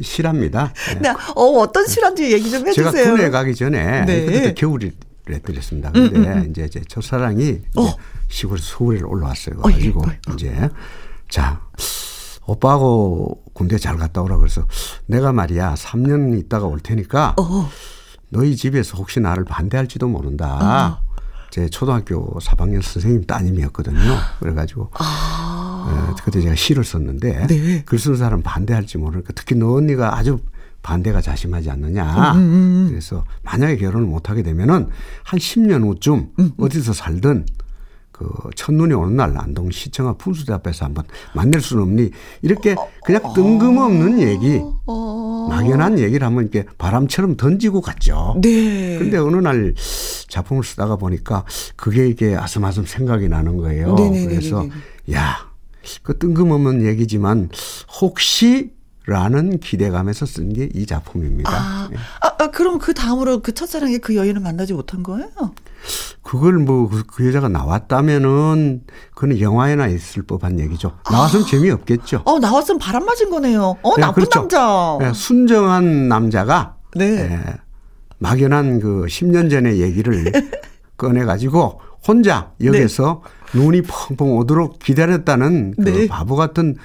실합니다. 0.00 0.72
네. 0.94 1.00
네. 1.00 1.08
어, 1.34 1.42
어떤 1.58 1.86
실화인지 1.86 2.32
얘기 2.32 2.50
좀 2.50 2.66
해주세요. 2.66 2.92
제가 2.92 3.10
군에 3.10 3.30
가기 3.30 3.54
전에 3.54 4.04
네. 4.04 4.26
그때 4.26 4.54
겨울이 4.54 4.92
했드렸습니다. 5.28 5.90
근데 5.90 6.16
음, 6.18 6.24
음, 6.24 6.32
음. 6.32 6.50
이제 6.50 6.68
제 6.68 6.82
첫사랑이 6.86 7.62
어. 7.76 7.94
시골 8.28 8.58
서울에 8.58 9.00
올라왔어요. 9.02 9.58
가지고 9.58 10.02
어, 10.02 10.06
예. 10.10 10.34
이제 10.34 10.70
자, 11.28 11.60
오빠하고 12.46 13.42
군대 13.54 13.76
잘 13.78 13.96
갔다 13.96 14.22
오라 14.22 14.36
그래서 14.36 14.64
내가 15.06 15.32
말이야 15.32 15.74
3년 15.74 16.38
있다가 16.38 16.66
올 16.66 16.78
테니까 16.78 17.34
어. 17.38 17.68
너희 18.28 18.54
집에서 18.54 18.96
혹시 18.98 19.18
나를 19.18 19.44
반대할지도 19.44 20.06
모른다. 20.06 21.00
어. 21.00 21.13
제 21.54 21.68
초등학교 21.68 22.36
4학년 22.40 22.82
선생님 22.82 23.26
따님이었거든요. 23.26 24.00
그래가지고 24.40 24.90
아. 24.98 26.10
에, 26.10 26.22
그때 26.24 26.40
제가 26.40 26.56
시를 26.56 26.82
썼는데 26.82 27.46
네. 27.46 27.82
글쓴 27.84 28.16
사람 28.16 28.42
반대할지 28.42 28.98
모르니까 28.98 29.32
특히 29.36 29.54
너 29.54 29.72
언니가 29.74 30.18
아주 30.18 30.40
반대가 30.82 31.20
자심하지 31.20 31.70
않느냐. 31.70 32.32
음. 32.32 32.38
음, 32.38 32.42
음. 32.42 32.86
그래서 32.88 33.24
만약에 33.44 33.76
결혼을 33.76 34.04
못하게 34.04 34.42
되면은 34.42 34.88
한 35.22 35.38
10년 35.38 35.84
후쯤 35.84 36.30
음. 36.40 36.50
어디서 36.58 36.92
살든 36.92 37.46
그 38.14 38.28
첫눈이 38.54 38.94
오는 38.94 39.16
날 39.16 39.36
안동 39.36 39.72
시청 39.72 40.06
앞 40.06 40.18
분수대 40.18 40.52
앞에서 40.52 40.84
한번 40.84 41.04
만날 41.34 41.60
수는 41.60 41.82
없니 41.82 42.10
이렇게 42.42 42.76
그냥 43.04 43.20
뜬금없는 43.34 44.20
얘기 44.20 44.60
막연한 45.48 45.98
얘기를 45.98 46.24
한번 46.24 46.44
이렇게 46.44 46.64
바람처럼 46.78 47.36
던지고 47.36 47.80
갔죠. 47.80 48.36
네. 48.40 48.98
근데 49.00 49.16
어느 49.18 49.38
날 49.38 49.74
작품을 50.28 50.62
쓰다가 50.62 50.94
보니까 50.94 51.44
그게 51.74 52.06
이게 52.06 52.36
아슴아슴 52.36 52.84
생각이 52.84 53.28
나는 53.28 53.56
거예요. 53.56 53.94
네네네네네. 53.94 54.28
그래서 54.28 54.64
야, 55.12 55.50
그 56.04 56.16
뜬금없는 56.16 56.86
얘기지만 56.86 57.48
혹시 58.00 58.70
라는 59.06 59.58
기대감에서 59.60 60.24
쓴 60.26 60.52
게 60.54 60.68
이 60.74 60.86
작품입니다. 60.86 61.50
아, 61.52 61.88
예. 61.92 61.96
아, 62.22 62.34
아, 62.38 62.50
그럼 62.50 62.78
그 62.78 62.94
다음으로 62.94 63.40
그 63.40 63.52
첫사랑의 63.52 63.98
그 63.98 64.16
여인을 64.16 64.40
만나지 64.40 64.72
못한 64.72 65.02
거예요? 65.02 65.28
그걸 66.22 66.54
뭐그 66.58 67.02
그 67.06 67.26
여자가 67.26 67.48
나왔다면은 67.48 68.82
그는 69.14 69.40
영화에나 69.40 69.88
있을 69.88 70.22
법한 70.22 70.58
얘기죠. 70.58 70.96
나왔으면 71.10 71.44
아. 71.44 71.48
재미없겠죠. 71.48 72.22
어, 72.24 72.38
나왔으면 72.38 72.78
바람 72.78 73.04
맞은 73.04 73.28
거네요. 73.30 73.76
어, 73.82 73.94
네, 73.96 74.00
나쁜 74.00 74.14
그렇죠. 74.24 74.40
남자. 74.40 74.96
네, 75.00 75.12
순정한 75.12 76.08
남자가 76.08 76.76
네. 76.94 77.28
네. 77.28 77.40
막연한 78.18 78.80
그 78.80 79.04
10년 79.08 79.50
전의 79.50 79.80
얘기를 79.80 80.32
꺼내 80.96 81.24
가지고 81.24 81.80
혼자 82.06 82.52
역에서 82.62 83.22
네. 83.52 83.58
눈이 83.60 83.82
펑펑 83.82 84.36
오도록 84.38 84.78
기다렸다는 84.78 85.74
그 85.76 85.82
네. 85.82 86.06
바보 86.08 86.36
같은 86.36 86.76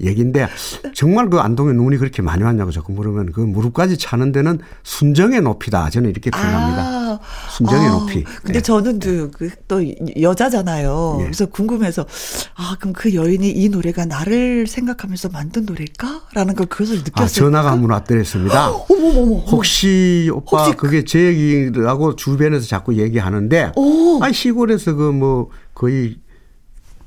얘기인데 0.00 0.46
정말 0.94 1.30
그 1.30 1.38
안동에 1.38 1.72
눈이 1.72 1.96
그렇게 1.96 2.20
많이 2.22 2.42
왔냐고 2.42 2.70
자꾸 2.70 2.92
물으면 2.92 3.32
그 3.32 3.40
무릎까지 3.40 3.96
차는 3.96 4.32
데는 4.32 4.58
순정의 4.82 5.40
높이다. 5.40 5.90
저는 5.90 6.10
이렇게 6.10 6.30
표현합니다. 6.30 6.82
아, 6.82 7.18
순정의 7.50 7.88
아, 7.88 7.92
높이. 7.92 8.22
근데 8.22 8.52
네. 8.54 8.60
저는 8.60 8.98
또, 8.98 9.30
그, 9.30 9.50
또 9.66 9.82
여자잖아요. 10.20 11.14
네. 11.18 11.24
그래서 11.24 11.46
궁금해서 11.46 12.06
아 12.54 12.76
그럼 12.78 12.92
그 12.92 13.14
여인이 13.14 13.50
이 13.50 13.68
노래가 13.68 14.04
나를 14.04 14.66
생각하면서 14.66 15.30
만든 15.30 15.64
노래일까?라는 15.64 16.54
걸 16.54 16.66
그것을 16.66 16.98
느꼈어요. 16.98 17.24
아, 17.24 17.28
전화가 17.28 17.70
한번 17.70 17.90
왔더랬습니다. 17.90 18.68
혹시 19.50 20.30
오빠 20.32 20.64
혹시 20.64 20.76
그게 20.76 21.04
제 21.04 21.26
얘기라고 21.26 22.16
주변에서 22.16 22.66
자꾸 22.66 22.96
얘기하는데 22.96 23.72
아 24.20 24.32
시골에서 24.32 24.94
그 24.94 25.16
뭐 25.16 25.48
거의 25.74 26.16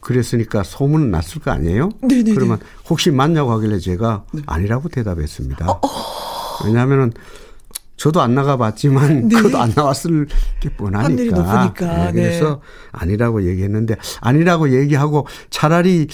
그랬으니까 0.09 0.63
소문은 0.63 1.11
났을 1.11 1.39
거 1.39 1.51
아니에요? 1.51 1.91
네네 2.01 2.33
그러면 2.33 2.57
혹시 2.89 3.11
맞냐고 3.11 3.51
하길래 3.51 3.77
제가 3.77 4.23
네. 4.33 4.41
아니라고 4.47 4.89
대답했습니다. 4.89 5.69
어, 5.69 5.79
어. 5.83 6.65
왜냐하면은 6.65 7.13
저도 7.95 8.19
안 8.19 8.33
나가봤지만 8.33 9.27
네. 9.27 9.35
그것도 9.35 9.59
안 9.59 9.71
나왔을 9.75 10.25
게 10.59 10.69
뻔하니까. 10.69 11.11
네, 12.07 12.11
그래서 12.11 12.55
네. 12.55 12.59
아니라고 12.91 13.47
얘기했는데 13.47 13.97
아니라고 14.19 14.71
얘기하고 14.71 15.27
차라리 15.51 16.07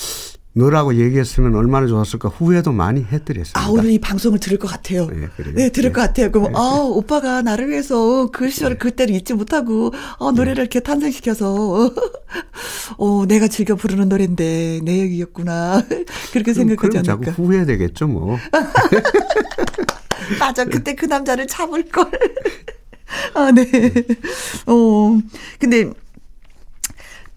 너라고 0.58 0.96
얘기했으면 0.96 1.54
얼마나 1.54 1.86
좋았을까 1.86 2.30
후회도 2.30 2.72
많이 2.72 3.04
해드렸습니다. 3.04 3.60
아, 3.60 3.70
오늘 3.70 3.92
이 3.92 4.00
방송을 4.00 4.40
들을 4.40 4.58
것 4.58 4.70
같아요. 4.70 5.08
네, 5.08 5.28
네 5.54 5.70
들을 5.70 5.90
네. 5.90 5.94
것 5.94 6.02
같아요. 6.02 6.32
그럼, 6.32 6.54
네. 6.54 6.56
아, 6.56 6.80
오빠가 6.82 7.42
나를 7.42 7.70
위해서 7.70 8.32
그 8.32 8.50
시절을 8.50 8.78
네. 8.78 8.80
그때를 8.80 9.16
잊지 9.16 9.34
못하고, 9.34 9.94
어, 10.18 10.32
노래를 10.32 10.64
이렇게 10.64 10.80
탄생시켜서, 10.80 11.92
어, 12.98 13.26
내가 13.28 13.50
즐겨 13.50 13.76
부르는 13.76 14.08
노래인데, 14.08 14.80
내 14.86 15.00
얘기였구나. 15.00 15.84
그렇게 16.32 16.54
생각하지 16.54 17.00
않을까. 17.00 17.26
자꾸 17.26 17.44
후회되겠죠, 17.44 18.08
뭐. 18.08 18.38
맞아. 20.40 20.64
그때 20.64 20.96
그 20.96 21.06
남자를 21.06 21.48
참을 21.48 21.84
걸. 21.90 22.10
아, 23.34 23.52
네. 23.52 23.70
어, 24.68 25.20
근데, 25.60 25.92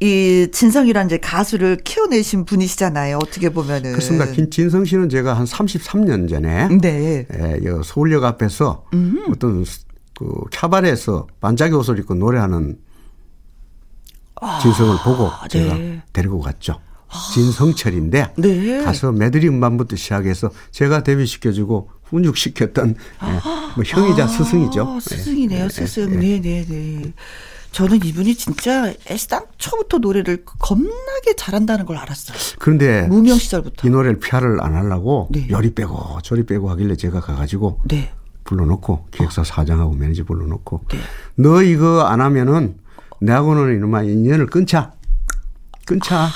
이 0.01 0.47
진성이란 0.53 1.07
이제 1.07 1.19
가수를 1.19 1.79
키워내신 1.79 2.45
분이시잖아요. 2.45 3.17
어떻게 3.17 3.49
보면은. 3.49 3.93
그렇습니다. 3.93 4.27
진성 4.49 4.85
씨는 4.85 5.09
제가 5.09 5.35
한 5.35 5.45
33년 5.45 6.29
전에 6.29 6.69
네. 6.81 7.27
예, 7.33 7.71
서울역 7.85 8.23
앞에서 8.23 8.85
음. 8.95 9.25
어떤 9.31 9.65
그 10.17 10.25
캬바레에서 10.53 11.27
반짝이 11.41 11.75
옷을 11.75 11.99
입고 11.99 12.15
노래하는 12.15 12.79
아, 14.41 14.61
진성을 14.61 14.97
보고 15.03 15.31
제가 15.49 15.75
네. 15.75 16.03
데리고 16.13 16.41
갔죠. 16.41 16.81
아. 17.09 17.31
진성철인데 17.35 18.35
네. 18.37 18.85
가서 18.85 19.11
메드리 19.11 19.49
음반부터 19.49 19.97
시작해서 19.97 20.51
제가 20.71 21.03
데뷔시켜주고 21.03 21.91
훈육시켰던 22.05 22.95
아. 23.19 23.29
예, 23.35 23.41
뭐 23.75 23.85
형이자 23.85 24.25
아, 24.25 24.29
스승이죠. 24.29 24.99
스승이네요, 25.01 25.65
네. 25.65 25.69
스승. 25.69 26.21
네, 26.21 26.41
네, 26.41 26.65
네. 26.69 27.13
저는 27.79 28.05
이분이 28.05 28.35
진짜 28.35 28.93
애시당 29.09 29.47
초부터 29.57 29.99
노래를 29.99 30.45
겁나게 30.45 31.37
잘한다는 31.37 31.87
걸 31.87 31.97
알았어요. 31.97 32.37
그런데 32.59 33.03
무명 33.03 33.39
시절부터 33.39 33.87
이 33.87 33.91
노래를 33.93 34.19
PR을 34.19 34.61
안 34.61 34.75
하려고 34.75 35.29
네. 35.31 35.49
요리 35.49 35.75
빼고 35.75 36.19
저리 36.25 36.45
빼고 36.45 36.71
하길래 36.71 36.97
제가 36.97 37.21
가가지고 37.21 37.83
네. 37.87 38.13
불러놓고 38.43 39.07
기획사 39.13 39.45
사장하고 39.45 39.95
매니저 39.95 40.25
불러놓고 40.25 40.87
네. 40.89 40.99
너 41.37 41.63
이거 41.63 42.03
안 42.03 42.21
하면은 42.21 42.79
내하고는 43.21 43.77
이놈아 43.77 44.03
인연을 44.03 44.47
끊자 44.47 44.95
끊자. 45.87 46.25
아. 46.25 46.31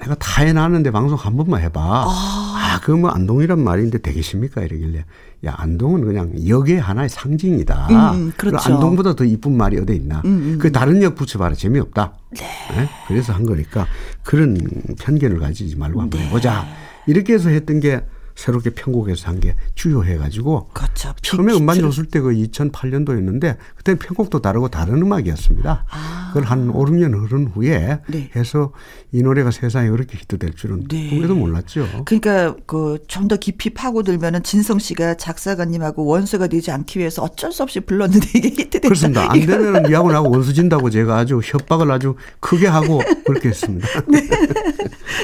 내가 0.00 0.14
다 0.14 0.42
해놨는데 0.42 0.90
방송 0.90 1.18
한 1.18 1.36
번만 1.36 1.60
해봐. 1.60 1.78
아, 1.78 2.06
아 2.06 2.80
그러면 2.82 3.02
뭐 3.02 3.10
안동이란 3.10 3.62
말인데 3.62 3.98
되겠습니까? 3.98 4.62
이러길래. 4.62 5.04
야, 5.46 5.54
안동은 5.56 6.04
그냥 6.04 6.32
역의 6.46 6.78
하나의 6.78 7.08
상징이다. 7.08 7.88
음, 7.90 7.96
음 7.96 8.32
그렇죠. 8.36 8.74
안동보다 8.74 9.14
더 9.14 9.24
이쁜 9.24 9.56
말이 9.56 9.78
어디 9.78 9.94
있나. 9.94 10.20
음, 10.26 10.30
음. 10.30 10.58
그 10.58 10.70
다른 10.70 11.02
역 11.02 11.14
붙여봐라. 11.14 11.54
재미없다. 11.54 12.12
네. 12.36 12.46
네? 12.76 12.88
그래서 13.08 13.32
한 13.32 13.46
거니까 13.46 13.86
그런 14.22 14.58
편견을 14.98 15.38
가지지 15.38 15.76
말고 15.76 16.02
한번 16.02 16.20
네. 16.20 16.26
해보자. 16.26 16.66
이렇게 17.06 17.32
해서 17.34 17.48
했던 17.48 17.80
게 17.80 18.02
새롭게 18.40 18.70
편곡해서 18.70 19.28
한 19.28 19.40
게 19.40 19.54
주요해가지고 19.74 20.68
그렇죠. 20.74 21.14
처음에 21.22 21.54
음반 21.54 21.78
줬을 21.80 22.06
때 22.06 22.20
그 22.20 22.30
2008년도였는데 22.32 23.56
그때는 23.76 23.98
편곡도 23.98 24.40
다르고 24.42 24.68
다른 24.68 25.00
음악이었습니다. 25.02 25.86
아. 25.88 26.26
그걸 26.28 26.44
한 26.44 26.68
5, 26.70 26.84
6년 26.84 27.14
흐른 27.26 27.46
후에 27.48 28.00
네. 28.08 28.30
해서 28.36 28.72
이 29.12 29.22
노래가 29.22 29.50
세상에 29.50 29.88
그렇게 29.90 30.16
히트될 30.18 30.52
줄은 30.54 30.86
네. 30.88 31.08
꿈에도 31.10 31.34
몰랐죠. 31.34 32.04
그러니까 32.04 32.54
그 32.66 32.98
좀 33.08 33.26
더 33.28 33.36
깊이 33.36 33.70
파고들면은 33.70 34.42
진성 34.42 34.78
씨가 34.78 35.14
작사가님하고 35.16 36.04
원수가 36.04 36.48
되지 36.48 36.70
않기 36.72 36.98
위해서 36.98 37.22
어쩔 37.22 37.52
수 37.52 37.62
없이 37.62 37.80
불렀는데 37.80 38.26
이게 38.36 38.48
히트됐다. 38.48 38.88
그렇습니다. 38.88 39.30
안 39.32 39.40
되면 39.46 39.82
니하고 39.84 40.08
나하고 40.12 40.30
원수 40.30 40.52
진다고 40.52 40.90
제가 40.90 41.16
아주 41.18 41.40
협박을 41.42 41.90
아주 41.90 42.16
크게 42.40 42.66
하고 42.66 43.00
그렇게 43.24 43.48
했습니다. 43.50 43.86
네. 44.08 44.28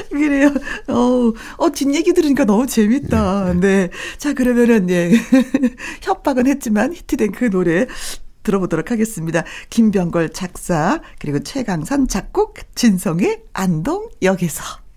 그래요. 0.09 0.51
어, 0.87 1.31
어, 1.57 1.69
뒷얘기 1.71 2.13
들으니까 2.13 2.45
너무 2.45 2.65
재밌다. 2.67 3.06
네. 3.15 3.53
네. 3.59 3.89
자, 4.17 4.33
그러면은, 4.33 4.89
예. 4.89 5.11
협박은 6.01 6.47
했지만 6.47 6.93
히트된 6.93 7.31
그 7.31 7.49
노래 7.49 7.87
들어보도록 8.43 8.91
하겠습니다. 8.91 9.43
김병걸 9.69 10.33
작사, 10.33 11.01
그리고 11.19 11.39
최강산 11.39 12.07
작곡, 12.07 12.55
진성의 12.75 13.43
안동역에서. 13.53 14.87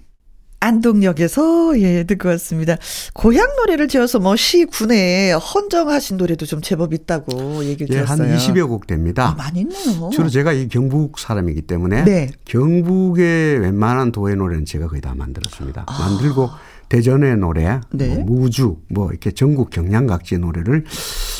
안동역에서 0.60 1.80
예 1.80 2.04
듣고 2.04 2.28
왔습니다. 2.28 2.76
고향 3.14 3.56
노래를 3.56 3.88
지어서 3.88 4.18
뭐 4.18 4.36
시군에 4.36 5.32
헌정하신 5.32 6.18
노래도 6.18 6.44
좀 6.44 6.60
제법 6.60 6.92
있다고 6.92 7.64
얘기를 7.64 7.94
예, 7.96 8.02
들었어요. 8.04 8.30
한 8.30 8.36
20여 8.36 8.68
곡 8.68 8.86
됩니다. 8.86 9.30
아, 9.30 9.34
많이 9.34 9.60
있네요. 9.60 10.10
주로 10.12 10.28
제가 10.28 10.52
이 10.52 10.68
경북 10.68 11.18
사람이기 11.18 11.62
때문에 11.62 12.04
네. 12.04 12.30
경북의 12.44 13.58
웬만한 13.60 14.12
도의 14.12 14.36
노래는 14.36 14.66
제가 14.66 14.88
거의 14.88 15.00
다 15.00 15.14
만들었습니다. 15.16 15.84
아. 15.86 15.98
만들고 15.98 16.50
대전의 16.90 17.36
노래, 17.36 17.80
네. 17.92 18.16
뭐 18.16 18.40
무주, 18.40 18.76
뭐 18.88 19.10
이렇게 19.10 19.30
전국 19.30 19.70
경량각지의 19.70 20.40
노래를 20.40 20.84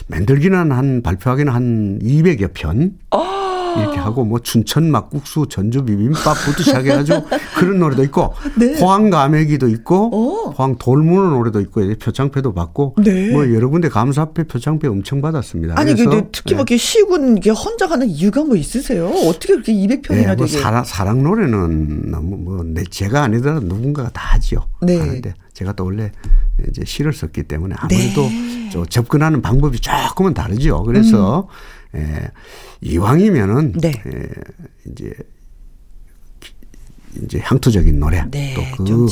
만들기는 0.07 0.73
한 0.73 1.03
발표하기는 1.03 1.53
한 1.53 1.99
200여 2.01 2.51
편. 2.55 2.95
아. 3.11 3.41
이렇게 3.79 3.99
하고 3.99 4.25
뭐 4.25 4.39
춘천 4.41 4.91
막국수 4.91 5.47
전주 5.49 5.85
비빔밥부터 5.85 6.63
시작해가지고 6.63 7.27
그런 7.57 7.79
노래도 7.79 8.03
있고 8.03 8.35
네. 8.59 8.75
포항 8.81 9.11
가메기도 9.11 9.69
있고 9.69 10.11
오. 10.13 10.51
포항 10.51 10.77
돌무는 10.77 11.31
노래도 11.31 11.61
있고 11.61 11.81
표창패도 11.99 12.53
받고 12.53 12.97
네. 13.05 13.31
뭐 13.31 13.53
여러 13.55 13.69
군데 13.69 13.89
감사패 13.89 14.45
표창패 14.45 14.89
엄청 14.89 15.21
받았습니다. 15.21 15.79
아니 15.79 15.95
근데 15.95 16.27
특히 16.33 16.55
뭐 16.55 16.65
네. 16.65 16.77
시군 16.77 17.37
이게 17.37 17.51
헌정하는 17.51 18.09
이유가 18.09 18.43
뭐 18.43 18.57
있으세요? 18.57 19.07
어떻게 19.07 19.55
그렇게 19.55 19.73
200편이나 19.73 20.27
네, 20.31 20.35
뭐 20.35 20.47
사랑, 20.47 20.85
사랑 20.85 21.23
노래는 21.23 22.11
너무 22.11 22.37
뭐 22.39 22.65
제가 22.91 23.23
아니더라도 23.23 23.61
누군가가 23.61 24.11
다 24.11 24.35
하지요. 24.35 24.67
네. 24.83 24.99
하는데 24.99 25.35
제가 25.61 25.75
또 25.75 25.85
원래 25.85 26.11
이제 26.69 26.85
시를 26.87 27.13
썼기 27.13 27.43
때문에 27.43 27.75
아무래도 27.79 28.23
네. 28.23 28.71
접근하는 28.89 29.43
방법이 29.43 29.79
조금은 29.79 30.33
다르죠. 30.33 30.83
그래서 30.85 31.49
음. 31.95 32.01
예. 32.01 32.31
이왕이면은 32.81 33.73
네. 33.73 33.91
에, 33.91 34.29
이제 34.87 35.13
이제 37.23 37.41
향토적인 37.43 37.99
노래 37.99 38.25
네, 38.31 38.55
또그 38.55 39.11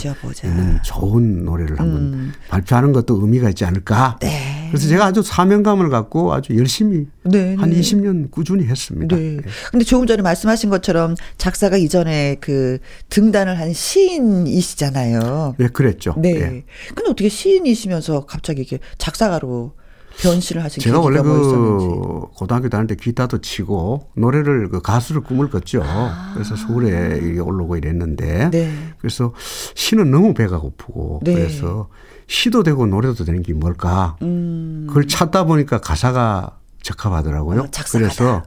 좋은 0.85 1.45
노래를 1.45 1.79
한번 1.81 2.01
음. 2.01 2.33
발표하는 2.49 2.93
것도 2.93 3.21
의미가 3.21 3.49
있지 3.51 3.65
않을까. 3.65 4.19
네. 4.21 4.69
그래서 4.71 4.89
제가 4.89 5.07
아주 5.07 5.23
사명감을 5.23 5.89
갖고 5.89 6.33
아주 6.33 6.57
열심히 6.57 7.07
네, 7.25 7.55
한 7.57 7.71
네. 7.71 7.81
20년 7.81 8.31
꾸준히 8.31 8.67
했습니다. 8.67 9.17
네. 9.17 9.37
네. 9.37 9.43
근데 9.71 9.85
조금 9.85 10.07
전에 10.07 10.23
말씀하신 10.23 10.71
것처럼 10.71 11.17
작사가 11.39 11.77
이전에 11.77 12.37
그 12.41 12.79
등단을 13.09 13.59
한 13.59 13.73
시인이시잖아요. 13.73 15.57
네, 15.59 15.69
그랬죠. 15.69 16.15
네. 16.19 16.35
네. 16.35 16.65
근데 16.95 17.11
어떻게 17.11 17.29
시인이시면서 17.29 18.27
갑자기 18.27 18.63
이게 18.63 18.79
작사가로 18.99 19.73
변신을 20.19 20.63
하신 20.65 20.83
제가 20.83 21.01
원래 21.01 21.23
그 21.23 22.27
고등학교 22.35 22.69
다닐 22.69 22.87
때 22.87 22.97
기타도 22.97 23.41
치고 23.41 24.11
노래를 24.17 24.69
그 24.69 24.81
가수를 24.81 25.23
꿈을 25.23 25.49
꿨죠. 25.49 25.83
아. 25.85 26.33
그래서 26.35 26.57
서울에 26.57 27.39
올라오고 27.39 27.77
이랬는데 27.77 28.51
네. 28.51 28.73
그래서 28.99 29.33
시는 29.75 30.11
너무 30.11 30.35
배가 30.35 30.59
고프고 30.59 31.21
네. 31.25 31.35
그래서 31.35 31.89
시도 32.27 32.63
되고 32.63 32.87
노래도 32.87 33.25
되는 33.25 33.43
게 33.43 33.55
뭘까? 33.55 34.17
음. 34.23 34.85
그걸 34.89 35.07
찾다 35.07 35.45
보니까 35.45 35.81
가사가 35.81 36.59
적합하더라고요. 36.83 37.61
어, 37.63 37.67
그래서 37.93 38.43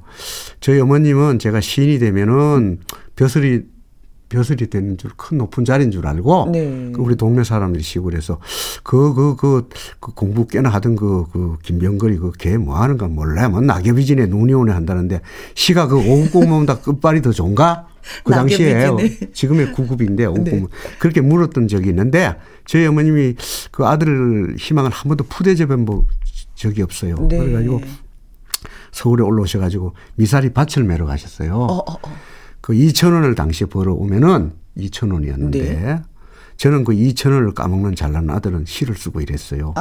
저희 0.59 0.80
어머님은 0.80 1.39
제가 1.39 1.61
시인이 1.61 1.99
되면은 1.99 2.80
벼슬이 3.15 3.63
벼슬이 4.32 4.67
되는 4.69 4.97
줄 4.97 5.11
큰 5.17 5.38
높은 5.38 5.65
자리인 5.65 5.91
줄 5.91 6.07
알고 6.07 6.49
네. 6.53 6.91
그 6.95 7.01
우리 7.01 7.15
동네 7.17 7.43
사람들이 7.43 7.84
시골에서 7.84 8.39
그 8.84 9.13
그그 9.13 9.36
그, 9.36 9.69
그 9.99 10.13
공부 10.13 10.47
꽤나 10.47 10.69
하던 10.69 10.95
그, 10.95 11.25
그 11.32 11.57
김병걸이 11.63 12.17
그 12.17 12.32
걔 12.38 12.57
뭐 12.57 12.77
하는가 12.77 13.07
몰라 13.07 13.49
뭐 13.49 13.59
낙엽이 13.61 14.05
지네 14.05 14.27
눈이 14.27 14.53
오네 14.53 14.71
한다는데 14.71 15.19
시가 15.53 15.88
그 15.88 15.97
오급 15.97 16.32
공무원보다 16.32 16.79
끝발이 16.79 17.21
더 17.21 17.32
좋은가? 17.32 17.88
그 18.23 18.32
당시에 18.34 19.29
지금의 19.34 19.73
구급인데 19.73 20.25
네. 20.43 20.65
그렇게 20.97 21.21
물었던 21.21 21.67
적이 21.67 21.89
있는데 21.89 22.36
저희 22.65 22.86
어머님이 22.88 23.36
그 23.71 23.86
아들 23.86 24.55
희망을 24.57 24.89
한 24.91 25.07
번도 25.09 25.25
푸대접해 25.25 25.75
본 25.75 26.05
적이 26.55 26.82
없어요. 26.84 27.15
네. 27.29 27.38
그래가지고 27.38 27.82
서울에 28.91 29.23
올라오셔가지고 29.23 29.93
미사리 30.15 30.51
밭을 30.51 30.84
매러 30.84 31.05
가셨어요. 31.05 31.53
어, 31.53 31.77
어, 31.77 31.93
어. 31.93 32.11
그 32.62 32.74
2천 32.74 33.14
원을 33.14 33.36
당시에 33.36 33.68
벌어오면은 33.68 34.53
2천 34.78 35.12
원이었는데 35.14 35.59
네. 35.59 36.01
저는 36.57 36.84
그 36.84 36.93
2천 36.93 37.34
원을 37.34 37.53
까먹는 37.53 37.95
잘난 37.95 38.30
아들은 38.30 38.66
시를 38.68 38.95
쓰고 38.95 39.22
이랬어요. 39.22 39.74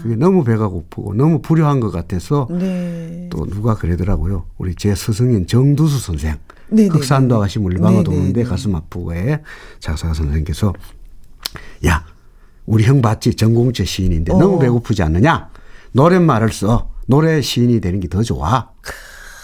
그게 0.00 0.14
너무 0.14 0.44
배가 0.44 0.68
고프고 0.68 1.14
너무 1.14 1.42
불효한 1.42 1.80
것 1.80 1.90
같아서 1.90 2.46
네. 2.50 3.28
또 3.30 3.44
누가 3.46 3.74
그러더라고요. 3.74 4.46
우리 4.56 4.74
제 4.76 4.94
스승인 4.94 5.46
정두수 5.48 5.98
선생. 5.98 6.36
네, 6.68 6.84
네 6.84 6.88
흑산도 6.88 7.34
네. 7.34 7.38
아가씨 7.38 7.58
물방울 7.58 8.04
도는데 8.04 8.44
가슴 8.44 8.74
아프고에 8.76 9.42
작사가 9.80 10.14
선생님께서 10.14 10.72
야 11.86 12.04
우리 12.64 12.84
형 12.84 13.02
봤지 13.02 13.34
전공채 13.34 13.84
시인인데 13.84 14.32
어. 14.32 14.38
너무 14.38 14.58
배고프지 14.58 15.02
않느냐 15.02 15.50
노랫말을 15.92 16.52
써 16.52 16.90
노래 17.06 17.40
시인이 17.40 17.80
되는 17.80 18.00
게 18.00 18.08
더 18.08 18.22
좋아. 18.22 18.70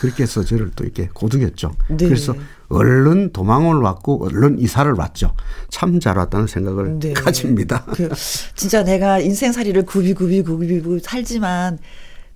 그렇게 0.01 0.23
해서 0.23 0.43
저를 0.43 0.71
또 0.75 0.85
이렇게 0.85 1.09
고등했죠. 1.13 1.73
네. 1.89 1.97
그래서 1.97 2.35
얼른 2.71 3.33
도망을 3.33 3.77
왔고 3.77 4.25
얼른 4.25 4.59
이사를 4.59 4.91
왔죠. 4.93 5.35
참 5.69 6.01
잘 6.01 6.17
왔다는 6.17 6.47
생각을 6.47 6.99
네. 7.01 7.13
가집니다. 7.13 7.85
그 7.93 8.09
진짜 8.57 8.83
내가 8.85 9.19
인생살이를 9.19 9.85
굽이굽이 9.85 10.43
굽이굽이 10.43 11.01
살지만 11.03 11.79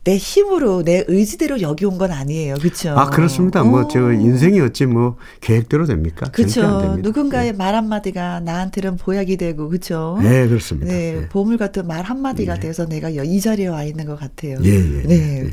내 0.05 0.19
힘으로 0.19 0.83
내 0.83 1.03
의지대로 1.09 1.63
여기 1.63 1.87
온 1.87 1.97
건 1.97 2.13
아니에요. 2.13 2.57
그렇죠? 2.57 2.91
아, 2.91 3.09
그렇습니다. 3.09 3.63
뭐저 3.63 4.13
인생이 4.13 4.61
어찌 4.61 4.85
뭐 4.85 5.17
계획대로 5.41 5.87
됩니까? 5.87 6.27
그렇죠. 6.31 6.99
누군가의 7.01 7.53
네. 7.53 7.57
말 7.57 7.75
한마디가 7.75 8.41
나한테는 8.41 8.97
보약이 8.99 9.39
되고 9.39 9.69
그렇죠? 9.71 10.19
네, 10.21 10.47
그렇습니다. 10.47 10.93
네, 10.93 11.13
네. 11.21 11.29
보물 11.31 11.57
같은 11.57 11.87
말 11.87 12.03
한마디가 12.05 12.55
네. 12.55 12.61
돼서 12.61 12.85
내가 12.87 13.09
이 13.09 13.41
자리에 13.41 13.69
와 13.69 13.83
있는 13.85 14.05
것 14.05 14.19
같아요. 14.21 14.59
예, 14.63 14.71
예. 14.75 15.03
네. 15.05 15.51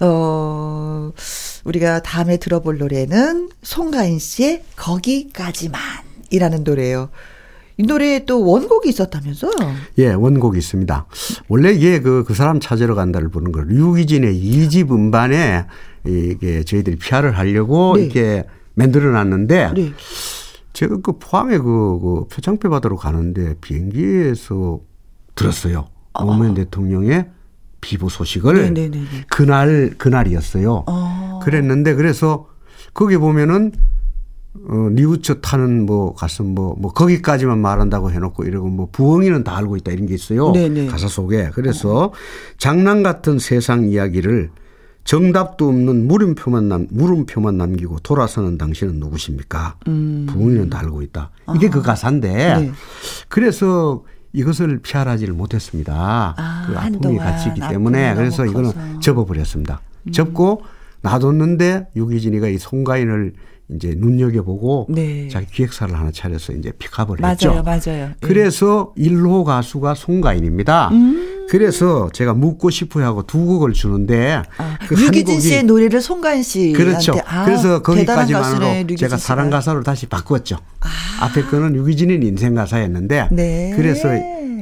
어, 0.00 1.12
우리가 1.64 2.02
다음에 2.02 2.36
들어볼 2.36 2.78
노래는 2.78 3.50
송가인 3.62 4.18
씨의 4.18 4.62
거기까지만이라는 4.76 6.64
노래예요. 6.64 7.10
이 7.76 7.84
노래에 7.84 8.24
또 8.24 8.44
원곡이 8.44 8.88
있었다면서요? 8.88 9.52
예, 9.98 10.08
원곡이 10.08 10.58
있습니다. 10.58 11.06
원래 11.46 11.72
이게 11.72 12.00
그, 12.00 12.24
그 12.26 12.34
사람 12.34 12.58
찾으러 12.58 12.96
간다를 12.96 13.28
부르는 13.28 13.52
걸 13.52 13.70
유기진의 13.70 14.36
이집 14.36 14.90
음반에 14.90 15.64
이게 16.04 16.64
저희들이 16.64 16.96
피아를 16.96 17.38
하려고 17.38 17.94
네. 17.96 18.02
이렇게 18.02 18.44
만들어 18.74 19.12
놨는데 19.12 19.72
네. 19.74 19.92
제가 20.72 20.98
그 21.02 21.18
포항에 21.18 21.56
그, 21.58 21.98
그 22.00 22.24
표창표 22.28 22.68
받으러 22.68 22.96
가는데 22.96 23.54
비행기에서 23.60 24.80
들었어요. 25.36 25.88
아. 26.14 26.24
노무현 26.24 26.54
대통령의 26.54 27.28
비보 27.80 28.08
소식을 28.08 28.54
네네네. 28.54 28.88
네, 28.88 28.88
네, 28.88 28.98
네. 28.98 29.24
그날 29.28 29.94
그날이었어요. 29.98 30.84
어. 30.88 31.27
그랬는데 31.40 31.94
그래서 31.94 32.48
거기 32.94 33.16
보면은 33.16 33.72
어, 34.68 34.88
니우처 34.92 35.40
타는 35.40 35.86
뭐 35.86 36.14
가서 36.14 36.42
뭐, 36.42 36.74
뭐 36.78 36.92
거기까지만 36.92 37.58
말한다고 37.58 38.10
해놓고 38.10 38.44
이러고 38.44 38.68
뭐 38.68 38.88
부엉이는 38.90 39.44
다 39.44 39.56
알고 39.56 39.76
있다 39.76 39.92
이런 39.92 40.06
게 40.06 40.14
있어요. 40.14 40.52
네네. 40.52 40.86
가사 40.86 41.06
속에. 41.06 41.50
그래서 41.54 42.06
어. 42.06 42.12
장난 42.56 43.02
같은 43.02 43.38
세상 43.38 43.84
이야기를 43.84 44.50
정답도 45.04 45.68
없는 45.68 46.06
물음표만 46.06 46.68
남, 46.68 46.86
물음표만 46.90 47.56
남기고 47.56 48.00
돌아서는 48.00 48.58
당신은 48.58 48.96
누구십니까? 48.96 49.76
음. 49.86 50.26
부엉이는 50.28 50.68
다 50.68 50.80
알고 50.80 51.00
있다. 51.02 51.30
이게 51.54 51.70
그 51.70 51.80
가사인데 51.80 52.28
네. 52.28 52.72
그래서 53.28 54.04
이것을 54.34 54.80
피할하지를 54.82 55.32
못했습니다. 55.32 56.34
아, 56.36 56.66
그 56.66 56.78
아픔이 56.78 57.16
같이 57.16 57.48
있기 57.48 57.60
때문에 57.60 58.14
그래서 58.16 58.44
이거는 58.44 59.00
접어버렸습니다. 59.00 59.80
음. 60.08 60.12
접고 60.12 60.62
놔뒀는데 61.02 61.88
유기진이가 61.96 62.48
이 62.48 62.58
송가인을 62.58 63.34
이제 63.74 63.94
눈여겨보고 63.96 64.86
네. 64.88 65.28
자기 65.28 65.46
기획사를 65.46 65.94
하나 65.94 66.10
차려서 66.10 66.54
이제 66.54 66.72
픽업을 66.78 67.18
맞아요, 67.20 67.32
했죠. 67.32 67.62
맞아요. 67.62 68.10
그래서 68.20 68.94
네. 68.96 69.10
1호 69.10 69.44
가수가 69.44 69.94
송가인입니다. 69.94 70.88
음. 70.92 71.46
그래서 71.50 72.08
제가 72.12 72.32
묻고 72.34 72.70
싶어 72.70 73.02
하고 73.02 73.22
두 73.24 73.44
곡을 73.44 73.74
주는데 73.74 74.42
아, 74.56 74.78
그 74.86 75.00
유기진 75.02 75.40
씨의 75.40 75.64
노래를 75.64 76.00
송가인 76.00 76.42
씨 76.42 76.72
그렇죠. 76.72 77.14
아, 77.26 77.44
그래서 77.44 77.82
거기까지만으로 77.82 78.96
제가 78.96 79.16
사랑 79.18 79.50
가사로 79.50 79.82
다시 79.82 80.06
바꿨죠. 80.06 80.56
아. 80.80 81.24
앞에 81.24 81.42
거는 81.42 81.74
유기진의 81.74 82.20
인생 82.22 82.54
가사였는데 82.54 83.28
네. 83.32 83.72
그래서 83.76 84.08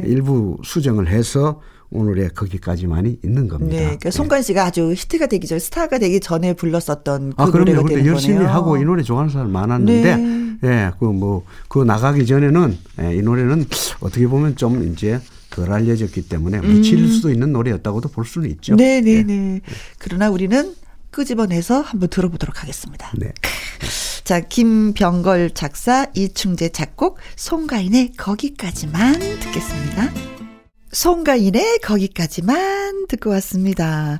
일부 0.04 0.58
수정을 0.64 1.08
해서 1.08 1.60
오늘의 1.90 2.30
거기까지만이 2.30 3.20
있는 3.24 3.48
겁니다. 3.48 3.76
네, 3.76 3.82
그러니까 3.84 4.10
송관 4.10 4.42
씨가 4.42 4.64
아주 4.64 4.92
히트가 4.92 5.26
되기 5.26 5.46
전 5.46 5.58
스타가 5.58 5.98
되기 5.98 6.20
전에 6.20 6.54
불렀었던 6.54 7.34
그 7.36 7.42
아, 7.42 7.46
노래가 7.46 7.82
되는 7.84 8.06
열심히 8.06 8.36
거네요. 8.36 8.50
하고 8.52 8.76
이 8.76 8.84
노래 8.84 9.02
좋아하는 9.02 9.32
사람 9.32 9.50
많았는데, 9.52 10.16
네. 10.16 10.56
예, 10.64 10.90
그 10.98 11.06
뭐 11.12 11.42
그 11.68 11.82
나가기 11.82 12.26
전에는 12.26 12.78
예, 13.02 13.16
이 13.16 13.22
노래는 13.22 13.66
어떻게 14.00 14.26
보면 14.26 14.56
좀 14.56 14.90
이제 14.92 15.20
덜 15.50 15.70
알려졌기 15.72 16.28
때문에 16.28 16.60
묻힐 16.60 16.98
음. 16.98 17.08
수도 17.08 17.30
있는 17.30 17.52
노래였다고도 17.52 18.08
볼 18.08 18.24
수는 18.24 18.50
있죠. 18.50 18.74
네, 18.76 19.00
네, 19.00 19.18
예. 19.18 19.22
네. 19.22 19.60
그러나 19.98 20.30
우리는 20.30 20.74
끄집어내서 21.10 21.80
한번 21.80 22.08
들어보도록 22.10 22.62
하겠습니다. 22.62 23.10
네. 23.16 23.32
자, 24.24 24.40
김병걸 24.40 25.50
작사, 25.54 26.06
이충재 26.14 26.70
작곡, 26.70 27.18
송가인의 27.36 28.12
거기까지만 28.16 29.12
듣겠습니다. 29.20 30.35
송가인의 30.96 31.80
거기까지만 31.82 33.06
듣고 33.08 33.28
왔습니다. 33.32 34.18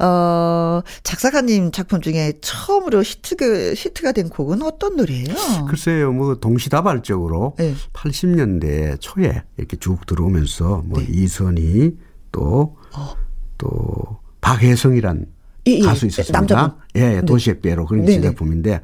어, 0.00 0.82
작사가님 1.04 1.70
작품 1.70 2.00
중에 2.00 2.32
처음으로 2.40 3.04
히트가, 3.04 3.74
히트가 3.76 4.10
된 4.10 4.28
곡은 4.28 4.62
어떤 4.62 4.96
노래예요? 4.96 5.66
글쎄요, 5.68 6.10
뭐, 6.10 6.34
동시다발적으로 6.34 7.54
네. 7.56 7.76
80년대 7.92 9.00
초에 9.00 9.44
이렇게 9.56 9.76
쭉 9.76 10.04
들어오면서 10.04 10.82
뭐, 10.84 10.98
네. 10.98 11.06
이선희 11.08 11.96
또, 12.32 12.76
어. 12.96 13.14
또, 13.56 14.18
박혜성이란 14.40 15.26
예, 15.68 15.70
예. 15.70 15.80
가수 15.82 16.06
있었습니다. 16.06 16.36
남자분. 16.36 16.80
예, 16.96 17.00
예 17.00 17.08
네. 17.20 17.22
도시의 17.22 17.60
배로 17.60 17.86
그런 17.86 18.04
네, 18.04 18.16
네. 18.16 18.20
제작품인데 18.20 18.80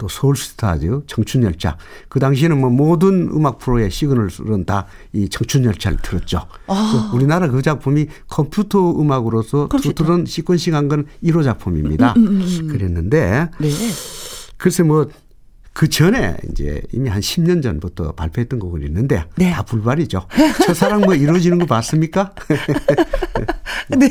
또 0.00 0.08
서울스타즈 0.08 1.02
청춘열차 1.06 1.76
그 2.08 2.18
당시에는 2.18 2.58
뭐 2.58 2.70
모든 2.70 3.28
음악 3.32 3.58
프로의 3.58 3.90
시그널은 3.90 4.64
다 4.66 4.86
이 5.12 5.28
청춘열차를 5.28 5.98
틀었죠. 6.02 6.46
아. 6.68 7.10
우리나라 7.14 7.48
그 7.48 7.62
작품이 7.62 8.06
컴퓨터 8.28 8.90
음악으로서 8.98 9.68
두드런 9.82 10.24
시퀀싱 10.24 10.72
한 10.72 10.88
건 10.88 11.06
1호 11.22 11.44
작품입니다. 11.44 12.14
음, 12.16 12.26
음, 12.26 12.40
음, 12.40 12.58
음. 12.62 12.68
그랬는데 12.68 13.48
네. 13.60 13.70
글쎄 14.56 14.82
뭐 14.82 15.08
그 15.72 15.88
전에 15.88 16.36
이제 16.50 16.82
이미 16.92 17.08
한 17.08 17.20
10년 17.20 17.62
전부터 17.62 18.12
발표했던 18.12 18.58
곡은 18.58 18.82
있는데 18.82 19.24
네. 19.36 19.52
다 19.52 19.62
불발이죠. 19.62 20.26
첫사랑 20.66 21.02
뭐 21.02 21.14
이루어지는 21.14 21.58
거 21.58 21.66
봤습니까? 21.66 22.34
네. 23.96 24.08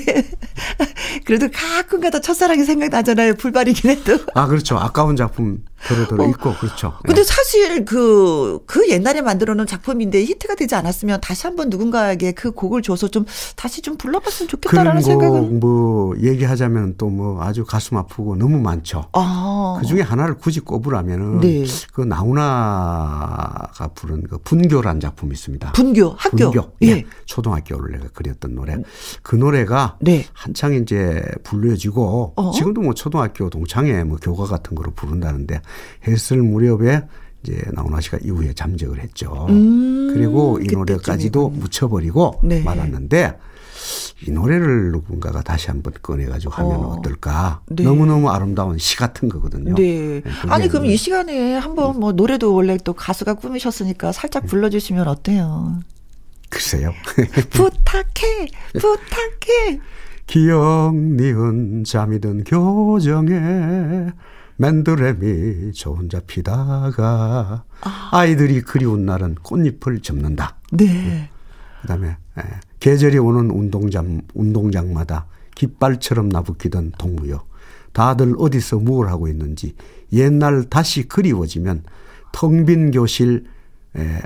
그래도 1.26 1.48
가끔가다 1.52 2.22
첫사랑이 2.22 2.64
생각나잖아요. 2.64 3.36
불발이긴 3.36 3.90
해도. 3.92 4.20
아, 4.34 4.48
그렇죠. 4.48 4.78
아까운 4.78 5.16
작품 5.16 5.64
도로도로 5.88 6.24
어. 6.24 6.28
있고 6.30 6.54
그렇죠. 6.56 6.98
근데 7.04 7.22
네. 7.22 7.24
사실 7.24 7.86
그그 7.86 8.60
그 8.66 8.90
옛날에 8.90 9.22
만들어 9.22 9.54
놓은 9.54 9.68
작품인데 9.68 10.24
히트가 10.24 10.56
되지 10.56 10.76
않았으면 10.76 11.22
다시 11.22 11.48
한번 11.48 11.70
누군가에게 11.70 12.32
그 12.32 12.52
곡을 12.52 12.82
줘서 12.82 13.08
좀 13.08 13.26
다시 13.56 13.82
좀 13.82 13.98
불러봤으면 13.98 14.48
좋겠다라는 14.48 15.02
생각은 15.02 15.60
뭐 15.60 16.16
얘기하자면 16.18 16.96
또 16.98 17.10
뭐 17.10 17.42
아주 17.44 17.66
가슴 17.66 17.98
아프고 17.98 18.36
너무 18.36 18.60
많죠. 18.60 19.06
아. 19.14 19.78
그 19.80 19.86
중에 19.86 20.02
하나를 20.02 20.36
굳이 20.36 20.60
꼽으라면은 20.60 21.40
네. 21.40 21.66
그 21.92 22.02
나훈아가 22.02 23.90
부른 23.96 24.24
그 24.24 24.38
분교란 24.40 25.00
작품이 25.00 25.34
있습니다. 25.34 25.72
분교 25.74 26.16
학교 26.18 26.52
분교 26.52 26.72
예. 26.82 26.94
네. 26.96 27.06
초등학교를 27.26 27.92
내가 27.94 28.08
그렸던 28.14 28.56
노래 28.56 28.78
그 29.22 29.36
노래가 29.36 29.98
네. 30.00 30.26
한창 30.34 30.74
이제 30.74 31.24
불려지고 31.44 32.34
어? 32.36 32.52
지금도 32.52 32.82
뭐 32.82 32.94
초등학교 32.94 33.50
동창회 33.50 34.04
뭐 34.04 34.18
교과 34.22 34.46
같은 34.46 34.76
거로 34.76 34.92
부른다는데 34.92 35.62
했을 36.08 36.42
무렵에 36.42 37.02
이제 37.44 37.62
나훈아 37.74 38.02
씨가 38.02 38.20
이후에 38.24 38.54
잠적을 38.54 39.00
했죠. 39.00 39.48
음, 39.50 40.12
그리고 40.14 40.60
이 40.62 40.68
노래까지도 40.68 41.50
묻혀버리고 41.50 42.42
네. 42.44 42.62
말았는데 42.62 43.38
이 44.28 44.32
노래를 44.32 44.92
누군가가 44.92 45.42
다시 45.42 45.68
한번 45.68 45.94
꺼내가지고 46.02 46.52
하면 46.54 46.72
어. 46.76 47.02
떨까 47.02 47.62
네. 47.68 47.84
너무너무 47.84 48.30
아름다운 48.30 48.78
시 48.78 48.98
같은 48.98 49.30
거거든요. 49.30 49.76
네. 49.76 50.22
네 50.22 50.32
아니, 50.48 50.68
그럼 50.68 50.86
이 50.86 50.98
시간에 50.98 51.56
한번 51.56 52.00
뭐 52.00 52.12
노래도 52.12 52.54
원래 52.54 52.78
또 52.84 52.94
가수가 52.94 53.36
꾸미셨으니까 53.36 54.12
살짝 54.12 54.46
불러주시면 54.46 55.08
어때요? 55.08 55.80
글쎄요. 56.50 56.92
부탁해, 57.52 58.48
부탁해. 58.74 59.80
기억 60.28 60.96
니은 60.96 61.84
잠이 61.86 62.20
든 62.20 62.44
교정에 62.44 64.12
맨드레미 64.60 65.72
저 65.74 65.92
혼자 65.92 66.20
피다가 66.20 67.64
아. 67.82 68.26
이들이 68.26 68.62
그리운 68.62 69.06
날은 69.06 69.36
꽃잎을 69.42 70.02
접는다. 70.02 70.58
네. 70.74 71.30
그다음에 71.82 72.18
예, 72.38 72.44
계절이 72.82 73.18
오는 73.20 73.50
운동장 73.52 74.22
운동장마다 74.34 75.28
깃발처럼 75.56 76.28
나부끼던 76.28 76.92
동무여. 76.98 77.46
다들 77.94 78.36
어디서 78.38 78.80
무엇 78.80 79.08
하고 79.08 79.30
있는지 79.30 79.76
옛날 80.12 80.66
다시 80.66 81.08
그리워지면 81.08 81.84
텅 82.34 82.66
빈 82.66 82.92
교실 82.92 83.46
에, 83.96 84.20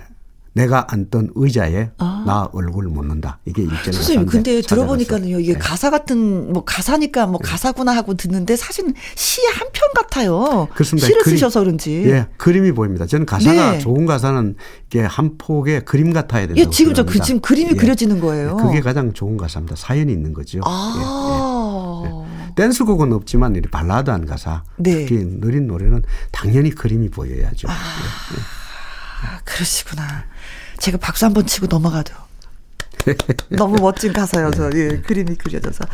내가 0.53 0.85
앉던 0.89 1.31
의자에 1.35 1.91
아. 1.97 2.23
나 2.27 2.47
얼굴 2.53 2.85
묻는다. 2.87 3.39
이게 3.45 3.63
일제 3.63 3.91
선생님 3.91 4.27
근데 4.27 4.61
들어보니까는요 4.61 5.39
이게 5.39 5.53
네. 5.53 5.59
가사 5.59 5.89
같은 5.89 6.53
뭐 6.53 6.63
가사니까 6.63 7.25
뭐 7.25 7.39
네. 7.43 7.49
가사구나 7.49 7.95
하고 7.95 8.13
듣는데 8.13 8.55
사실은 8.55 8.93
시 9.15 9.41
한 9.47 9.67
편 9.73 9.89
같아요. 9.95 10.67
그렇습니다. 10.73 11.07
시를 11.07 11.23
그림, 11.23 11.35
쓰셔서 11.37 11.61
그런지. 11.61 12.03
예, 12.05 12.27
그림이 12.37 12.71
보입니다. 12.73 13.05
저는 13.07 13.25
가사가 13.25 13.71
네. 13.73 13.79
좋은 13.79 14.05
가사는 14.05 14.55
이게 14.87 15.01
한 15.01 15.37
폭의 15.37 15.85
그림 15.85 16.13
같아야 16.13 16.45
된다. 16.47 16.61
예, 16.61 16.69
지금 16.69 16.93
저 16.93 17.03
그, 17.03 17.19
지금 17.19 17.41
그림이 17.41 17.71
예. 17.71 17.75
그려지는 17.75 18.19
거예요. 18.19 18.57
그게 18.57 18.81
가장 18.81 19.11
좋은 19.13 19.35
가사입니다. 19.37 19.75
사연이 19.75 20.11
있는 20.13 20.33
거죠. 20.33 20.59
아. 20.65 22.03
예, 22.05 22.09
예. 22.09 22.43
예. 22.47 22.53
댄스곡은 22.55 23.13
없지만 23.13 23.55
이 23.55 23.61
발라드한 23.61 24.25
가사, 24.27 24.63
네. 24.77 25.05
특히 25.05 25.17
느린 25.39 25.65
노래는 25.67 26.03
당연히 26.31 26.69
그림이 26.69 27.09
보여야죠. 27.09 27.67
아. 27.69 27.73
예, 27.73 28.37
예. 28.37 28.41
아, 29.25 29.39
그러시구나. 29.43 30.25
제가 30.83 30.97
박수 30.97 31.23
한번 31.25 31.45
치고 31.45 31.67
넘어가도 31.67 32.13
너무 33.55 33.79
멋진 33.79 34.11
가사여서 34.11 34.71
예, 34.73 34.99
그림이 34.99 35.35
그려져서 35.35 35.85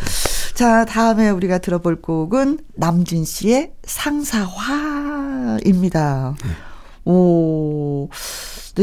자 0.55 0.83
다음에 0.85 1.29
우리가 1.29 1.59
들어볼 1.59 2.01
곡은 2.01 2.61
남진 2.73 3.23
씨의 3.23 3.73
상사화입니다. 3.83 4.33
네. 6.43 6.49
오 7.05 8.09
네, 8.11 8.15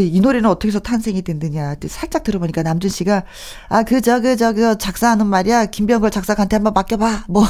이 0.01 0.21
노래는 0.21 0.49
어떻게 0.49 0.69
해서 0.69 0.79
탄생이 0.79 1.23
됐느냐. 1.23 1.77
살짝 1.89 2.23
들어보니까 2.23 2.63
남준 2.63 2.91
씨가, 2.91 3.25
아, 3.69 3.83
그, 3.83 4.01
저, 4.01 4.21
그, 4.21 4.37
저, 4.37 4.53
그, 4.53 4.79
작사하는 4.79 5.27
말이야. 5.27 5.67
김병걸 5.67 6.11
작사한테 6.11 6.57
한번 6.57 6.73
맡겨봐. 6.75 7.25
뭐. 7.29 7.45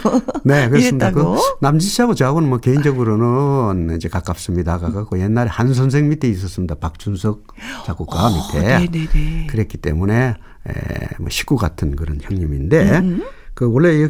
네, 0.44 0.68
그렇습니다. 0.68 1.10
그 1.12 1.36
남준 1.60 1.88
씨하고 1.88 2.14
저하고는 2.14 2.48
뭐 2.48 2.58
개인적으로는 2.58 3.96
이제 3.96 4.08
가깝습니다. 4.08 4.78
가깝고 4.78 5.20
옛날에 5.20 5.48
한 5.48 5.74
선생 5.74 6.08
밑에 6.08 6.28
있었습니다. 6.28 6.74
박준석 6.76 7.44
작곡가 7.86 8.24
오, 8.24 8.26
어, 8.26 8.30
밑에. 8.30 8.78
네네네. 8.78 9.46
그랬기 9.48 9.78
때문에, 9.78 10.34
에, 10.68 10.74
뭐 11.18 11.28
식구 11.28 11.56
같은 11.56 11.96
그런 11.96 12.18
형님인데, 12.20 12.98
음. 12.98 13.24
그 13.54 13.70
원래, 13.70 14.02
여, 14.02 14.08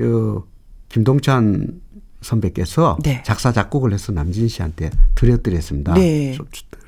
여, 0.00 0.44
김동찬 0.88 1.80
선배께서 2.22 2.98
네. 3.02 3.22
작사 3.24 3.52
작곡을 3.52 3.92
해서 3.92 4.12
남진 4.12 4.48
씨한테 4.48 4.90
드려드렸습니다. 5.14 5.94
네. 5.94 6.36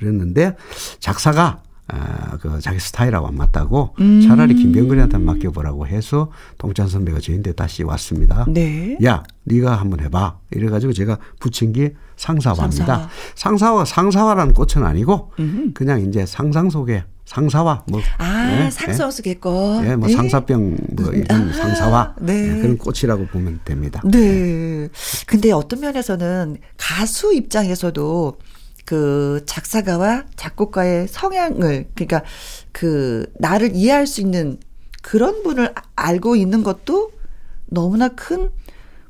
드렸는데 0.05 0.57
작사가 1.01 1.63
아, 1.87 2.39
그 2.41 2.61
자기 2.61 2.81
스타일하고 2.81 3.27
안 3.27 3.37
맞다고 3.37 3.95
음. 4.01 4.23
차라리 4.27 4.55
김병근이한테 4.55 5.19
맡겨보라고 5.19 5.87
해서 5.87 6.31
동찬 6.57 6.89
선배가 6.89 7.21
저희한테 7.21 7.53
다시 7.53 7.83
왔습니다. 7.83 8.47
네. 8.49 8.97
야, 9.05 9.23
네가 9.45 9.77
한번 9.77 10.01
해봐. 10.01 10.39
이래가지고 10.53 10.95
제가 10.95 11.19
붙인 11.41 11.75
게 11.75 11.95
상사화입니다. 12.17 12.87
상사화. 12.87 13.09
상사화, 13.35 13.85
상사화라는 13.85 14.55
꽃은 14.55 14.87
아니고 14.87 15.33
음흠. 15.39 15.73
그냥 15.75 16.01
이제 16.01 16.25
상상 16.25 16.71
속에 16.71 17.05
상사화 17.27 17.85
뭐 17.89 18.01
아, 18.19 18.47
네, 18.47 18.71
상사 18.71 19.11
쓰겠고. 19.11 19.83
예, 19.85 19.97
뭐 19.97 20.09
네. 20.09 20.15
상사병 20.15 20.77
뭐 20.93 21.13
이런 21.13 21.51
아, 21.51 21.53
상사화 21.53 22.15
네. 22.21 22.49
네. 22.49 22.61
그런 22.63 22.79
꽃이라고 22.79 23.27
보면 23.27 23.61
됩니다. 23.65 24.01
네. 24.05 24.89
근데 25.27 25.53
어떤 25.53 25.81
면에서는 25.81 26.57
가수 26.79 27.35
입장에서도 27.35 28.39
그 28.85 29.43
작사가와 29.47 30.25
작곡가의 30.37 31.09
성향을 31.09 31.89
그러니까 31.95 32.23
그 32.73 33.27
나를 33.39 33.75
이해할 33.75 34.07
수 34.07 34.21
있는 34.21 34.59
그런 35.03 35.43
분을 35.43 35.75
알고 35.97 36.37
있는 36.37 36.63
것도 36.63 37.13
너무나 37.67 38.09
큰 38.09 38.51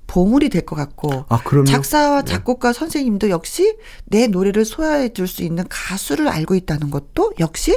보물이 0.07 0.49
될 0.51 0.65
것 0.67 0.77
같고 0.77 1.25
아, 1.29 1.41
작사와 1.67 2.23
네. 2.23 2.33
작곡가 2.33 2.73
네. 2.73 2.79
선생님도 2.79 3.31
역시 3.31 3.77
내 4.05 4.27
노래를 4.27 4.65
소화해 4.65 5.13
줄 5.13 5.27
수 5.27 5.43
있는 5.43 5.65
가수를 5.69 6.29
알고 6.29 6.55
있다는 6.55 6.91
것도 6.91 7.33
역시 7.41 7.77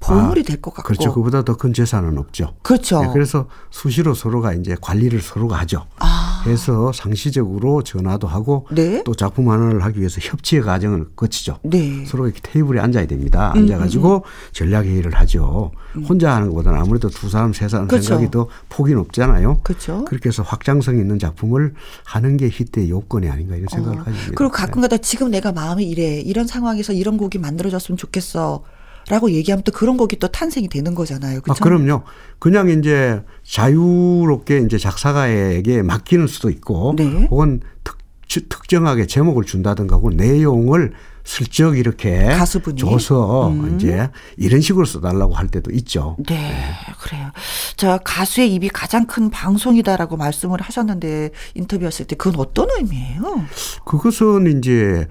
보물이 0.00 0.40
아, 0.40 0.44
될것 0.44 0.74
같고. 0.74 0.86
그렇죠. 0.88 1.12
그보다 1.14 1.42
더 1.44 1.56
큰 1.56 1.72
재산은 1.72 2.18
없죠. 2.18 2.56
그렇죠. 2.62 3.02
네, 3.02 3.10
그래서 3.12 3.48
수시로 3.70 4.14
서로가 4.14 4.54
이제 4.54 4.74
관리를 4.80 5.20
서로가 5.20 5.56
하죠. 5.60 5.86
아. 5.98 6.19
해서 6.46 6.92
상시적으로 6.92 7.82
전화도 7.82 8.26
하고 8.26 8.66
네? 8.70 9.02
또 9.04 9.14
작품 9.14 9.50
하나를 9.50 9.82
하기 9.84 9.98
위해서 9.98 10.20
협치의 10.20 10.62
과정을 10.62 11.06
거치죠. 11.16 11.58
네. 11.62 12.04
서로 12.06 12.26
이렇게 12.26 12.40
테이블에 12.42 12.80
앉아야 12.80 13.06
됩니다. 13.06 13.52
음, 13.56 13.62
앉아가지고 13.62 14.08
음, 14.08 14.16
음. 14.16 14.52
전략 14.52 14.84
회의를 14.84 15.14
하죠. 15.14 15.72
음. 15.96 16.04
혼자 16.04 16.34
하는 16.34 16.48
것보다는 16.48 16.78
아무래도 16.78 17.08
두 17.08 17.28
사람 17.28 17.52
세 17.52 17.68
사람 17.68 17.88
그렇죠. 17.88 18.08
생각이 18.08 18.30
더 18.30 18.48
폭이 18.68 18.94
높잖아요. 18.94 19.60
그렇죠. 19.62 20.04
그렇게 20.06 20.28
해서 20.28 20.42
확장성 20.42 20.96
있는 20.98 21.18
작품을 21.18 21.74
하는 22.04 22.36
게 22.36 22.48
히트의 22.48 22.90
요건이 22.90 23.28
아닌가 23.28 23.56
이런 23.56 23.68
생각을 23.70 24.00
어. 24.00 24.04
가집니다. 24.04 24.32
그리고 24.34 24.52
가끔가다 24.52 24.98
지금 24.98 25.30
내가 25.30 25.52
마음이 25.52 25.84
이래 25.84 26.20
이런 26.20 26.46
상황에서 26.46 26.92
이런 26.92 27.16
곡이 27.16 27.38
만들어졌으면 27.38 27.96
좋겠어. 27.96 28.62
라고 29.08 29.30
얘기하면 29.30 29.62
또 29.64 29.72
그런 29.72 29.96
곡이 29.96 30.18
또 30.18 30.28
탄생이 30.28 30.68
되는 30.68 30.94
거잖아요. 30.94 31.40
그렇죠? 31.40 31.60
아, 31.60 31.64
그럼요. 31.64 32.02
그냥 32.38 32.68
이제 32.68 33.22
자유롭게 33.44 34.58
이제 34.58 34.78
작사가에게 34.78 35.82
맡기는 35.82 36.26
수도 36.26 36.50
있고 36.50 36.94
네. 36.96 37.26
혹은 37.30 37.60
특, 37.82 37.98
특정하게 38.28 39.06
제목을 39.06 39.44
준다든가 39.44 39.96
하고 39.96 40.10
내용을 40.10 40.92
슬쩍 41.24 41.76
이렇게 41.76 42.24
가수분이? 42.24 42.80
줘서 42.80 43.50
음. 43.50 43.76
이제 43.76 44.08
이런 44.36 44.60
식으로 44.60 44.84
써달라고 44.84 45.34
할 45.34 45.48
때도 45.48 45.70
있죠. 45.72 46.16
네, 46.26 46.34
네, 46.34 46.74
그래요. 46.98 47.30
자 47.76 47.98
가수의 48.02 48.54
입이 48.54 48.68
가장 48.70 49.06
큰 49.06 49.30
방송이다라고 49.30 50.16
말씀을 50.16 50.60
하셨는데 50.60 51.30
인터뷰했을 51.54 52.06
때 52.06 52.16
그건 52.16 52.40
어떤 52.40 52.68
의미예요? 52.70 53.44
그것은 53.84 54.58
이제 54.58 55.06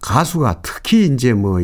가수가 0.00 0.60
특히 0.62 1.06
이제 1.06 1.32
뭐 1.32 1.58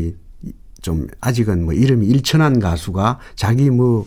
좀 0.83 1.07
아직은 1.21 1.65
뭐 1.65 1.75
이름이 1.75 2.07
일천한 2.07 2.61
가수가 2.61 3.19
자기 3.35 3.71
뭐 3.71 4.07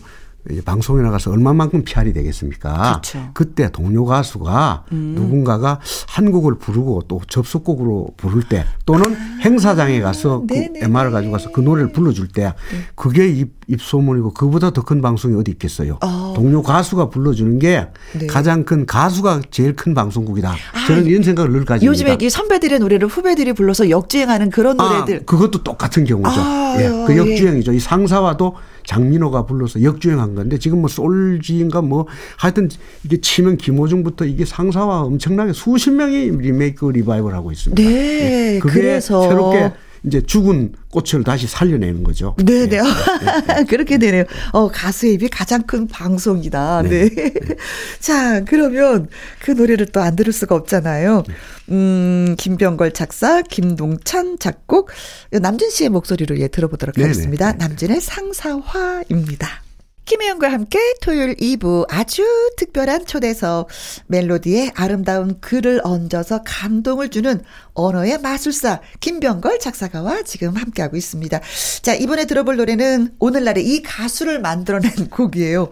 방송에 0.64 1.02
나가서 1.02 1.30
얼마만큼 1.30 1.84
PR이 1.84 2.12
되겠습니까? 2.12 3.00
그렇죠. 3.00 3.30
그때 3.32 3.70
동료 3.70 4.04
가수가 4.04 4.84
음. 4.92 5.12
누군가가 5.16 5.78
한국을 6.08 6.56
부르고 6.58 7.02
또 7.08 7.20
접속곡으로 7.28 8.08
부를 8.16 8.42
때 8.48 8.64
또는 8.84 9.14
아. 9.14 9.38
행사장에 9.42 10.00
가서 10.00 10.44
그 10.48 10.54
MR을 10.54 11.10
가지고 11.12 11.32
가서 11.32 11.50
그 11.52 11.60
노래를 11.60 11.92
불러줄 11.92 12.28
때 12.28 12.42
네. 12.44 12.78
그게 12.94 13.28
입, 13.28 13.52
입소문이고 13.68 14.34
그보다 14.34 14.70
더 14.70 14.82
큰 14.82 15.00
방송이 15.00 15.38
어디 15.38 15.52
있겠어요. 15.52 15.98
어. 16.02 16.32
동료 16.34 16.60
가수가 16.62 17.08
불러주는 17.08 17.58
게 17.60 17.86
네. 18.18 18.26
가장 18.26 18.64
큰 18.64 18.84
가수가 18.84 19.42
제일 19.52 19.76
큰 19.76 19.94
방송국이다. 19.94 20.50
아, 20.50 20.86
저는 20.88 21.06
이런 21.06 21.22
생각을 21.22 21.52
늘 21.52 21.64
가집니다. 21.64 21.86
요즘에 21.88 22.18
이 22.20 22.28
선배들의 22.28 22.80
노래를 22.80 23.06
후배들이 23.06 23.52
불러서 23.52 23.88
역주행하는 23.88 24.50
그런 24.50 24.78
아, 24.80 24.84
노래들. 24.88 25.24
그것도 25.24 25.62
똑같은 25.62 26.04
경우죠. 26.04 26.40
아, 26.40 26.74
예. 26.78 26.88
그 27.06 27.16
역주행이죠. 27.16 27.72
예. 27.72 27.76
이 27.76 27.80
상사와도 27.80 28.56
장민호가 28.84 29.46
불러서 29.46 29.82
역주행한 29.82 30.34
건데 30.34 30.58
지금 30.58 30.80
뭐 30.80 30.88
솔지인가 30.88 31.82
뭐 31.82 32.06
하여튼 32.36 32.68
이게 33.04 33.20
치면 33.20 33.56
김호중부터 33.56 34.24
이게 34.24 34.44
상사와 34.44 35.02
엄청나게 35.02 35.52
수십 35.52 35.90
명이 35.90 36.30
리메이크 36.30 36.86
리바이벌 36.86 37.34
하고 37.34 37.52
있습니다. 37.52 37.82
네. 37.82 37.90
네. 37.92 38.58
그게 38.58 38.80
그래서 38.80 39.22
새롭게 39.22 39.72
이제 40.04 40.20
죽은 40.20 40.72
꽃을 40.90 41.24
다시 41.24 41.46
살려내는 41.46 42.02
거죠. 42.02 42.34
네네. 42.44 42.66
네. 42.66 42.82
네. 42.82 43.54
네. 43.54 43.64
그렇게 43.70 43.98
되네요. 43.98 44.24
어, 44.52 44.68
가수의 44.68 45.14
입이 45.14 45.28
가장 45.28 45.62
큰 45.62 45.86
방송이다. 45.86 46.82
네. 46.82 47.08
네. 47.08 47.32
자, 48.00 48.44
그러면 48.44 49.08
그 49.40 49.52
노래를 49.52 49.86
또 49.86 50.00
안 50.02 50.16
들을 50.16 50.32
수가 50.32 50.56
없잖아요. 50.56 51.22
음, 51.70 52.34
김병걸 52.36 52.92
작사, 52.92 53.40
김동찬 53.42 54.38
작곡, 54.40 54.90
남진 55.30 55.70
씨의 55.70 55.90
목소리로 55.90 56.38
예, 56.40 56.48
들어보도록. 56.48 56.98
하겠습니다. 56.98 57.52
남진의 57.52 58.00
상사화입니다. 58.00 59.62
김혜영과 60.04 60.50
함께 60.50 60.78
토요일 61.00 61.36
2부 61.36 61.86
아주 61.88 62.24
특별한 62.56 63.06
초대석 63.06 63.68
멜로디에 64.08 64.72
아름다운 64.74 65.40
글을 65.40 65.80
얹어서 65.84 66.42
감동을 66.44 67.08
주는 67.08 67.40
언어의 67.74 68.18
마술사 68.18 68.80
김병걸 68.98 69.60
작사가와 69.60 70.22
지금 70.22 70.56
함께하고 70.56 70.96
있습니다. 70.96 71.40
자, 71.82 71.94
이번에 71.94 72.26
들어볼 72.26 72.56
노래는 72.56 73.14
오늘날의 73.20 73.64
이 73.64 73.82
가수를 73.82 74.40
만들어낸 74.40 74.90
곡이에요. 75.08 75.70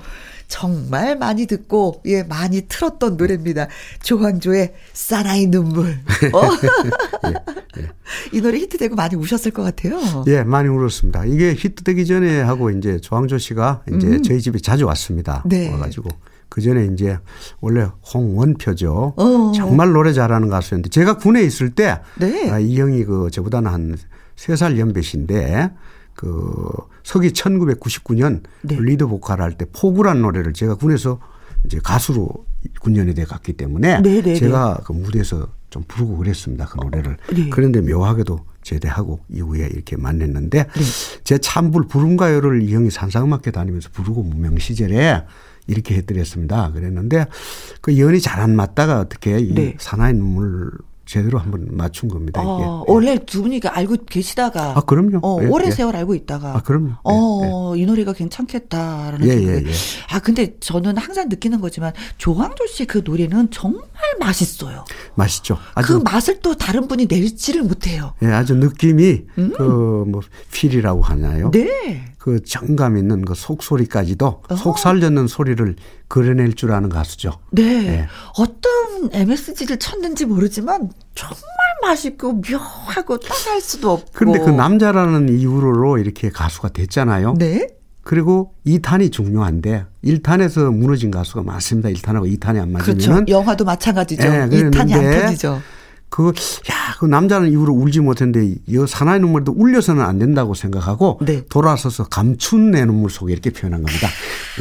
정말 0.51 1.16
많이 1.16 1.46
듣고 1.46 2.03
예 2.07 2.24
많이 2.24 2.62
틀었던 2.68 3.16
노래입니다. 3.16 3.68
조황조의 4.03 4.74
사나이 4.92 5.46
눈물. 5.46 5.86
어? 6.34 6.42
예, 7.24 7.30
예. 7.80 7.86
이 8.32 8.40
노래 8.42 8.59
히트되고 8.59 8.96
많이 8.96 9.14
우셨을 9.14 9.53
것 9.53 9.62
같아요. 9.62 10.24
예, 10.26 10.42
많이 10.42 10.68
울었습니다. 10.68 11.24
이게 11.26 11.55
히트되기 11.55 12.05
전에 12.05 12.40
하고 12.42 12.70
이제 12.70 12.98
조황조 12.98 13.38
씨가 13.38 13.84
이제 13.94 14.09
음. 14.09 14.22
저희 14.22 14.40
집에 14.40 14.59
자주 14.59 14.86
왔습니다. 14.86 15.44
네. 15.46 15.70
와가지고 15.70 16.11
그 16.48 16.61
전에 16.61 16.90
이제 16.92 17.16
원래 17.61 17.86
홍원표죠. 18.12 19.14
어. 19.16 19.53
정말 19.55 19.92
노래 19.92 20.12
잘하는 20.12 20.48
가수였는데 20.48 20.90
제가 20.90 21.16
군에 21.16 21.42
있을 21.42 21.70
때 21.70 22.01
네. 22.18 22.51
아, 22.51 22.59
이 22.59 22.78
형이 22.78 23.05
그 23.05 23.30
저보다는 23.30 23.70
한세살 24.36 24.80
연배신데 24.80 25.70
그 26.20 26.70
서기 27.02 27.30
1999년 27.30 28.42
네. 28.60 28.76
리드 28.78 29.06
보컬 29.06 29.40
할 29.40 29.54
때 29.56 29.64
포구란 29.72 30.20
노래를 30.20 30.52
제가 30.52 30.74
군에서 30.74 31.18
이제 31.64 31.80
가수로 31.82 32.28
군연에 32.82 33.14
대 33.14 33.24
갔기 33.24 33.54
때문에 33.54 34.00
네네네. 34.02 34.20
네, 34.22 34.32
네. 34.34 34.38
제가 34.38 34.80
그 34.84 34.92
무대에서 34.92 35.48
좀 35.70 35.82
부르고 35.88 36.18
그랬습니다. 36.18 36.66
그 36.66 36.78
노래를. 36.78 37.16
네. 37.34 37.48
그런데 37.48 37.80
묘하게도 37.80 38.38
제대하고 38.62 39.20
이후에 39.30 39.66
이렇게 39.72 39.96
만났는데 39.96 40.64
네. 40.64 40.82
제 41.24 41.38
찬불 41.38 41.88
부름가요를 41.88 42.64
이 42.64 42.74
형이 42.74 42.90
산상맞게 42.90 43.52
다니면서 43.52 43.88
부르고 43.90 44.22
무명 44.22 44.58
시절에 44.58 45.24
이렇게 45.68 45.94
해드렸습니다. 45.94 46.70
그랬는데 46.72 47.28
그 47.80 47.98
연이 47.98 48.20
잘 48.20 48.40
안 48.40 48.54
맞다가 48.54 49.00
어떻게 49.00 49.38
이 49.38 49.54
네. 49.54 49.74
사나이 49.78 50.12
눈물 50.12 50.70
제대로 51.11 51.40
한번 51.40 51.66
맞춘 51.72 52.08
겁니다. 52.08 52.40
이게. 52.40 52.48
어, 52.48 52.84
원래 52.86 53.18
두 53.18 53.42
분이 53.42 53.61
알고 53.64 53.96
계시다가 54.08 54.74
아 54.76 54.80
그럼요. 54.82 55.18
어, 55.22 55.42
예, 55.42 55.46
오랜 55.48 55.66
예. 55.66 55.72
세월 55.72 55.96
알고 55.96 56.14
있다가 56.14 56.56
아 56.56 56.62
그럼요. 56.62 56.92
어, 57.02 57.72
예, 57.76 57.80
이 57.80 57.84
노래가 57.84 58.12
괜찮겠다라는 58.12 59.26
예, 59.26 59.30
생각이. 59.32 59.66
예, 59.66 59.70
예. 59.70 59.74
아 60.12 60.20
근데 60.20 60.56
저는 60.61 60.96
항상 60.98 61.28
느끼는 61.28 61.61
거지만 61.61 61.92
조항조 62.16 62.66
씨 62.68 62.86
그 62.86 63.02
노래는 63.04 63.50
정말 63.50 63.82
맛있어요. 64.20 64.84
맛있죠. 65.16 65.58
그 65.84 65.94
맛을 65.94 66.40
또 66.40 66.56
다른 66.56 66.86
분이 66.88 67.06
내지를 67.11 67.62
못해요. 67.64 68.14
예, 68.22 68.26
아주 68.28 68.54
느낌이 68.54 69.22
음. 69.38 69.52
그뭐 69.56 70.20
필이라고 70.52 71.02
하나요? 71.02 71.50
네. 71.50 72.09
그 72.20 72.42
정감 72.44 72.98
있는 72.98 73.24
그 73.24 73.34
속소리까지도 73.34 74.42
어. 74.46 74.56
속 74.56 74.78
살렸는 74.78 75.26
소리를 75.26 75.74
그려낼 76.06 76.52
줄 76.52 76.70
아는 76.72 76.90
가수죠. 76.90 77.38
네. 77.50 77.80
네. 77.80 78.06
어떤 78.36 79.08
MSG를 79.10 79.78
쳤는지 79.78 80.26
모르지만 80.26 80.90
정말 81.14 81.40
맛있고 81.80 82.34
묘하고 82.34 83.18
따라할 83.18 83.62
수도 83.62 83.92
없고. 83.92 84.10
그런데 84.12 84.38
그 84.40 84.50
남자라는 84.50 85.30
이유로 85.30 85.96
이렇게 85.96 86.28
가수가 86.28 86.68
됐잖아요. 86.68 87.36
네. 87.38 87.68
그리고 88.02 88.52
2탄이 88.66 89.12
중요한데 89.12 89.86
1탄에서 90.04 90.74
무너진 90.74 91.10
가수가 91.10 91.42
많습니다. 91.42 91.88
1탄하고 91.88 92.30
2탄이 92.38 92.60
안 92.60 92.72
맞으면. 92.72 92.98
그렇죠. 92.98 93.24
영화도 93.28 93.64
마찬가지죠. 93.64 94.22
네, 94.28 94.46
2탄이 94.46 94.92
안 94.92 95.22
터지죠. 95.22 95.62
그, 96.11 96.28
야, 96.28 96.96
그 96.98 97.06
남자는 97.06 97.50
이후로 97.50 97.72
울지 97.72 98.00
못했는데, 98.00 98.56
이 98.66 98.84
사나이 98.86 99.20
눈물도 99.20 99.52
울려서는 99.52 100.02
안 100.02 100.18
된다고 100.18 100.54
생각하고, 100.54 101.20
네. 101.22 101.42
돌아서서 101.48 102.04
감춘 102.04 102.72
내 102.72 102.84
눈물 102.84 103.11
속에 103.11 103.32
이렇게 103.32 103.50
표현한 103.50 103.82
겁니다. 103.82 104.08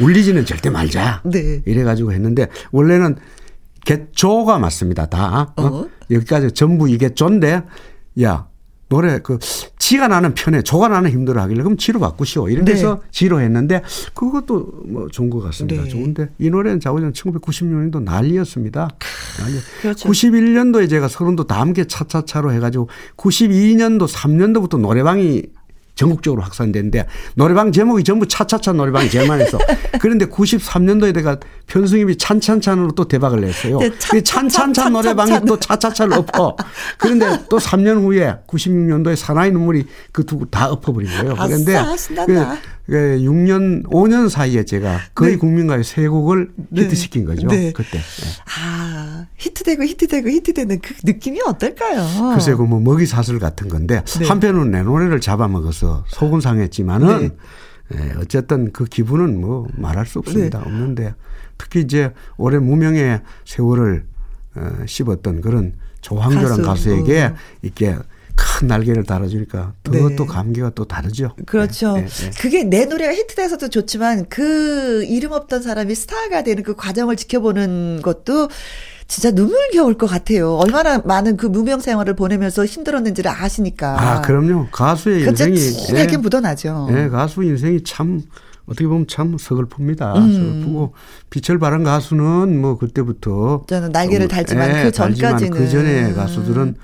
울리지는 0.00 0.46
절대 0.46 0.70
말자. 0.70 1.22
네. 1.24 1.60
이래가지고 1.66 2.12
했는데, 2.12 2.46
원래는 2.70 3.16
개조가 3.84 4.58
맞습니다. 4.58 5.06
다. 5.06 5.52
어? 5.56 5.62
어? 5.62 5.88
여기까지 6.10 6.52
전부 6.52 6.88
이게 6.88 7.14
조인데, 7.14 7.64
야, 8.22 8.46
노래 8.88 9.18
그 9.18 9.38
지가 9.90 10.06
나는 10.06 10.34
편해 10.34 10.62
조가 10.62 10.86
나는 10.86 11.10
힘들어 11.10 11.42
하길래 11.42 11.64
그럼 11.64 11.76
지로 11.76 11.98
바꾸시오 11.98 12.48
이렇게 12.48 12.74
해서 12.74 13.00
네. 13.02 13.08
지로 13.10 13.40
했는데 13.40 13.82
그것도 14.14 14.84
뭐 14.86 15.08
좋은 15.08 15.28
것 15.28 15.40
같습니다. 15.40 15.82
네. 15.82 15.88
좋은데 15.88 16.28
이 16.38 16.48
노래는 16.48 16.78
자고전 16.78 17.12
1996년도 17.12 18.00
난리였습니다. 18.00 18.88
난리. 19.40 19.58
그렇죠. 19.82 20.08
91년도에 20.08 20.88
제가 20.88 21.08
서른도 21.08 21.42
다 21.42 21.60
함께 21.60 21.88
차차차로 21.88 22.52
해가지고 22.52 22.88
92년도 23.16 24.06
3년도부터 24.06 24.78
노래방이 24.78 25.42
전국적으로 25.94 26.42
확산됐는데 26.42 27.06
노래방 27.34 27.72
제목이 27.72 28.04
전부 28.04 28.26
차차차 28.26 28.72
많이 29.26 29.42
했어. 29.42 29.58
그런데 30.00 30.26
93년도에 30.26 31.12
내가 31.14 31.38
편승엽이 31.66 32.16
찬찬찬으로 32.18 32.92
또 32.92 33.06
대박을 33.06 33.40
냈어요. 33.40 33.78
네, 33.78 33.90
찬, 33.98 34.22
찬찬찬 34.22 34.92
노래방이 34.92 35.40
또 35.46 35.58
차차차를 35.58 36.14
엎어. 36.14 36.56
그런데 36.98 37.44
또 37.48 37.58
3년 37.58 38.02
후에 38.02 38.36
96년도에 38.46 39.16
사나이 39.16 39.50
눈물이 39.50 39.86
그 40.12 40.24
두 40.24 40.40
다 40.50 40.68
엎어버린 40.70 41.08
거예요. 41.10 41.34
그런데 41.34 41.78
그 42.86 43.18
6년, 43.20 43.84
5년 43.84 44.28
사이에 44.28 44.64
제가 44.64 44.98
거의 45.14 45.32
네. 45.32 45.38
국민가요 45.38 45.82
세 45.84 46.08
곡을 46.08 46.50
네. 46.70 46.82
히트시킨 46.82 47.24
거죠. 47.24 47.46
네. 47.46 47.72
그때. 47.72 47.98
네. 47.98 48.02
아, 48.58 49.26
히트되고 49.36 49.84
히트되고 49.84 50.28
히트되는 50.28 50.80
그 50.80 50.94
느낌이 51.04 51.40
어떨까요? 51.46 52.32
글쎄, 52.34 52.54
그뭐 52.54 52.80
먹이 52.80 53.06
사슬 53.06 53.38
같은 53.38 53.68
건데 53.68 54.02
네. 54.18 54.26
한편으로는 54.26 54.72
내 54.72 54.82
노래를 54.82 55.20
잡아먹어서 55.20 55.89
속은 56.08 56.40
상했지만은 56.40 57.36
네. 57.90 57.98
예, 57.98 58.14
어쨌든 58.20 58.72
그 58.72 58.84
기분은 58.84 59.40
뭐 59.40 59.66
말할 59.76 60.06
수 60.06 60.18
없습니다. 60.20 60.60
네. 60.60 60.64
없는데 60.64 61.14
특히 61.58 61.80
이제 61.80 62.12
올해 62.36 62.58
무명의 62.58 63.20
세월을 63.44 64.04
어, 64.56 64.70
씹었던 64.86 65.40
그런 65.40 65.74
조황조란 66.00 66.48
가수. 66.48 66.62
가수에게 66.62 67.22
어. 67.24 67.34
이렇게 67.62 67.96
큰 68.36 68.68
날개를 68.68 69.04
달아주니까 69.04 69.74
그것도 69.82 70.24
네. 70.24 70.26
감기가 70.26 70.70
또 70.70 70.86
다르죠. 70.86 71.34
그렇죠. 71.46 71.94
네, 71.94 72.06
네, 72.06 72.08
네, 72.08 72.30
그게 72.40 72.64
내 72.64 72.86
노래가 72.86 73.12
히트돼서도 73.12 73.68
좋지만 73.68 74.26
그 74.28 75.04
이름 75.04 75.32
없던 75.32 75.62
사람이 75.62 75.94
스타가 75.94 76.42
되는 76.42 76.62
그 76.62 76.74
과정을 76.74 77.16
지켜보는 77.16 78.00
것도 78.02 78.48
진짜 79.10 79.32
눈물겨울 79.32 79.98
것 79.98 80.06
같아요. 80.06 80.54
얼마나 80.54 80.98
많은 80.98 81.36
그 81.36 81.46
무명 81.46 81.80
생활을 81.80 82.14
보내면서 82.14 82.64
힘들었는지를 82.64 83.28
아시니까. 83.28 84.00
아, 84.00 84.22
그럼요. 84.22 84.68
가수의 84.70 85.22
인생이. 85.22 85.56
진하게 85.58 86.12
예, 86.12 86.16
묻어나죠. 86.16 86.88
예, 86.92 87.08
가수 87.08 87.42
인생이 87.42 87.82
참 87.82 88.22
어떻게 88.66 88.86
보면 88.86 89.08
참 89.08 89.36
서글픕니다. 89.36 90.14
음. 90.14 90.32
서글프고 90.62 90.94
빛을 91.28 91.58
발한 91.58 91.82
가수는 91.82 92.60
뭐 92.60 92.78
그때부터 92.78 93.64
저는 93.66 93.90
날개를 93.90 94.28
달지만 94.28 94.76
예, 94.76 94.84
그 94.84 94.92
전까지는 94.92 95.58
그 95.58 95.68
전에 95.68 96.12
가수들은 96.12 96.76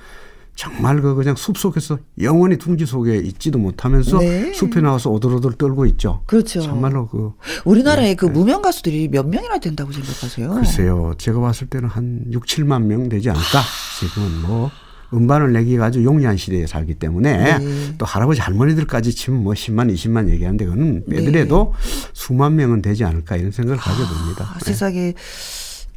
정말 0.57 1.03
그 1.03 1.15
그냥 1.15 1.37
숲 1.37 1.59
속에서 1.59 1.99
영원히 2.21 2.57
둥지 2.57 2.87
속에 2.87 3.19
있지도 3.19 3.59
못하면서 3.59 4.19
네. 4.19 4.53
숲에 4.55 4.81
나와서 4.81 5.11
오돌오돌 5.11 5.53
떨고 5.53 5.85
있죠. 5.87 6.23
그렇죠. 6.27 6.63
정말로 6.63 7.07
그 7.09 7.33
우리나라에 7.67 8.09
네. 8.09 8.15
그 8.15 8.25
무명 8.25 8.63
가수들이 8.63 9.09
몇 9.09 9.29
명이나 9.29 9.59
된다고 9.59 9.93
생각하세요? 9.93 10.51
글쎄요. 10.51 11.15
제가 11.19 11.41
봤을 11.41 11.67
때는 11.69 11.91
한 11.91 12.25
6, 12.33 12.47
7만 12.47 12.85
명 12.85 13.11
되지 13.11 13.29
않을까? 13.29 13.61
지금은 14.01 14.43
뭐 14.43 14.71
음반을 15.13 15.53
내기가 15.53 15.85
아주 15.85 16.03
용이한 16.03 16.39
시대에 16.39 16.67
살기 16.67 16.95
때문에 16.95 17.59
네. 17.59 17.95
또 17.99 18.07
할아버지 18.07 18.41
할머니들까지 18.41 19.15
치면 19.15 19.45
뭐 19.45 19.53
10만, 19.53 19.93
20만 19.93 20.31
얘기하는데 20.31 20.65
그거는 20.65 21.05
네. 21.07 21.17
빼더라도 21.17 21.75
네. 21.79 22.11
수만 22.15 22.57
명은 22.57 22.81
되지 22.81 23.05
않을까 23.05 23.37
이런 23.37 23.53
생각을 23.53 23.79
가게 23.79 23.99
됩니다. 23.99 24.55
아, 24.55 24.59
세상에 24.61 25.13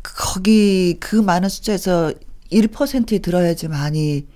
거기 0.03 0.97
그 0.99 1.15
많은 1.15 1.47
숫자에서 1.47 2.13
1%에 2.51 3.19
들어야지 3.19 3.69
많이 3.69 4.27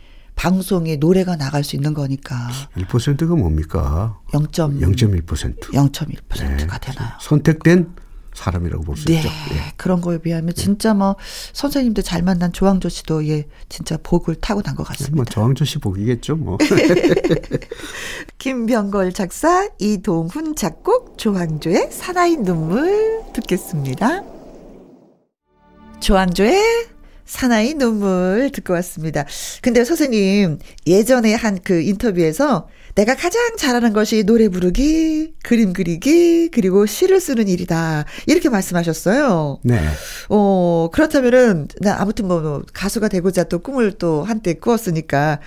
방송에 0.43 0.97
노래가 0.97 1.37
나갈 1.37 1.63
수 1.63 1.77
있는 1.77 1.93
거니까. 1.93 2.49
1%가 2.75 3.33
뭡니까? 3.33 4.19
0. 4.33 4.43
0.1%. 4.47 5.25
0.1%가 5.71 6.77
네. 6.79 6.91
되나요? 6.91 7.09
선택된 7.21 7.95
사람이라고 8.33 8.83
볼수 8.83 9.05
네, 9.05 9.19
있죠. 9.19 9.29
예. 9.53 9.71
그런 9.77 10.01
거에 10.01 10.17
비하면 10.17 10.53
진짜 10.53 10.93
뭐 10.93 11.15
선생님들 11.53 12.03
잘 12.03 12.23
만난 12.23 12.51
조항조 12.51 12.89
씨도 12.89 13.25
예 13.27 13.47
진짜 13.69 13.97
복을 14.03 14.35
타고난 14.35 14.75
것 14.75 14.83
같습니다. 14.83 15.15
뭐 15.15 15.23
조항조 15.23 15.63
씨 15.63 15.77
복이겠죠, 15.77 16.35
뭐. 16.35 16.57
김병걸 18.39 19.13
작사, 19.13 19.69
이동훈 19.79 20.55
작곡, 20.57 21.17
조항조의 21.17 21.89
사나이 21.91 22.35
눈물 22.35 23.21
듣겠습니다. 23.33 24.23
조항조의 26.01 26.92
사나이 27.26 27.74
눈물 27.74 28.51
듣고 28.53 28.74
왔습니다. 28.74 29.26
근데 29.61 29.84
선생님 29.84 30.59
예전에 30.86 31.34
한 31.34 31.53
그 31.63 31.82
인터뷰에서 31.82 32.67
내가 32.95 33.15
가장 33.15 33.41
잘하는 33.57 33.91
것이 33.93 34.24
노래 34.24 34.49
부르기, 34.49 35.34
그림 35.43 35.74
그리기, 35.74 36.49
그리고 36.51 36.86
시를 36.86 37.19
쓰는 37.19 37.47
일이다. 37.47 38.05
이렇게 38.28 38.49
말씀하셨어요. 38.49 39.59
네. 39.63 39.80
어, 40.30 40.89
그렇다면은, 40.93 41.69
나 41.82 41.99
아무튼 41.99 42.28
뭐, 42.28 42.39
뭐 42.41 42.63
가수가 42.71 43.07
되고자 43.07 43.45
또 43.45 43.59
꿈을 43.59 43.93
또 43.93 44.24
한때 44.24 44.53
꾸었으니까 44.53 45.39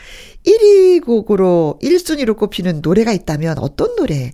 1위 0.45 1.05
곡으로 1.05 1.79
1순위로 1.83 2.37
꼽히는 2.37 2.81
노래가 2.83 3.13
있다면 3.13 3.59
어떤 3.59 3.95
노래? 3.95 4.33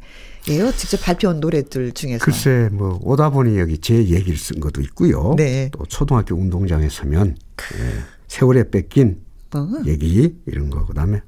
예요? 0.49 0.73
직접 0.73 1.01
발표한 1.03 1.41
노래들 1.41 1.93
중에서. 1.93 2.25
글쎄, 2.25 2.69
뭐, 2.73 2.99
오다 3.03 3.31
보니 3.31 3.59
여기 3.59 3.79
제 3.79 3.95
얘기를 3.95 4.37
쓴 4.37 4.61
것도 4.61 4.81
있고요. 4.83 5.35
네. 5.37 5.71
또 5.73 5.85
초등학교 5.87 6.35
운동장에 6.35 6.89
서면, 6.89 7.37
예, 7.75 8.01
세월에 8.27 8.71
뺏긴 8.71 9.21
어. 9.55 9.69
얘기, 9.87 10.35
이런 10.47 10.71
거. 10.71 10.85
그 10.85 10.95
다음에 10.95 11.21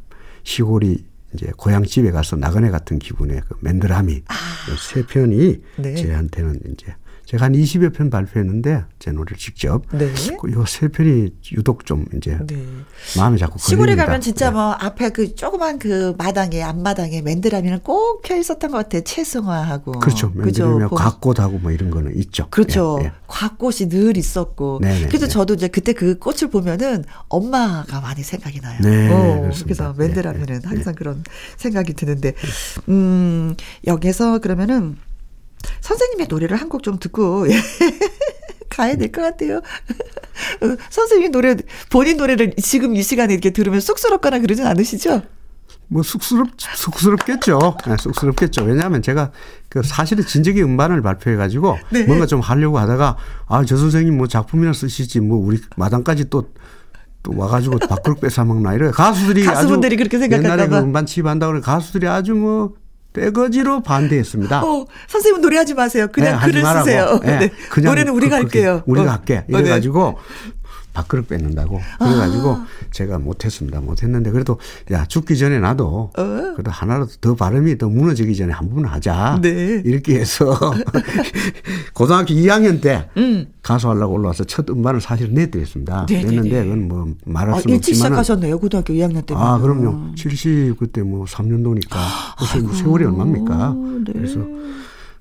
시골이 0.43 1.05
이제 1.35 1.53
고향 1.57 1.85
집에 1.85 2.11
가서 2.11 2.37
나그네 2.37 2.71
같은 2.71 2.99
기분의 2.99 3.43
그 3.49 3.57
맨드라미. 3.61 4.23
아. 4.27 4.35
세 4.79 5.05
편이 5.05 5.61
네. 5.77 5.95
제한테는 5.95 6.61
이제 6.73 6.95
제가 7.27 7.47
한 7.47 7.53
20여 7.53 7.95
편 7.95 8.11
발표했는데 8.11 8.85
제 8.99 9.11
노래를 9.13 9.37
직접 9.39 9.83
네. 9.93 10.13
요세 10.53 10.89
편이 10.89 11.31
유독 11.53 11.87
좀 11.87 12.05
이제 12.17 12.39
네. 12.47 12.65
마음에 13.17 13.39
자꾸 13.39 13.59
시골에 13.59 13.79
걸립니다. 13.79 14.07
가면 14.07 14.21
진짜 14.21 14.51
네. 14.51 14.55
뭐 14.55 14.73
앞에 14.73 15.11
그 15.11 15.35
조그만 15.35 15.79
그 15.79 16.15
마당에 16.19 16.63
앞마당에 16.63 17.23
맨드라미는 17.23 17.81
꼭 17.81 18.23
펴 18.23 18.37
있었던 18.37 18.71
것 18.71 18.79
같아요. 18.79 19.03
채송화하고 19.03 19.93
그렇죠. 20.01 20.33
맨드라미 20.35 20.89
곽꽃하고 20.89 21.59
뭐 21.59 21.71
이런 21.71 21.91
거는 21.91 22.17
있죠. 22.19 22.47
그렇죠. 22.51 22.99
예, 23.01 23.07
예. 23.07 23.13
곽꽃이 23.27 23.89
늘 23.89 24.17
있었고 24.17 24.81
네네, 24.81 25.01
네, 25.01 25.07
그래서 25.07 25.27
네. 25.27 25.33
저도 25.33 25.55
이제 25.55 25.69
그때 25.69 25.93
그 25.93 26.19
꽃을 26.19 26.51
보면은 26.51 27.05
엄마가 27.29 28.01
많이 28.01 28.23
생각이 28.23 28.61
나요. 28.61 28.79
네, 28.83 29.11
어, 29.11 29.51
그래서 29.63 29.95
네, 29.97 30.07
맨드라미는 30.07 30.61
네, 30.61 30.69
항상 30.69 30.95
그런 30.95 31.23
생각이 31.57 31.95
드는데 31.95 32.35
음 32.89 33.55
여기서 33.87 34.39
그러면은 34.39 34.97
선생님의 35.81 36.27
노래를 36.29 36.57
한 36.61 36.69
곡 36.69 36.83
좀 36.83 36.99
듣고 36.99 37.47
가야 38.71 38.97
될 38.97 39.13
것 39.13 39.23
같아요. 39.23 39.59
어, 39.59 40.77
선생님 40.91 41.31
노래 41.31 41.55
본인 41.91 42.17
노래를 42.17 42.55
지금 42.61 42.97
이 42.97 43.03
시간에 43.03 43.33
이렇게 43.33 43.51
들으면 43.51 43.81
쑥스럽거나 43.81 44.41
그러진 44.41 44.67
않으시죠? 44.67 45.23
뭐 45.87 46.03
쑥스럽 46.03 46.49
쑥스럽겠죠. 46.59 47.77
네, 47.87 47.97
쑥스럽겠죠. 48.01 48.65
왜냐하면 48.65 49.03
제가 49.03 49.31
그 49.69 49.83
사실은 49.85 50.25
진적이 50.27 50.63
음반을 50.63 51.03
발표해 51.03 51.37
가지고 51.37 51.79
네. 51.91 52.05
뭔가 52.05 52.27
좀 52.27 52.41
하려고 52.41 52.79
하다가 52.79 53.17
아 53.47 53.65
저 53.65 53.77
선생님 53.77 54.17
뭐 54.17 54.27
작품이나 54.27 54.73
쓰시지 54.73 55.21
뭐 55.21 55.39
우리 55.39 55.61
마당까지 55.77 56.31
또 56.31 56.49
또 57.27 57.33
와가지고 57.35 57.79
밖으로 57.79 58.17
뺏어 58.17 58.45
먹나 58.45 58.75
이래 58.75 58.91
가수들이 58.91 59.45
가수분들이 59.45 59.97
그렇게 59.97 60.19
생각할까 60.19 60.53
옛날에 60.53 60.69
그 60.69 60.77
음반 60.77 61.07
취입한다고 61.07 61.53
그래 61.53 61.63
가수들이 61.63 62.07
아주 62.07 62.35
뭐 62.35 62.75
떼거지로 63.15 63.81
반대했습니다. 63.83 64.65
어, 64.65 64.87
선생님 65.09 65.41
노래하지 65.41 65.75
마세요. 65.75 66.09
그냥 66.13 66.41
네, 66.41 66.47
글을 66.47 66.63
쓰세요. 66.63 67.21
네. 67.23 67.39
네. 67.39 67.51
그냥 67.71 67.93
노래는 67.93 68.13
우리가 68.13 68.37
그, 68.37 68.43
할게요. 68.43 68.83
우리가 68.87 69.09
어. 69.09 69.13
할게. 69.13 69.45
네. 69.49 69.59
이래가지고 69.59 70.19
밥그릇 70.95 71.29
뺏는다고. 71.29 71.81
그래가지고 71.99 72.51
아. 72.53 72.67
제가 72.93 73.19
못했습니다. 73.19 73.81
못했는데 73.81 74.31
그래도 74.31 74.59
야 74.93 75.05
죽기 75.05 75.37
전에 75.37 75.59
나도 75.59 76.13
어. 76.17 76.53
그래도 76.55 76.71
하나라도 76.71 77.11
더 77.21 77.35
발음이 77.35 77.77
더 77.79 77.89
무너지기 77.89 78.35
전에 78.37 78.53
한 78.53 78.65
번 78.71 78.87
하자. 78.87 79.41
네. 79.43 79.83
이렇게 79.85 80.19
해서 80.21 80.57
고등학교 81.93 82.33
2학년 82.35 82.81
때 82.81 83.09
음. 83.17 83.47
가수하려고 83.63 84.15
올라와서 84.15 84.45
첫 84.45 84.69
음반을 84.71 85.01
사실 85.01 85.33
내드렸습니다. 85.35 86.07
네, 86.07 86.23
네 86.23 86.25
냈는데 86.31 86.51
네. 86.51 86.65
그건 86.65 86.89
뭐 86.89 87.15
말할 87.25 87.55
아, 87.55 87.61
수 87.61 87.69
아, 87.71 87.75
없지만 87.75 87.81
시작하셨네요. 87.97 88.59
고등학교 88.59 88.95
2학년 88.95 89.27
때. 89.27 89.35
아 89.37 89.59
그럼요. 89.59 90.15
70 90.15 90.79
그때 90.79 91.03
뭐 91.03 91.25
3년도니까 91.27 91.97
그래서 92.39 92.73
세월이 92.75 93.05
얼마입니까? 93.05 93.75
네. 94.07 94.13
그래서 94.13 94.41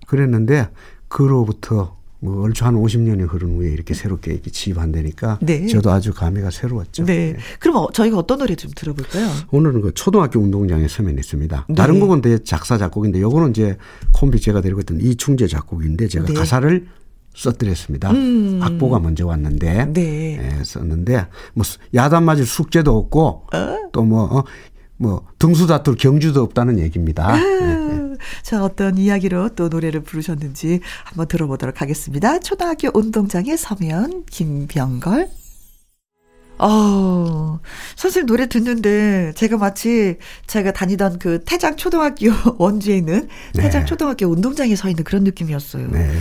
그랬는데 0.07 0.69
그로부터 1.07 1.97
뭐 2.23 2.41
얼추 2.43 2.63
한 2.63 2.75
50년이 2.75 3.27
흐른 3.29 3.57
후에 3.57 3.69
이렇게 3.69 3.93
새롭게 3.93 4.31
이렇게 4.31 4.49
지입한다니까 4.49 5.39
네. 5.41 5.67
저도 5.67 5.91
아주 5.91 6.13
감회가 6.13 6.51
새로웠죠. 6.51 7.03
네. 7.03 7.33
네. 7.33 7.37
그럼 7.59 7.75
어, 7.75 7.91
저희가 7.91 8.17
어떤 8.17 8.39
노래 8.39 8.55
좀 8.55 8.71
들어볼까요? 8.73 9.27
오늘은 9.51 9.81
그 9.81 9.93
초등학교 9.93 10.39
운동장에 10.39 10.87
서면 10.87 11.17
있습니다. 11.19 11.65
네. 11.67 11.75
다른 11.75 11.99
곡은 11.99 12.21
대 12.21 12.41
작사 12.41 12.77
작곡인데 12.77 13.19
요거는 13.19 13.49
이제 13.49 13.77
콤비 14.13 14.39
제가 14.39 14.61
데리고 14.61 14.79
있던 14.79 15.01
이충재 15.01 15.47
작곡인데 15.47 16.07
제가 16.07 16.27
네. 16.27 16.33
가사를 16.33 16.87
써드렸습니다. 17.35 18.11
음. 18.11 18.59
악보가 18.63 18.99
먼저 18.99 19.27
왔는데 19.27 19.87
네. 19.91 20.39
예, 20.39 20.63
썼는데 20.63 21.27
뭐 21.55 21.65
야단 21.93 22.23
맞을 22.23 22.45
숙제도 22.45 22.97
없고 22.97 23.47
어? 23.53 23.77
또뭐 23.91 24.37
어, 24.37 24.43
뭐 24.95 25.25
등수 25.39 25.67
다툴 25.67 25.95
경주도 25.95 26.41
없다는 26.41 26.79
얘기입니다. 26.79 27.27
아, 27.27 27.35
네. 27.35 27.82
자 28.41 28.63
어떤 28.63 28.97
이야기로 28.97 29.49
또 29.55 29.69
노래를 29.69 30.01
부르셨는지 30.01 30.81
한번 31.03 31.27
들어보도록 31.27 31.81
하겠습니다. 31.81 32.39
초등학교 32.39 32.89
운동장에 32.93 33.55
서면 33.57 34.23
김병걸. 34.29 35.29
어, 36.59 37.59
선생님 37.95 38.27
노래 38.27 38.47
듣는데 38.47 39.33
제가 39.35 39.57
마치 39.57 40.17
제가 40.47 40.71
다니던 40.71 41.19
그 41.19 41.43
태장 41.45 41.75
초등학교 41.75 42.27
원주에 42.57 42.97
있는 42.97 43.27
태장 43.53 43.81
네. 43.81 43.85
초등학교 43.85 44.27
운동장에 44.27 44.75
서 44.75 44.89
있는 44.89 45.03
그런 45.03 45.23
느낌이었어요. 45.23 45.87
네. 45.91 46.11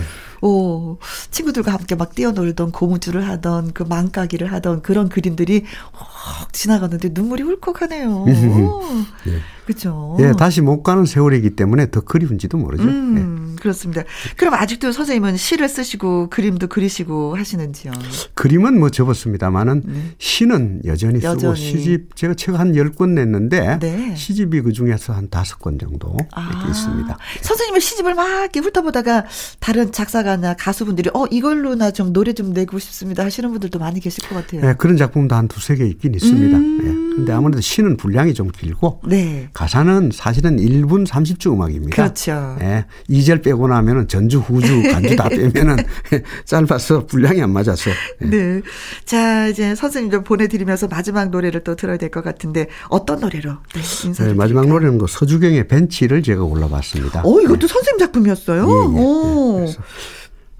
오, 0.41 0.97
친구들과 1.31 1.71
함께 1.71 1.95
막 1.95 2.13
뛰어놀던 2.13 2.71
고무줄을 2.71 3.25
하던 3.29 3.71
그 3.71 3.83
망가기를 3.83 4.51
하던 4.51 4.81
그런 4.81 5.07
그림들이 5.07 5.63
확 5.93 6.51
지나가는데 6.51 7.11
눈물이 7.13 7.43
울컥하네요. 7.43 8.25
네. 9.25 9.39
그렇죠. 9.65 10.17
예, 10.19 10.33
다시 10.37 10.61
못 10.61 10.83
가는 10.83 11.05
세월이기 11.05 11.51
때문에 11.51 11.89
더 11.89 12.01
그리운지도 12.01 12.57
모르죠. 12.57 12.83
음, 12.83 13.15
네. 13.15 13.55
그렇습니다. 13.61 14.03
그럼 14.35 14.55
아직도 14.55 14.91
선생님은 14.91 15.37
시를 15.37 15.69
쓰시고 15.69 16.29
그림도 16.29 16.67
그리시고 16.67 17.37
하시는지요? 17.37 17.93
그림은 18.33 18.77
뭐 18.77 18.89
접었습니다만은 18.89 19.83
네. 19.85 20.01
시는 20.17 20.81
여전히, 20.85 21.23
여전히, 21.23 21.39
쓰고 21.39 21.55
시집 21.55 22.15
제가 22.17 22.33
책한 22.33 22.73
10권 22.73 23.11
냈는데 23.11 23.79
네. 23.79 24.15
시집이 24.15 24.61
그 24.61 24.73
중에서 24.73 25.13
한 25.13 25.29
5권 25.29 25.79
정도 25.79 26.17
아, 26.33 26.49
이렇게 26.51 26.67
있습니다. 26.69 27.17
선생님은 27.41 27.79
시집을 27.79 28.15
막 28.15 28.27
이렇게 28.41 28.59
훑어보다가 28.59 29.23
다른 29.61 29.91
작사가나 29.93 30.55
가수분들이 30.55 31.09
어 31.13 31.25
이걸로 31.31 31.75
나 31.75 31.93
좀 31.93 32.11
노래 32.11 32.33
좀 32.33 32.53
내고 32.53 32.79
싶습니다 32.79 33.23
하시는 33.23 33.49
분들도 33.51 33.77
많이 33.79 33.99
계실 33.99 34.27
것 34.27 34.35
같아요. 34.35 34.61
네, 34.61 34.73
그런 34.77 34.97
작품도 34.97 35.35
한 35.35 35.47
두세 35.47 35.75
개 35.75 35.85
있긴 35.85 36.15
있습니다. 36.15 36.57
음. 36.57 36.77
네. 36.81 37.03
그런데 37.13 37.31
아무래도 37.33 37.61
시는 37.61 37.97
분량이 37.97 38.33
좀 38.33 38.49
길고 38.49 38.99
네. 39.05 39.47
가사는 39.53 40.09
사실은 40.13 40.57
1분 40.57 41.05
30초 41.05 41.53
음악입니다. 41.53 41.95
그렇죠. 41.95 42.57
예. 42.61 42.85
2절 43.09 43.43
빼고 43.43 43.67
나면은 43.67 44.07
전주, 44.07 44.39
후주, 44.39 44.81
간주 44.91 45.15
다 45.15 45.29
빼면은 45.29 45.77
짧아서 46.45 47.05
분량이 47.05 47.41
안 47.41 47.51
맞아서. 47.51 47.91
예. 48.21 48.25
네. 48.25 48.61
자, 49.05 49.47
이제 49.47 49.75
선생님 49.75 50.11
좀 50.11 50.23
보내드리면서 50.23 50.87
마지막 50.87 51.29
노래를 51.29 51.63
또 51.63 51.75
들어야 51.75 51.97
될 51.97 52.09
것 52.09 52.23
같은데 52.23 52.67
어떤 52.89 53.19
노래로 53.21 53.51
네, 53.73 53.81
인사 54.05 54.23
네, 54.25 54.33
마지막 54.33 54.67
노래는 54.67 54.97
그 54.99 55.05
서주경의 55.07 55.67
벤치를 55.67 56.21
제가 56.23 56.43
올라봤습니다. 56.43 57.21
어, 57.25 57.41
이것도 57.41 57.59
네. 57.59 57.67
선생님 57.67 57.99
작품이었어요? 57.99 58.63
예, 58.67 58.99
예. 58.99 59.03
오. 59.03 59.65
예. 59.67 59.73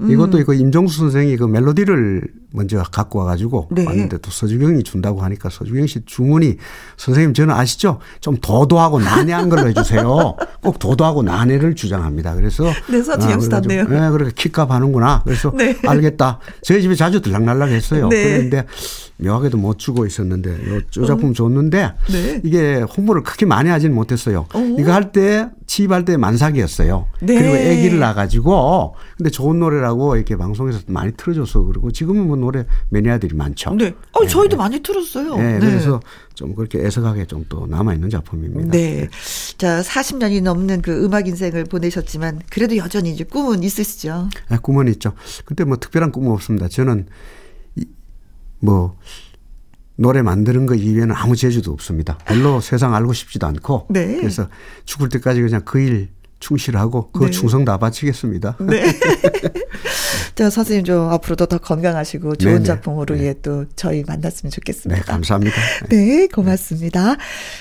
음. 0.01 0.11
이것도 0.11 0.39
이거 0.39 0.53
임종수 0.53 0.97
선생이 0.99 1.37
그 1.37 1.45
멜로디를 1.45 2.21
먼저 2.53 2.81
갖고 2.83 3.19
와가지고 3.19 3.69
네. 3.71 3.83
왔는데 3.85 4.19
또 4.19 4.29
서주경이 4.29 4.83
준다고 4.83 5.21
하니까 5.21 5.49
서주경 5.49 5.87
씨 5.87 6.05
주문이 6.05 6.57
선생님 6.97 7.33
저는 7.33 7.53
아시죠? 7.53 7.99
좀 8.21 8.37
도도하고 8.37 8.99
난해한 8.99 9.49
걸로 9.49 9.67
해주세요. 9.69 10.35
꼭 10.61 10.77
도도하고 10.79 11.23
난해를 11.23 11.75
주장합니다. 11.75 12.35
그래서 12.35 12.65
네, 12.89 13.01
서주경 13.01 13.41
씨 13.41 13.49
닿네요. 13.49 13.87
네, 13.87 14.09
그렇게 14.11 14.31
키값 14.35 14.69
하는구나. 14.71 15.21
그래서 15.25 15.51
네. 15.55 15.75
알겠다. 15.85 16.39
저희 16.61 16.81
집에 16.83 16.93
자주 16.95 17.21
들락날락 17.21 17.69
했어요. 17.69 18.07
네. 18.09 18.23
그런데 18.23 18.65
묘하게도 19.17 19.57
못 19.57 19.79
주고 19.79 20.05
있었는데 20.05 20.51
요, 20.69 20.75
요 20.97 21.05
작품 21.05 21.31
어. 21.31 21.33
줬는데 21.33 21.93
네. 22.11 22.41
이게 22.43 22.81
홍보를 22.81 23.23
크게 23.23 23.45
많이 23.45 23.69
하지는 23.69 23.95
못했어요. 23.95 24.45
오. 24.53 24.59
이거 24.79 24.91
할 24.91 25.11
때 25.13 25.47
취입할 25.67 26.05
때 26.05 26.17
만삭이었어요. 26.17 27.07
네. 27.21 27.35
그리고 27.35 27.53
아기를 27.55 27.99
낳아가지고 27.99 28.95
근데 29.17 29.29
좋은 29.29 29.59
노래라고 29.59 30.15
이렇게 30.15 30.35
방송에서 30.35 30.79
많이 30.87 31.11
틀어줘서 31.13 31.63
그러고 31.63 31.91
지금은 31.91 32.27
뭐 32.27 32.35
노래 32.43 32.65
매니아들이 32.89 33.35
많죠. 33.35 33.73
네. 33.75 33.95
어, 34.11 34.21
네. 34.21 34.27
저희도 34.27 34.57
많이 34.57 34.79
틀었어요. 34.81 35.37
네. 35.37 35.53
네. 35.53 35.59
그래서 35.59 36.01
좀 36.33 36.53
그렇게 36.53 36.79
애석하게 36.79 37.25
좀 37.25 37.45
또 37.47 37.65
남아있는 37.67 38.09
작품입니다. 38.09 38.71
네. 38.71 39.07
자, 39.57 39.81
40년이 39.81 40.41
넘는 40.43 40.81
그 40.81 41.03
음악 41.05 41.27
인생을 41.27 41.65
보내셨지만 41.65 42.41
그래도 42.49 42.75
여전히 42.77 43.11
이제 43.11 43.23
꿈은 43.23 43.63
있으시죠? 43.63 44.29
네, 44.49 44.57
꿈은 44.61 44.87
있죠. 44.89 45.13
근데 45.45 45.63
뭐 45.63 45.77
특별한 45.77 46.11
꿈은 46.11 46.31
없습니다. 46.31 46.67
저는 46.67 47.07
뭐 48.59 48.97
노래 49.95 50.21
만드는 50.21 50.65
거 50.65 50.73
이외에는 50.75 51.13
아무 51.15 51.35
재주도 51.35 51.71
없습니다. 51.71 52.17
별로 52.25 52.59
세상 52.61 52.95
알고 52.95 53.13
싶지도 53.13 53.45
않고. 53.47 53.87
네. 53.89 54.17
그래서 54.17 54.47
죽을 54.85 55.09
때까지 55.09 55.41
그냥 55.41 55.61
그 55.65 55.79
일 55.79 56.09
충실하고 56.43 57.09
그 57.11 57.25
네. 57.25 57.31
충성 57.31 57.63
다 57.63 57.77
바치겠습니다. 57.77 58.57
네. 58.59 58.83
자, 60.35 60.49
선생님 60.49 60.83
좀 60.83 61.09
앞으로도 61.09 61.45
더 61.45 61.57
건강하시고 61.57 62.35
좋은 62.35 62.53
네네. 62.55 62.65
작품으로 62.65 63.15
네. 63.15 63.27
예, 63.27 63.33
또 63.41 63.65
저희 63.75 64.03
만났으면 64.05 64.51
좋겠습니다. 64.51 65.01
네, 65.01 65.05
감사합니다. 65.05 65.55
네, 65.89 66.27
고맙습니다. 66.27 67.15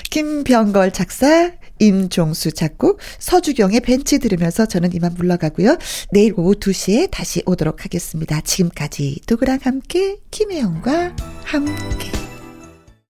김병걸 0.09 0.91
작사, 0.91 1.51
임종수 1.79 2.51
작곡, 2.51 2.99
서주경의 3.19 3.79
벤치 3.81 4.19
들으면서 4.19 4.65
저는 4.65 4.93
이만 4.93 5.13
물러가고요. 5.15 5.77
내일 6.11 6.33
오후 6.35 6.55
2시에 6.55 7.09
다시 7.09 7.41
오도록 7.45 7.85
하겠습니다. 7.85 8.41
지금까지 8.41 9.21
누구랑 9.29 9.59
함께, 9.63 10.17
김혜영과 10.31 11.15
함께. 11.45 12.22